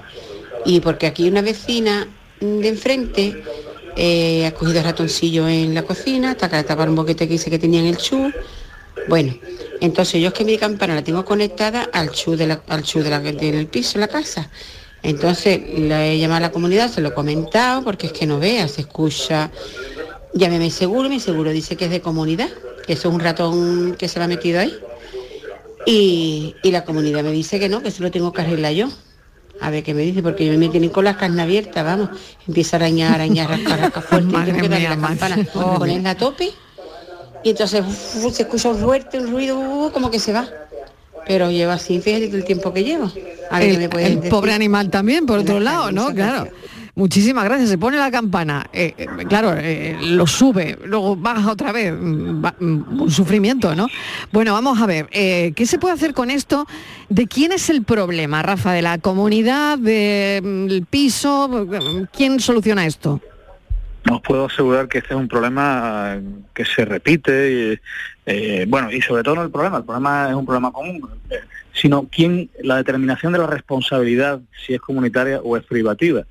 Y 0.64 0.80
porque 0.80 1.06
aquí 1.06 1.28
una 1.28 1.42
vecina 1.42 2.08
de 2.40 2.68
enfrente 2.68 3.42
eh, 3.96 4.46
ha 4.46 4.52
cogido 4.52 4.82
ratoncillo 4.82 5.48
en 5.48 5.74
la 5.74 5.82
cocina, 5.82 6.32
hasta 6.32 6.48
que 6.50 6.62
tapar 6.62 6.88
un 6.88 6.96
boquete 6.96 7.26
que 7.26 7.34
dice 7.34 7.50
que 7.50 7.58
tenía 7.58 7.80
en 7.80 7.86
el 7.86 7.96
chu. 7.96 8.30
Bueno, 9.08 9.36
entonces 9.80 10.20
yo 10.20 10.28
es 10.28 10.34
que 10.34 10.44
mi 10.44 10.58
campana 10.58 10.94
la 10.94 11.02
tengo 11.02 11.24
conectada 11.24 11.88
al 11.92 12.10
chu, 12.10 12.36
de 12.36 12.58
al 12.66 12.82
chu 12.82 13.02
del 13.02 13.66
piso, 13.68 13.98
la 13.98 14.08
casa. 14.08 14.50
Entonces 15.02 15.60
le 15.78 16.12
he 16.12 16.18
llamado 16.18 16.38
a 16.38 16.48
la 16.48 16.52
comunidad, 16.52 16.90
se 16.90 17.00
lo 17.00 17.10
he 17.10 17.14
comentado, 17.14 17.84
porque 17.84 18.08
es 18.08 18.12
que 18.12 18.26
no 18.26 18.38
vea, 18.38 18.66
se 18.68 18.82
escucha. 18.82 19.50
Llámeme 20.34 20.70
seguro, 20.70 21.08
mi 21.08 21.20
seguro 21.20 21.50
dice 21.50 21.76
que 21.76 21.86
es 21.86 21.90
de 21.90 22.00
comunidad, 22.00 22.48
que 22.86 22.94
eso 22.94 23.08
es 23.08 23.14
un 23.14 23.20
ratón 23.20 23.94
que 23.96 24.08
se 24.08 24.18
va 24.18 24.26
metido 24.26 24.60
ahí. 24.60 24.76
Y, 25.86 26.56
la 26.64 26.84
comunidad 26.84 27.22
me 27.22 27.30
dice 27.30 27.60
que 27.60 27.68
no, 27.68 27.80
que 27.80 27.88
eso 27.88 28.02
lo 28.02 28.10
tengo 28.10 28.32
que 28.32 28.42
arreglar 28.42 28.72
yo. 28.72 28.88
A 29.60 29.70
ver 29.70 29.82
qué 29.82 29.94
me 29.94 30.02
dice, 30.02 30.22
porque 30.22 30.46
yo 30.46 30.56
me 30.58 30.68
tienen 30.68 30.90
con 30.90 31.04
las 31.04 31.16
carnes 31.16 31.40
abiertas, 31.40 31.84
vamos. 31.84 32.10
Empieza 32.46 32.76
a 32.76 32.78
arañar, 32.78 33.14
arañar, 33.14 33.48
rascar, 33.48 33.80
rascar 33.80 34.02
fuerte. 34.02 34.36
y 34.42 34.44
tengo 34.44 34.60
que 34.60 34.68
darle 34.68 34.88
la 34.88 34.98
campana, 34.98 35.36
ponerla 35.52 36.10
a 36.10 36.16
tope. 36.16 36.50
Y 37.42 37.50
entonces 37.50 37.84
se 38.32 38.42
escucha 38.42 38.70
un 38.70 38.78
fuerte, 38.78 39.18
un 39.18 39.30
ruido, 39.30 39.90
como 39.92 40.10
que 40.10 40.18
se 40.18 40.32
va 40.32 40.48
pero 41.26 41.50
lleva 41.50 41.74
así, 41.74 42.00
fíjate 42.00 42.26
el 42.26 42.44
tiempo 42.44 42.72
que 42.72 42.84
lleva. 42.84 43.10
el, 43.60 44.20
pobre 44.30 44.52
animal 44.52 44.90
también, 44.90 45.26
por 45.26 45.40
otro 45.40 45.58
lado, 45.60 45.90
¿no? 45.90 46.14
Claro. 46.14 46.48
Muchísimas 46.96 47.44
gracias. 47.44 47.68
Se 47.68 47.78
pone 47.78 47.98
la 47.98 48.10
campana, 48.10 48.66
eh, 48.72 48.94
eh, 48.96 49.06
claro, 49.28 49.54
eh, 49.56 49.96
lo 50.00 50.26
sube, 50.26 50.78
luego 50.84 51.14
baja 51.14 51.52
otra 51.52 51.70
vez, 51.70 51.92
mm, 51.92 52.44
mm, 52.58 53.02
un 53.02 53.10
sufrimiento, 53.10 53.74
¿no? 53.76 53.86
Bueno, 54.32 54.54
vamos 54.54 54.80
a 54.80 54.86
ver, 54.86 55.06
¿qué 55.08 55.66
se 55.66 55.78
puede 55.78 55.94
hacer 55.94 56.14
con 56.14 56.30
esto? 56.30 56.66
¿De 57.08 57.26
quién 57.26 57.52
es 57.52 57.70
el 57.70 57.84
problema, 57.84 58.42
Rafa? 58.42 58.72
¿De 58.72 58.82
la 58.82 58.98
comunidad, 58.98 59.78
del 59.78 60.86
piso? 60.88 61.68
¿Quién 62.12 62.40
soluciona 62.40 62.86
esto? 62.86 63.20
os 64.10 64.20
puedo 64.22 64.46
asegurar 64.46 64.88
que 64.88 64.98
este 64.98 65.14
es 65.14 65.20
un 65.20 65.28
problema 65.28 66.18
que 66.54 66.64
se 66.64 66.84
repite, 66.84 67.80
eh, 68.24 68.64
bueno, 68.68 68.90
y 68.90 69.02
sobre 69.02 69.22
todo 69.22 69.36
no 69.36 69.42
el 69.42 69.50
problema, 69.50 69.78
el 69.78 69.84
problema 69.84 70.28
es 70.28 70.34
un 70.34 70.46
problema 70.46 70.72
común, 70.72 71.08
eh, 71.30 71.40
sino 71.72 72.08
quién, 72.10 72.50
la 72.62 72.76
determinación 72.76 73.32
de 73.32 73.38
la 73.38 73.46
responsabilidad, 73.46 74.40
si 74.64 74.74
es 74.74 74.80
comunitaria 74.80 75.40
o 75.40 75.56
es 75.56 75.64
privativa. 75.64 76.24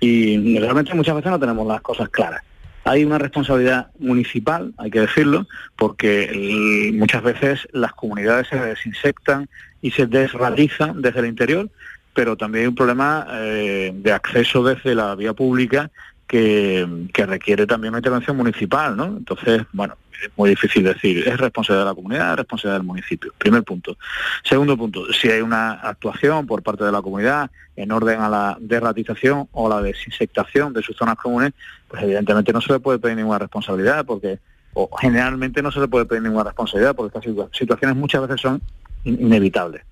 Y 0.00 0.58
realmente 0.58 0.94
muchas 0.94 1.14
veces 1.14 1.30
no 1.30 1.38
tenemos 1.38 1.66
las 1.66 1.82
cosas 1.82 2.08
claras. 2.08 2.42
Hay 2.84 3.04
una 3.04 3.18
responsabilidad 3.18 3.88
municipal, 3.98 4.72
hay 4.78 4.90
que 4.90 5.00
decirlo, 5.00 5.46
porque 5.76 6.90
muchas 6.94 7.22
veces 7.22 7.68
las 7.72 7.92
comunidades 7.92 8.48
se 8.48 8.56
desinsectan 8.56 9.48
y 9.82 9.90
se 9.90 10.06
desradizan 10.06 11.02
desde 11.02 11.20
el 11.20 11.26
interior, 11.26 11.68
pero 12.14 12.36
también 12.36 12.62
hay 12.62 12.68
un 12.68 12.74
problema 12.74 13.26
eh, 13.32 13.92
de 13.94 14.12
acceso 14.12 14.64
desde 14.64 14.94
la 14.94 15.14
vía 15.14 15.34
pública 15.34 15.90
que, 16.30 17.26
requiere 17.26 17.66
también 17.66 17.92
una 17.92 17.98
intervención 17.98 18.36
municipal, 18.36 18.96
¿no? 18.96 19.04
Entonces, 19.04 19.62
bueno, 19.72 19.96
es 20.22 20.30
muy 20.36 20.50
difícil 20.50 20.84
decir, 20.84 21.26
es 21.26 21.38
responsabilidad 21.38 21.86
de 21.86 21.90
la 21.90 21.94
comunidad, 21.94 22.30
es 22.30 22.36
responsabilidad 22.36 22.78
del 22.78 22.86
municipio. 22.86 23.32
Primer 23.36 23.64
punto. 23.64 23.96
Segundo 24.44 24.76
punto, 24.76 25.12
si 25.12 25.28
hay 25.28 25.40
una 25.40 25.72
actuación 25.72 26.46
por 26.46 26.62
parte 26.62 26.84
de 26.84 26.92
la 26.92 27.02
comunidad 27.02 27.50
en 27.74 27.90
orden 27.90 28.20
a 28.20 28.28
la 28.28 28.56
derratización 28.60 29.48
o 29.52 29.68
la 29.68 29.82
desinsectación 29.82 30.72
de 30.72 30.82
sus 30.82 30.96
zonas 30.96 31.16
comunes, 31.16 31.52
pues 31.88 32.02
evidentemente 32.04 32.52
no 32.52 32.60
se 32.60 32.72
le 32.72 32.80
puede 32.80 32.98
pedir 32.98 33.16
ninguna 33.16 33.38
responsabilidad 33.38 34.04
porque 34.04 34.38
o 34.72 34.88
generalmente 34.96 35.62
no 35.62 35.72
se 35.72 35.80
le 35.80 35.88
puede 35.88 36.04
pedir 36.04 36.22
ninguna 36.22 36.44
responsabilidad 36.44 36.94
porque 36.94 37.18
estas 37.18 37.50
situaciones 37.52 37.96
muchas 37.96 38.22
veces 38.22 38.40
son 38.40 38.62
inevitables. 39.04 39.82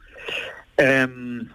Em, 0.77 1.49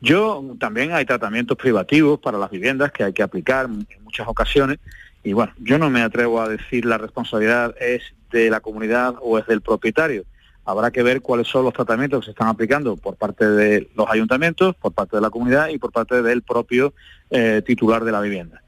yo 0.00 0.56
también 0.58 0.92
hay 0.92 1.04
tratamientos 1.04 1.58
privativos 1.58 2.18
para 2.20 2.38
las 2.38 2.50
viviendas 2.50 2.90
que 2.90 3.04
hay 3.04 3.12
que 3.12 3.22
aplicar 3.22 3.68
muchas 4.10 4.28
ocasiones 4.28 4.78
y 5.22 5.32
bueno, 5.32 5.52
yo 5.58 5.78
no 5.78 5.88
me 5.88 6.02
atrevo 6.02 6.40
a 6.40 6.48
decir 6.48 6.84
la 6.84 6.98
responsabilidad 6.98 7.74
es 7.80 8.02
de 8.32 8.50
la 8.50 8.60
comunidad 8.60 9.14
o 9.20 9.38
es 9.38 9.46
del 9.46 9.60
propietario. 9.60 10.24
Habrá 10.64 10.90
que 10.90 11.02
ver 11.02 11.20
cuáles 11.20 11.48
son 11.48 11.64
los 11.64 11.74
tratamientos 11.74 12.20
que 12.20 12.24
se 12.26 12.30
están 12.30 12.48
aplicando 12.48 12.96
por 12.96 13.16
parte 13.16 13.48
de 13.48 13.88
los 13.94 14.08
ayuntamientos, 14.08 14.74
por 14.76 14.92
parte 14.92 15.16
de 15.16 15.22
la 15.22 15.30
comunidad 15.30 15.68
y 15.68 15.78
por 15.78 15.92
parte 15.92 16.22
del 16.22 16.42
propio 16.42 16.92
eh, 17.30 17.62
titular 17.64 18.04
de 18.04 18.12
la 18.12 18.20
vivienda. 18.20 18.62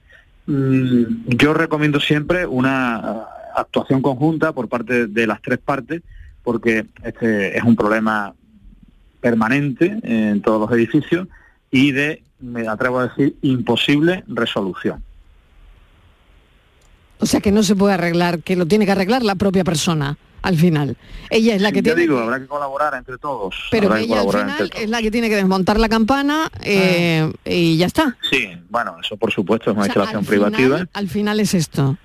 Mm, 0.47 1.30
yo 1.36 1.55
recomiendo 1.55 2.01
siempre 2.01 2.47
una 2.47 3.26
actuación 3.55 4.01
conjunta 4.01 4.53
por 4.53 4.68
parte 4.68 5.07
de 5.07 5.26
las 5.26 5.40
tres 5.43 5.59
partes 5.59 6.03
porque 6.43 6.86
este 7.03 7.57
es 7.57 7.62
un 7.64 7.76
problema 7.76 8.34
permanente 9.20 9.99
en 10.03 10.43
todos 10.43 10.61
los 10.61 10.76
edificios 10.76 11.28
y 11.70 11.93
de, 11.93 12.22
me 12.40 12.66
atrevo 12.68 12.99
a 12.99 13.09
decir, 13.09 13.36
imposible 13.43 14.24
resolución. 14.28 15.03
O 17.23 17.27
sea 17.27 17.41
que 17.41 17.53
no 17.53 17.62
se 17.62 17.77
puede 17.77 17.95
arreglar, 17.95 18.41
que 18.41 18.57
lo 18.57 18.66
tiene 18.66 18.85
que 18.85 18.91
arreglar 18.91 19.23
la 19.23 19.37
propia 19.37 19.62
persona 19.62 20.18
al 20.43 20.57
final. 20.57 20.97
Ella 21.31 21.55
es 21.55 21.62
la 21.62 21.70
que 21.70 21.85
tiene. 21.85 22.01
digo, 22.01 22.18
habrá 22.18 22.41
que 22.41 22.47
colaborar 22.47 22.95
entre 22.95 23.16
todos. 23.16 23.55
Pero 23.70 23.95
ella 23.95 24.23
al 24.23 24.29
final 24.29 24.70
es 24.77 24.91
la 24.91 25.01
que 25.01 25.12
tiene 25.12 25.29
que 25.29 25.37
desmontar 25.37 25.79
la 25.79 25.89
campana 25.89 26.51
eh, 26.64 27.25
ah. 27.25 27.39
y 27.45 27.77
ya 27.77 27.87
está. 27.87 28.16
Sí, 28.29 28.49
bueno, 28.68 28.97
eso 29.01 29.16
por 29.16 29.33
supuesto 29.33 29.70
es 29.70 29.77
una 29.77 29.87
instalación 29.87 30.25
privativa. 30.25 30.85
al 30.93 31.09
final 31.09 31.39
es 31.39 31.55
esto. 31.55 31.97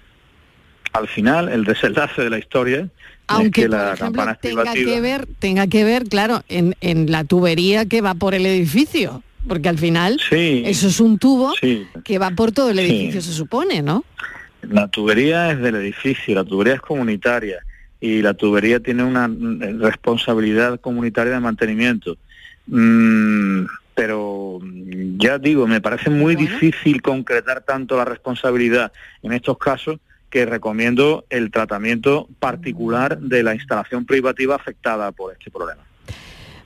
Al 0.93 1.07
final, 1.07 1.49
el 1.49 1.63
desenlace 1.63 2.21
de 2.21 2.29
la 2.29 2.37
historia 2.37 2.87
aunque 3.27 3.67
la 3.67 3.95
tenga 4.39 4.73
que 4.73 5.01
ver 5.01 5.27
tenga 5.39 5.67
que 5.67 5.83
ver 5.83 6.05
claro 6.05 6.43
en, 6.47 7.11
la 7.11 7.25
tubería 7.25 7.85
que 7.85 7.99
va 7.99 8.13
por 8.13 8.33
el 8.33 8.45
edificio 8.45 9.21
porque 9.49 9.67
al 9.67 9.77
final 9.77 10.21
eso 10.31 10.87
es 10.87 10.99
un 11.01 11.19
tubo 11.19 11.53
que 12.05 12.19
va 12.19 12.29
por 12.31 12.53
todo 12.53 12.69
el 12.69 12.79
edificio 12.79 13.21
se 13.21 13.33
supone 13.33 13.81
no 13.81 14.05
la 14.61 14.87
tubería 14.87 15.51
es 15.51 15.59
del 15.59 15.75
edificio 15.75 16.35
la 16.35 16.43
tubería 16.43 16.75
es 16.75 16.81
comunitaria 16.81 17.59
y 17.99 18.21
la 18.21 18.33
tubería 18.33 18.79
tiene 18.79 19.03
una 19.03 19.27
mm, 19.27 19.81
responsabilidad 19.81 20.79
comunitaria 20.79 21.33
de 21.33 21.39
mantenimiento. 21.39 22.17
Mm, 22.67 23.65
pero 23.95 24.59
mm, 24.61 25.17
ya 25.17 25.37
digo, 25.37 25.67
me 25.67 25.81
parece 25.81 26.09
muy 26.09 26.35
difícil 26.35 27.01
concretar 27.01 27.61
tanto 27.61 27.97
la 27.97 28.05
responsabilidad 28.05 28.91
en 29.23 29.33
estos 29.33 29.57
casos 29.57 29.99
que 30.29 30.45
recomiendo 30.45 31.25
el 31.29 31.51
tratamiento 31.51 32.27
particular 32.39 33.17
de 33.17 33.43
la 33.43 33.55
instalación 33.55 34.05
privativa 34.05 34.55
afectada 34.55 35.11
por 35.11 35.33
este 35.33 35.49
problema. 35.49 35.86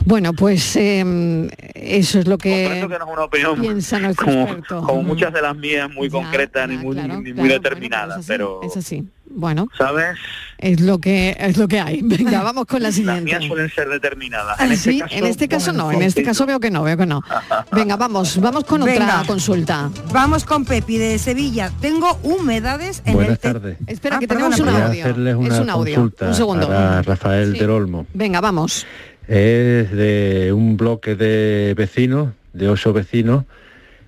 Bueno, 0.05 0.33
pues 0.33 0.75
em, 0.75 1.47
eso 1.75 2.19
es 2.19 2.27
lo 2.27 2.37
que, 2.37 2.63
Comprendo 2.63 2.89
que 2.89 2.99
no 2.99 3.05
es 3.05 3.13
una 3.13 3.23
opinión 3.25 3.61
piensa 3.61 3.99
nuestro 3.99 4.25
como, 4.25 4.41
experto. 4.43 4.81
como 4.81 4.93
Ujú. 4.99 5.03
muchas 5.03 5.33
de 5.33 5.41
las 5.41 5.55
mías 5.55 5.89
muy 5.91 6.09
concretas 6.09 6.67
ni 6.69 6.77
muy, 6.77 6.95
ni 6.95 7.33
muy 7.33 7.49
determinadas, 7.49 8.25
pero 8.27 8.61
Es 8.63 8.75
así. 8.77 9.07
Bueno, 9.33 9.69
¿sabes? 9.77 10.17
es 10.57 10.81
lo 10.81 10.99
que 10.99 11.37
es 11.39 11.55
lo 11.55 11.67
que 11.69 11.79
hay. 11.79 12.01
Venga, 12.03 12.43
vamos 12.43 12.65
con 12.65 12.81
la 12.81 12.89
Las 12.89 12.95
siguiente. 12.95 13.21
mías 13.23 13.43
suelen 13.45 13.69
ser 13.69 13.87
determinadas. 13.87 14.57
Ah, 14.59 14.65
En 14.65 14.71
este 14.73 14.91
sí, 14.91 14.99
caso, 14.99 15.15
en 15.15 15.25
este 15.25 15.47
caso 15.47 15.71
no, 15.73 15.91
en 15.91 16.01
este 16.01 16.21
caso 16.23 16.45
veo 16.45 16.59
que 16.59 16.69
no, 16.69 16.83
veo 16.83 16.97
que 16.97 17.05
no. 17.05 17.21
Venga, 17.71 17.95
vamos, 17.95 18.37
vamos 18.41 18.65
con 18.65 18.83
Venga. 18.83 19.05
otra 19.19 19.23
consulta. 19.27 19.89
Vamos 20.11 20.43
con 20.43 20.65
Pepi 20.65 20.97
de 20.97 21.17
Sevilla. 21.17 21.71
Tengo 21.79 22.17
humedades 22.23 23.01
en 23.05 23.13
Buenas 23.13 23.31
el 23.33 23.37
te- 23.39 23.53
tardes. 23.53 23.77
Espera, 23.87 24.17
Ah, 24.17 24.19
que 24.19 24.27
perdona, 24.27 24.55
tenemos 24.55 24.75
un 24.75 24.81
audio. 24.83 25.01
hacerles 25.03 25.35
una 25.35 25.55
es 25.55 25.61
un 25.61 25.69
audio. 25.69 25.95
consulta 25.95 26.27
Un 26.27 26.35
segundo. 26.35 26.67
para 26.67 27.01
Rafael 27.03 27.53
Sí. 27.53 27.59
del 27.59 27.69
Olmo. 27.69 28.05
Venga, 28.13 28.41
vamos. 28.41 28.85
Es 29.31 29.89
de 29.91 30.51
un 30.51 30.75
bloque 30.75 31.15
de 31.15 31.73
vecinos, 31.73 32.33
de 32.51 32.67
ocho 32.67 32.91
vecinos, 32.91 33.45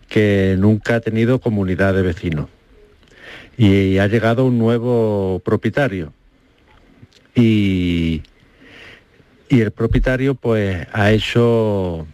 que 0.09 0.57
nunca 0.59 0.95
ha 0.95 0.99
tenido 0.99 1.39
comunidad 1.39 1.93
de 1.93 2.01
vecinos. 2.01 2.49
Y 3.57 3.99
ha 3.99 4.07
llegado 4.07 4.43
un 4.43 4.59
nuevo 4.59 5.41
propietario. 5.45 6.11
Y, 7.35 8.23
y 9.47 9.61
el 9.61 9.71
propietario 9.71 10.35
pues 10.35 10.85
ha 10.91 11.13
hecho 11.13 12.05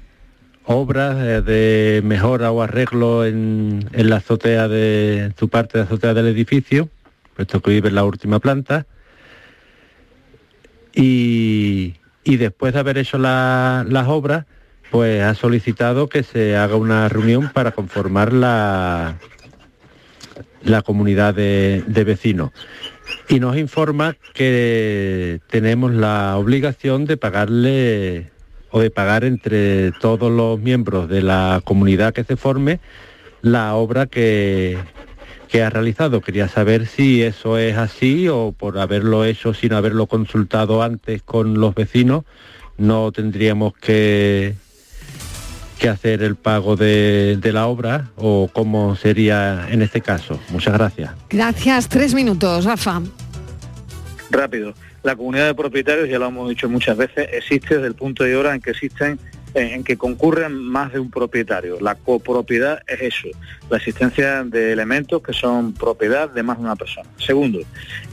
obras 0.66 1.44
de 1.46 2.02
mejora 2.04 2.52
o 2.52 2.62
arreglo 2.62 3.26
en, 3.26 3.90
en 3.92 4.10
la 4.12 4.18
azotea 4.18 4.68
de 4.68 5.34
su 5.36 5.50
parte 5.50 5.80
de 5.80 5.86
azotea 5.86 6.14
del 6.14 6.28
edificio, 6.28 6.90
puesto 7.36 7.60
que 7.60 7.72
vive 7.72 7.90
en 7.90 7.96
la 7.96 8.04
última 8.04 8.38
planta. 8.38 8.86
Y, 10.94 11.96
y 12.24 12.38
después 12.38 12.74
de 12.74 12.80
haber 12.80 12.98
hecho 12.98 13.18
la- 13.18 13.86
las 13.88 14.08
obras, 14.08 14.46
pues 14.92 15.22
ha 15.24 15.34
solicitado 15.36 16.08
que 16.10 16.24
se 16.24 16.56
haga 16.56 16.76
una 16.76 17.08
reunión 17.10 17.50
para 17.54 17.72
conformar 17.72 18.34
la, 18.34 19.18
la 20.64 20.82
comunidad 20.82 21.34
de 21.34 22.04
vecinos. 22.06 22.52
Y 23.28 23.40
nos 23.40 23.58
informa 23.58 24.16
que 24.34 25.40
tenemos 25.50 25.94
la 25.94 26.38
obligación 26.38 27.06
de 27.06 27.18
pagarle 27.18 28.30
o 28.72 28.80
de 28.82 28.92
pagar 28.92 29.24
entre 29.24 29.92
todos 29.94 30.32
los 30.32 30.60
miembros 30.60 31.10
de 31.10 31.22
la 31.22 31.62
comunidad 31.64 32.14
que 32.14 32.24
se 32.24 32.36
forme 32.36 32.80
la 33.42 33.74
obra 33.76 34.06
que, 34.06 34.78
que 35.50 35.64
ha 35.64 35.70
realizado. 35.70 36.22
Quería 36.22 36.48
saber 36.48 36.88
si 36.88 37.24
eso 37.24 37.58
es 37.58 37.76
así 37.78 38.28
o 38.28 38.54
por 38.58 38.78
haberlo 38.78 39.26
hecho 39.26 39.54
sin 39.54 39.74
haberlo 39.74 40.08
consultado 40.08 40.84
antes 40.84 41.22
con 41.24 41.60
los 41.60 41.76
vecinos, 41.76 42.24
no 42.78 43.12
tendríamos 43.12 43.74
que, 43.74 44.54
que 45.80 45.90
hacer 45.90 46.24
el 46.24 46.36
pago 46.36 46.76
de, 46.76 47.38
de 47.42 47.52
la 47.52 47.68
obra 47.68 48.12
o 48.16 48.50
cómo 48.54 48.96
sería 48.96 49.68
en 49.70 49.82
este 49.82 50.02
caso. 50.02 50.40
Muchas 50.50 50.76
gracias. 50.76 51.12
Gracias, 51.30 51.90
tres 51.90 52.14
minutos, 52.14 52.66
Rafa. 52.66 53.02
Rápido. 54.30 54.74
La 55.02 55.16
comunidad 55.16 55.48
de 55.48 55.56
propietarios, 55.56 56.10
ya 56.10 56.20
lo 56.20 56.28
hemos 56.28 56.50
dicho 56.50 56.70
muchas 56.70 56.98
veces, 56.98 57.30
existe 57.32 57.76
desde 57.76 57.88
el 57.88 57.96
punto 57.96 58.24
de 58.24 58.36
hora 58.36 58.54
en 58.54 58.62
que 58.62 58.72
existen 58.72 59.18
en 59.54 59.84
que 59.84 59.98
concurren 59.98 60.54
más 60.54 60.94
de 60.94 61.00
un 61.00 61.10
propietario. 61.10 61.80
La 61.80 61.96
copropiedad 61.96 62.82
es 62.88 63.02
eso, 63.02 63.30
la 63.70 63.78
existencia 63.78 64.44
de 64.44 64.72
elementos 64.72 65.22
que 65.22 65.34
son 65.34 65.74
propiedad 65.74 66.30
de 66.30 66.44
más 66.44 66.58
de 66.58 66.64
una 66.64 66.76
persona. 66.76 67.10
Segundo, 67.18 67.60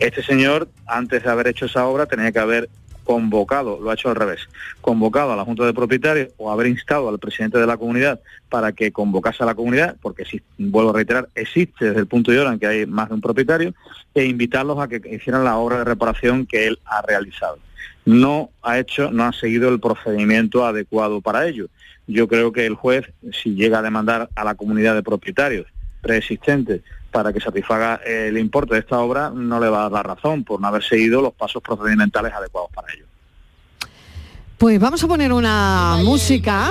este 0.01 0.23
señor, 0.23 0.69
antes 0.87 1.23
de 1.23 1.31
haber 1.31 1.49
hecho 1.49 1.67
esa 1.67 1.87
obra, 1.87 2.07
tenía 2.07 2.33
que 2.33 2.39
haber 2.39 2.69
convocado, 3.07 3.79
lo 3.81 3.91
ha 3.91 3.95
hecho 3.95 4.11
al 4.11 4.17
revés, 4.17 4.41
convocado 4.81 5.33
a 5.33 5.37
la 5.37 5.45
Junta 5.45 5.65
de 5.65 5.73
Propietarios 5.73 6.31
o 6.39 6.51
haber 6.51 6.67
instado 6.67 7.09
al 7.09 7.21
presidente 7.21 7.57
de 7.57 7.67
la 7.67 7.77
comunidad 7.77 8.21
para 8.49 8.73
que 8.73 8.91
convocase 8.91 9.45
a 9.45 9.47
la 9.47 9.55
comunidad, 9.55 9.97
porque 10.03 10.25
si, 10.25 10.43
vuelvo 10.59 10.91
a 10.91 10.95
reiterar, 10.95 11.29
existe 11.37 11.87
desde 11.87 12.01
el 12.01 12.09
punto 12.09 12.33
de 12.33 12.41
hora 12.41 12.53
en 12.53 12.59
que 12.59 12.67
hay 12.67 12.85
más 12.85 13.09
de 13.09 13.15
un 13.15 13.21
propietario, 13.21 13.75
e 14.13 14.25
invitarlos 14.25 14.81
a 14.81 14.89
que 14.89 15.01
hicieran 15.15 15.45
la 15.45 15.57
obra 15.57 15.79
de 15.79 15.85
reparación 15.85 16.47
que 16.47 16.67
él 16.67 16.81
ha 16.85 17.01
realizado. 17.03 17.59
No 18.07 18.51
ha 18.63 18.79
hecho, 18.79 19.11
no 19.11 19.25
ha 19.25 19.33
seguido 19.33 19.69
el 19.69 19.81
procedimiento 19.81 20.65
adecuado 20.65 21.21
para 21.21 21.47
ello. 21.47 21.67
Yo 22.07 22.29
creo 22.29 22.53
que 22.53 22.65
el 22.65 22.75
juez, 22.75 23.05
si 23.33 23.55
llega 23.55 23.81
a 23.81 23.83
demandar 23.83 24.31
a 24.35 24.45
la 24.45 24.55
comunidad 24.55 24.95
de 24.95 25.03
propietarios 25.03 25.67
preexistentes 26.01 26.83
para 27.11 27.33
que 27.33 27.41
satisfaga 27.41 27.97
el 28.07 28.39
importe 28.39 28.75
de 28.75 28.81
esta 28.81 28.99
obra, 29.01 29.31
no 29.31 29.59
le 29.59 29.69
va 29.69 29.87
a 29.87 29.91
dar 29.91 30.07
razón 30.07 30.45
por 30.45 30.61
no 30.61 30.69
haber 30.69 30.85
seguido 30.85 31.21
los 31.21 31.35
pasos 31.35 31.63
procedimentales 31.63 32.33
adecuados 32.33 32.71
para 32.73 32.93
ello. 32.93 33.07
Pues 34.59 34.81
vamos 34.81 35.03
a 35.05 35.09
poner 35.09 35.33
una 35.33 35.99
música 36.03 36.71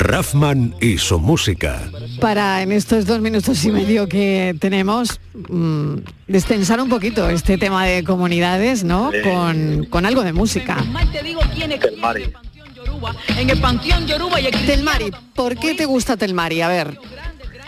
Raffman 0.00 0.74
y 0.80 0.96
su 0.96 1.18
música. 1.18 1.78
para 2.20 2.62
en 2.62 2.72
estos 2.72 3.04
dos 3.04 3.20
minutos 3.20 3.62
y 3.64 3.70
medio 3.70 4.08
que 4.08 4.54
tenemos 4.58 5.20
mm, 5.34 5.96
destensar 6.26 6.80
un 6.80 6.88
poquito 6.88 7.28
este 7.28 7.58
tema 7.58 7.84
de 7.84 8.02
comunidades, 8.02 8.82
¿no? 8.82 9.12
Sí. 9.12 9.18
Con, 9.22 9.86
con 9.90 10.06
algo 10.06 10.22
de 10.22 10.32
música. 10.32 10.78
Telmari. 11.80 12.32
En 13.36 13.50
el 13.50 13.60
Panteón 13.60 14.06
Yoruba 14.06 14.40
y 14.40 14.50
Telmari, 14.50 15.10
¿por 15.34 15.56
qué 15.58 15.74
te 15.74 15.84
gusta 15.84 16.16
Telmari? 16.16 16.62
A 16.62 16.68
ver. 16.68 16.98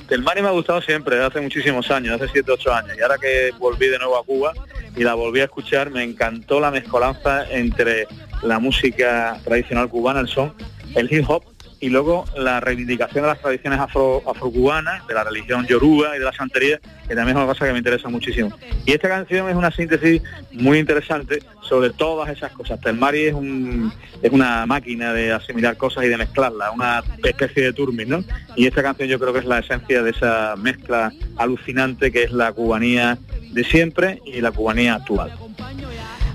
Telmari 0.08 0.40
me 0.42 0.48
ha 0.48 0.52
gustado 0.52 0.80
siempre, 0.80 1.22
hace 1.22 1.40
muchísimos 1.40 1.90
años, 1.90 2.20
hace 2.20 2.32
7, 2.32 2.50
8 2.52 2.74
años. 2.74 2.96
Y 2.98 3.02
ahora 3.02 3.16
que 3.18 3.50
volví 3.58 3.88
de 3.88 3.98
nuevo 3.98 4.18
a 4.18 4.24
Cuba 4.24 4.52
y 4.96 5.04
la 5.04 5.14
volví 5.14 5.40
a 5.40 5.44
escuchar, 5.44 5.90
me 5.90 6.02
encantó 6.02 6.60
la 6.60 6.70
mezcolanza 6.70 7.44
entre 7.50 8.06
la 8.42 8.58
música 8.58 9.38
tradicional 9.44 9.88
cubana, 9.88 10.20
el 10.20 10.28
son, 10.28 10.54
el 10.94 11.12
hip 11.12 11.28
hop, 11.28 11.44
y 11.82 11.88
luego 11.88 12.24
la 12.36 12.60
reivindicación 12.60 13.24
de 13.24 13.28
las 13.28 13.40
tradiciones 13.40 13.80
afro, 13.80 14.22
afrocubanas, 14.24 15.04
de 15.08 15.14
la 15.14 15.24
religión 15.24 15.66
yoruba 15.66 16.14
y 16.14 16.20
de 16.20 16.24
la 16.24 16.32
santería, 16.32 16.80
que 17.08 17.16
también 17.16 17.30
es 17.30 17.42
una 17.42 17.46
cosa 17.46 17.66
que 17.66 17.72
me 17.72 17.78
interesa 17.78 18.08
muchísimo. 18.08 18.56
Y 18.86 18.92
esta 18.92 19.08
canción 19.08 19.48
es 19.48 19.56
una 19.56 19.72
síntesis 19.72 20.22
muy 20.52 20.78
interesante 20.78 21.42
sobre 21.60 21.90
todas 21.90 22.30
esas 22.30 22.52
cosas. 22.52 22.80
Telmari 22.80 23.24
es, 23.24 23.34
un, 23.34 23.92
es 24.22 24.30
una 24.30 24.64
máquina 24.64 25.12
de 25.12 25.32
asimilar 25.32 25.76
cosas 25.76 26.04
y 26.04 26.08
de 26.08 26.16
mezclarlas, 26.16 26.70
una 26.72 27.02
especie 27.24 27.64
de 27.64 27.72
turmis, 27.72 28.06
¿no? 28.06 28.22
Y 28.54 28.68
esta 28.68 28.80
canción 28.80 29.08
yo 29.08 29.18
creo 29.18 29.32
que 29.32 29.40
es 29.40 29.44
la 29.44 29.58
esencia 29.58 30.04
de 30.04 30.10
esa 30.10 30.54
mezcla 30.56 31.12
alucinante 31.36 32.12
que 32.12 32.22
es 32.22 32.30
la 32.30 32.52
cubanía 32.52 33.18
de 33.50 33.64
siempre 33.64 34.22
y 34.24 34.40
la 34.40 34.52
cubanía 34.52 34.94
actual. 34.94 35.32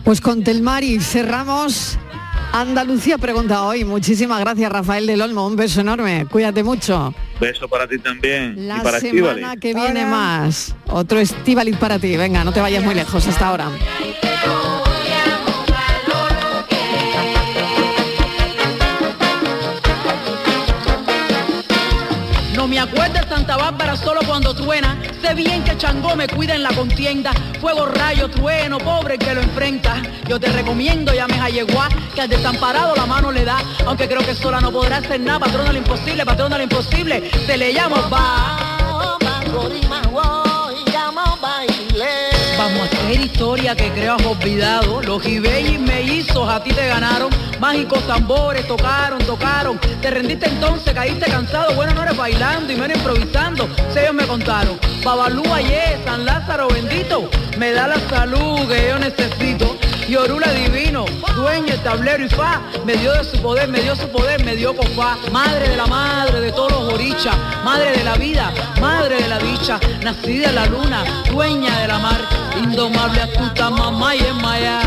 Pues 0.04 0.20
con 0.20 0.44
Telmari 0.44 1.00
cerramos 1.00 1.98
Andalucía 2.62 3.20
pregunta 3.20 3.62
hoy. 3.64 3.86
Muchísimas 3.86 4.40
gracias 4.40 4.72
Rafael 4.72 5.06
del 5.06 5.22
Olmo, 5.22 5.46
un 5.46 5.56
beso 5.56 5.82
enorme. 5.82 6.26
Cuídate 6.26 6.64
mucho. 6.64 7.14
Beso 7.40 7.68
para 7.68 7.88
ti 7.88 8.00
también 8.00 8.68
La 8.68 8.78
y 8.78 8.82
para 8.82 9.00
semana 9.00 9.54
Estíbaliz. 9.54 9.60
que 9.60 9.74
viene 9.76 10.06
más. 10.08 10.76
Otro 10.88 11.20
Estíbaliz 11.20 11.78
para 11.78 12.00
ti. 12.00 12.18
Venga, 12.18 12.44
no 12.44 12.52
te 12.52 12.60
vayas 12.60 12.84
muy 12.84 12.96
lejos 12.96 13.28
hasta 13.28 13.48
ahora. 13.50 13.70
No 22.56 22.68
me 22.68 22.80
acuerdo 22.80 23.14
de 23.22 23.28
Santa 23.28 23.56
Bárbara 23.56 23.96
solo 23.96 24.22
cuando 24.26 24.54
truena. 24.56 24.97
Sé 25.22 25.34
bien 25.34 25.64
que 25.64 25.78
Changó 25.78 26.16
me 26.16 26.28
cuida 26.28 26.56
en 26.56 26.64
la 26.64 26.70
contienda. 26.70 27.32
Fuego, 27.60 27.86
rayo, 27.86 28.30
trueno, 28.30 28.78
pobre 28.78 29.18
que 29.18 29.34
lo 29.34 29.42
enfrenta. 29.42 30.02
Yo 30.28 30.40
te 30.40 30.52
recomiendo, 30.52 31.14
llames 31.14 31.40
a 31.40 31.50
Yeguá, 31.50 31.90
que 32.14 32.22
al 32.22 32.30
desamparado 32.30 32.96
la 32.96 33.06
mano 33.06 33.32
le 33.32 33.46
da. 33.46 33.58
Aunque 33.86 34.08
creo 34.08 34.26
que 34.26 34.36
sola 34.36 34.62
no 34.62 34.72
podrá 34.72 34.98
hacer 34.98 35.20
nada. 35.20 35.40
Patrón 35.40 35.68
de 35.68 35.74
lo 35.74 35.80
imposible, 35.80 36.26
patrón 36.26 36.52
de 36.52 36.58
lo 36.58 36.64
imposible. 36.64 37.30
Se 37.46 37.58
le 37.58 37.74
llama 37.74 38.08
va. 38.12 38.78
Hacer 43.08 43.22
historia 43.22 43.74
que 43.74 43.90
creo 43.92 44.16
has 44.16 44.26
olvidado. 44.26 45.02
Los 45.02 45.26
Ibellis 45.26 45.80
mellizos 45.80 46.50
a 46.50 46.62
ti 46.62 46.74
te 46.74 46.88
ganaron. 46.88 47.30
Mágicos 47.58 48.06
tambores 48.06 48.68
tocaron, 48.68 49.20
tocaron. 49.20 49.80
Te 50.02 50.10
rendiste 50.10 50.48
entonces, 50.48 50.94
caíste 50.94 51.32
cansado. 51.32 51.74
Bueno, 51.74 51.94
no 51.94 52.04
eres 52.04 52.18
bailando 52.18 52.74
y 52.74 52.76
menos 52.76 52.98
improvisando. 52.98 53.70
Si 53.94 54.00
ellos 54.00 54.14
me 54.14 54.28
contaron. 54.28 54.78
Babalú 55.06 55.42
ayer, 55.54 56.02
San 56.04 56.26
Lázaro 56.26 56.68
bendito. 56.68 57.30
Me 57.58 57.72
da 57.72 57.88
la 57.88 58.00
salud 58.10 58.68
que 58.68 58.90
yo 58.90 59.00
necesito. 59.00 59.78
Y 60.08 60.16
Orula 60.16 60.52
divino, 60.54 61.06
dueño 61.36 61.74
el 61.74 61.84
tablero 61.84 62.24
y 62.24 62.30
fa, 62.30 62.62
me 62.86 62.96
dio 62.96 63.12
de 63.12 63.24
su 63.26 63.42
poder, 63.42 63.68
me 63.68 63.82
dio 63.82 63.96
su 63.96 64.08
poder, 64.10 64.44
me 64.46 64.56
dio 64.56 64.76
con 64.76 64.88
fa, 64.92 65.18
madre 65.32 65.70
de 65.70 65.76
la 65.76 65.86
madre 65.86 66.40
de 66.40 66.52
todos 66.52 66.72
los 66.72 66.94
orichas, 66.94 67.36
madre 67.66 67.98
de 67.98 68.04
la 68.04 68.16
vida, 68.16 68.54
madre 68.80 69.22
de 69.22 69.28
la 69.28 69.38
dicha, 69.40 69.80
nacida 70.04 70.50
en 70.50 70.56
la 70.56 70.66
luna, 70.66 71.04
dueña 71.30 71.80
de 71.82 71.88
la 71.88 72.00
mar, 72.00 72.22
indomable 72.58 73.22
astuta, 73.22 73.70
mamá 73.70 74.16
y 74.16 74.20
en 74.20 74.42
maya. 74.42 74.80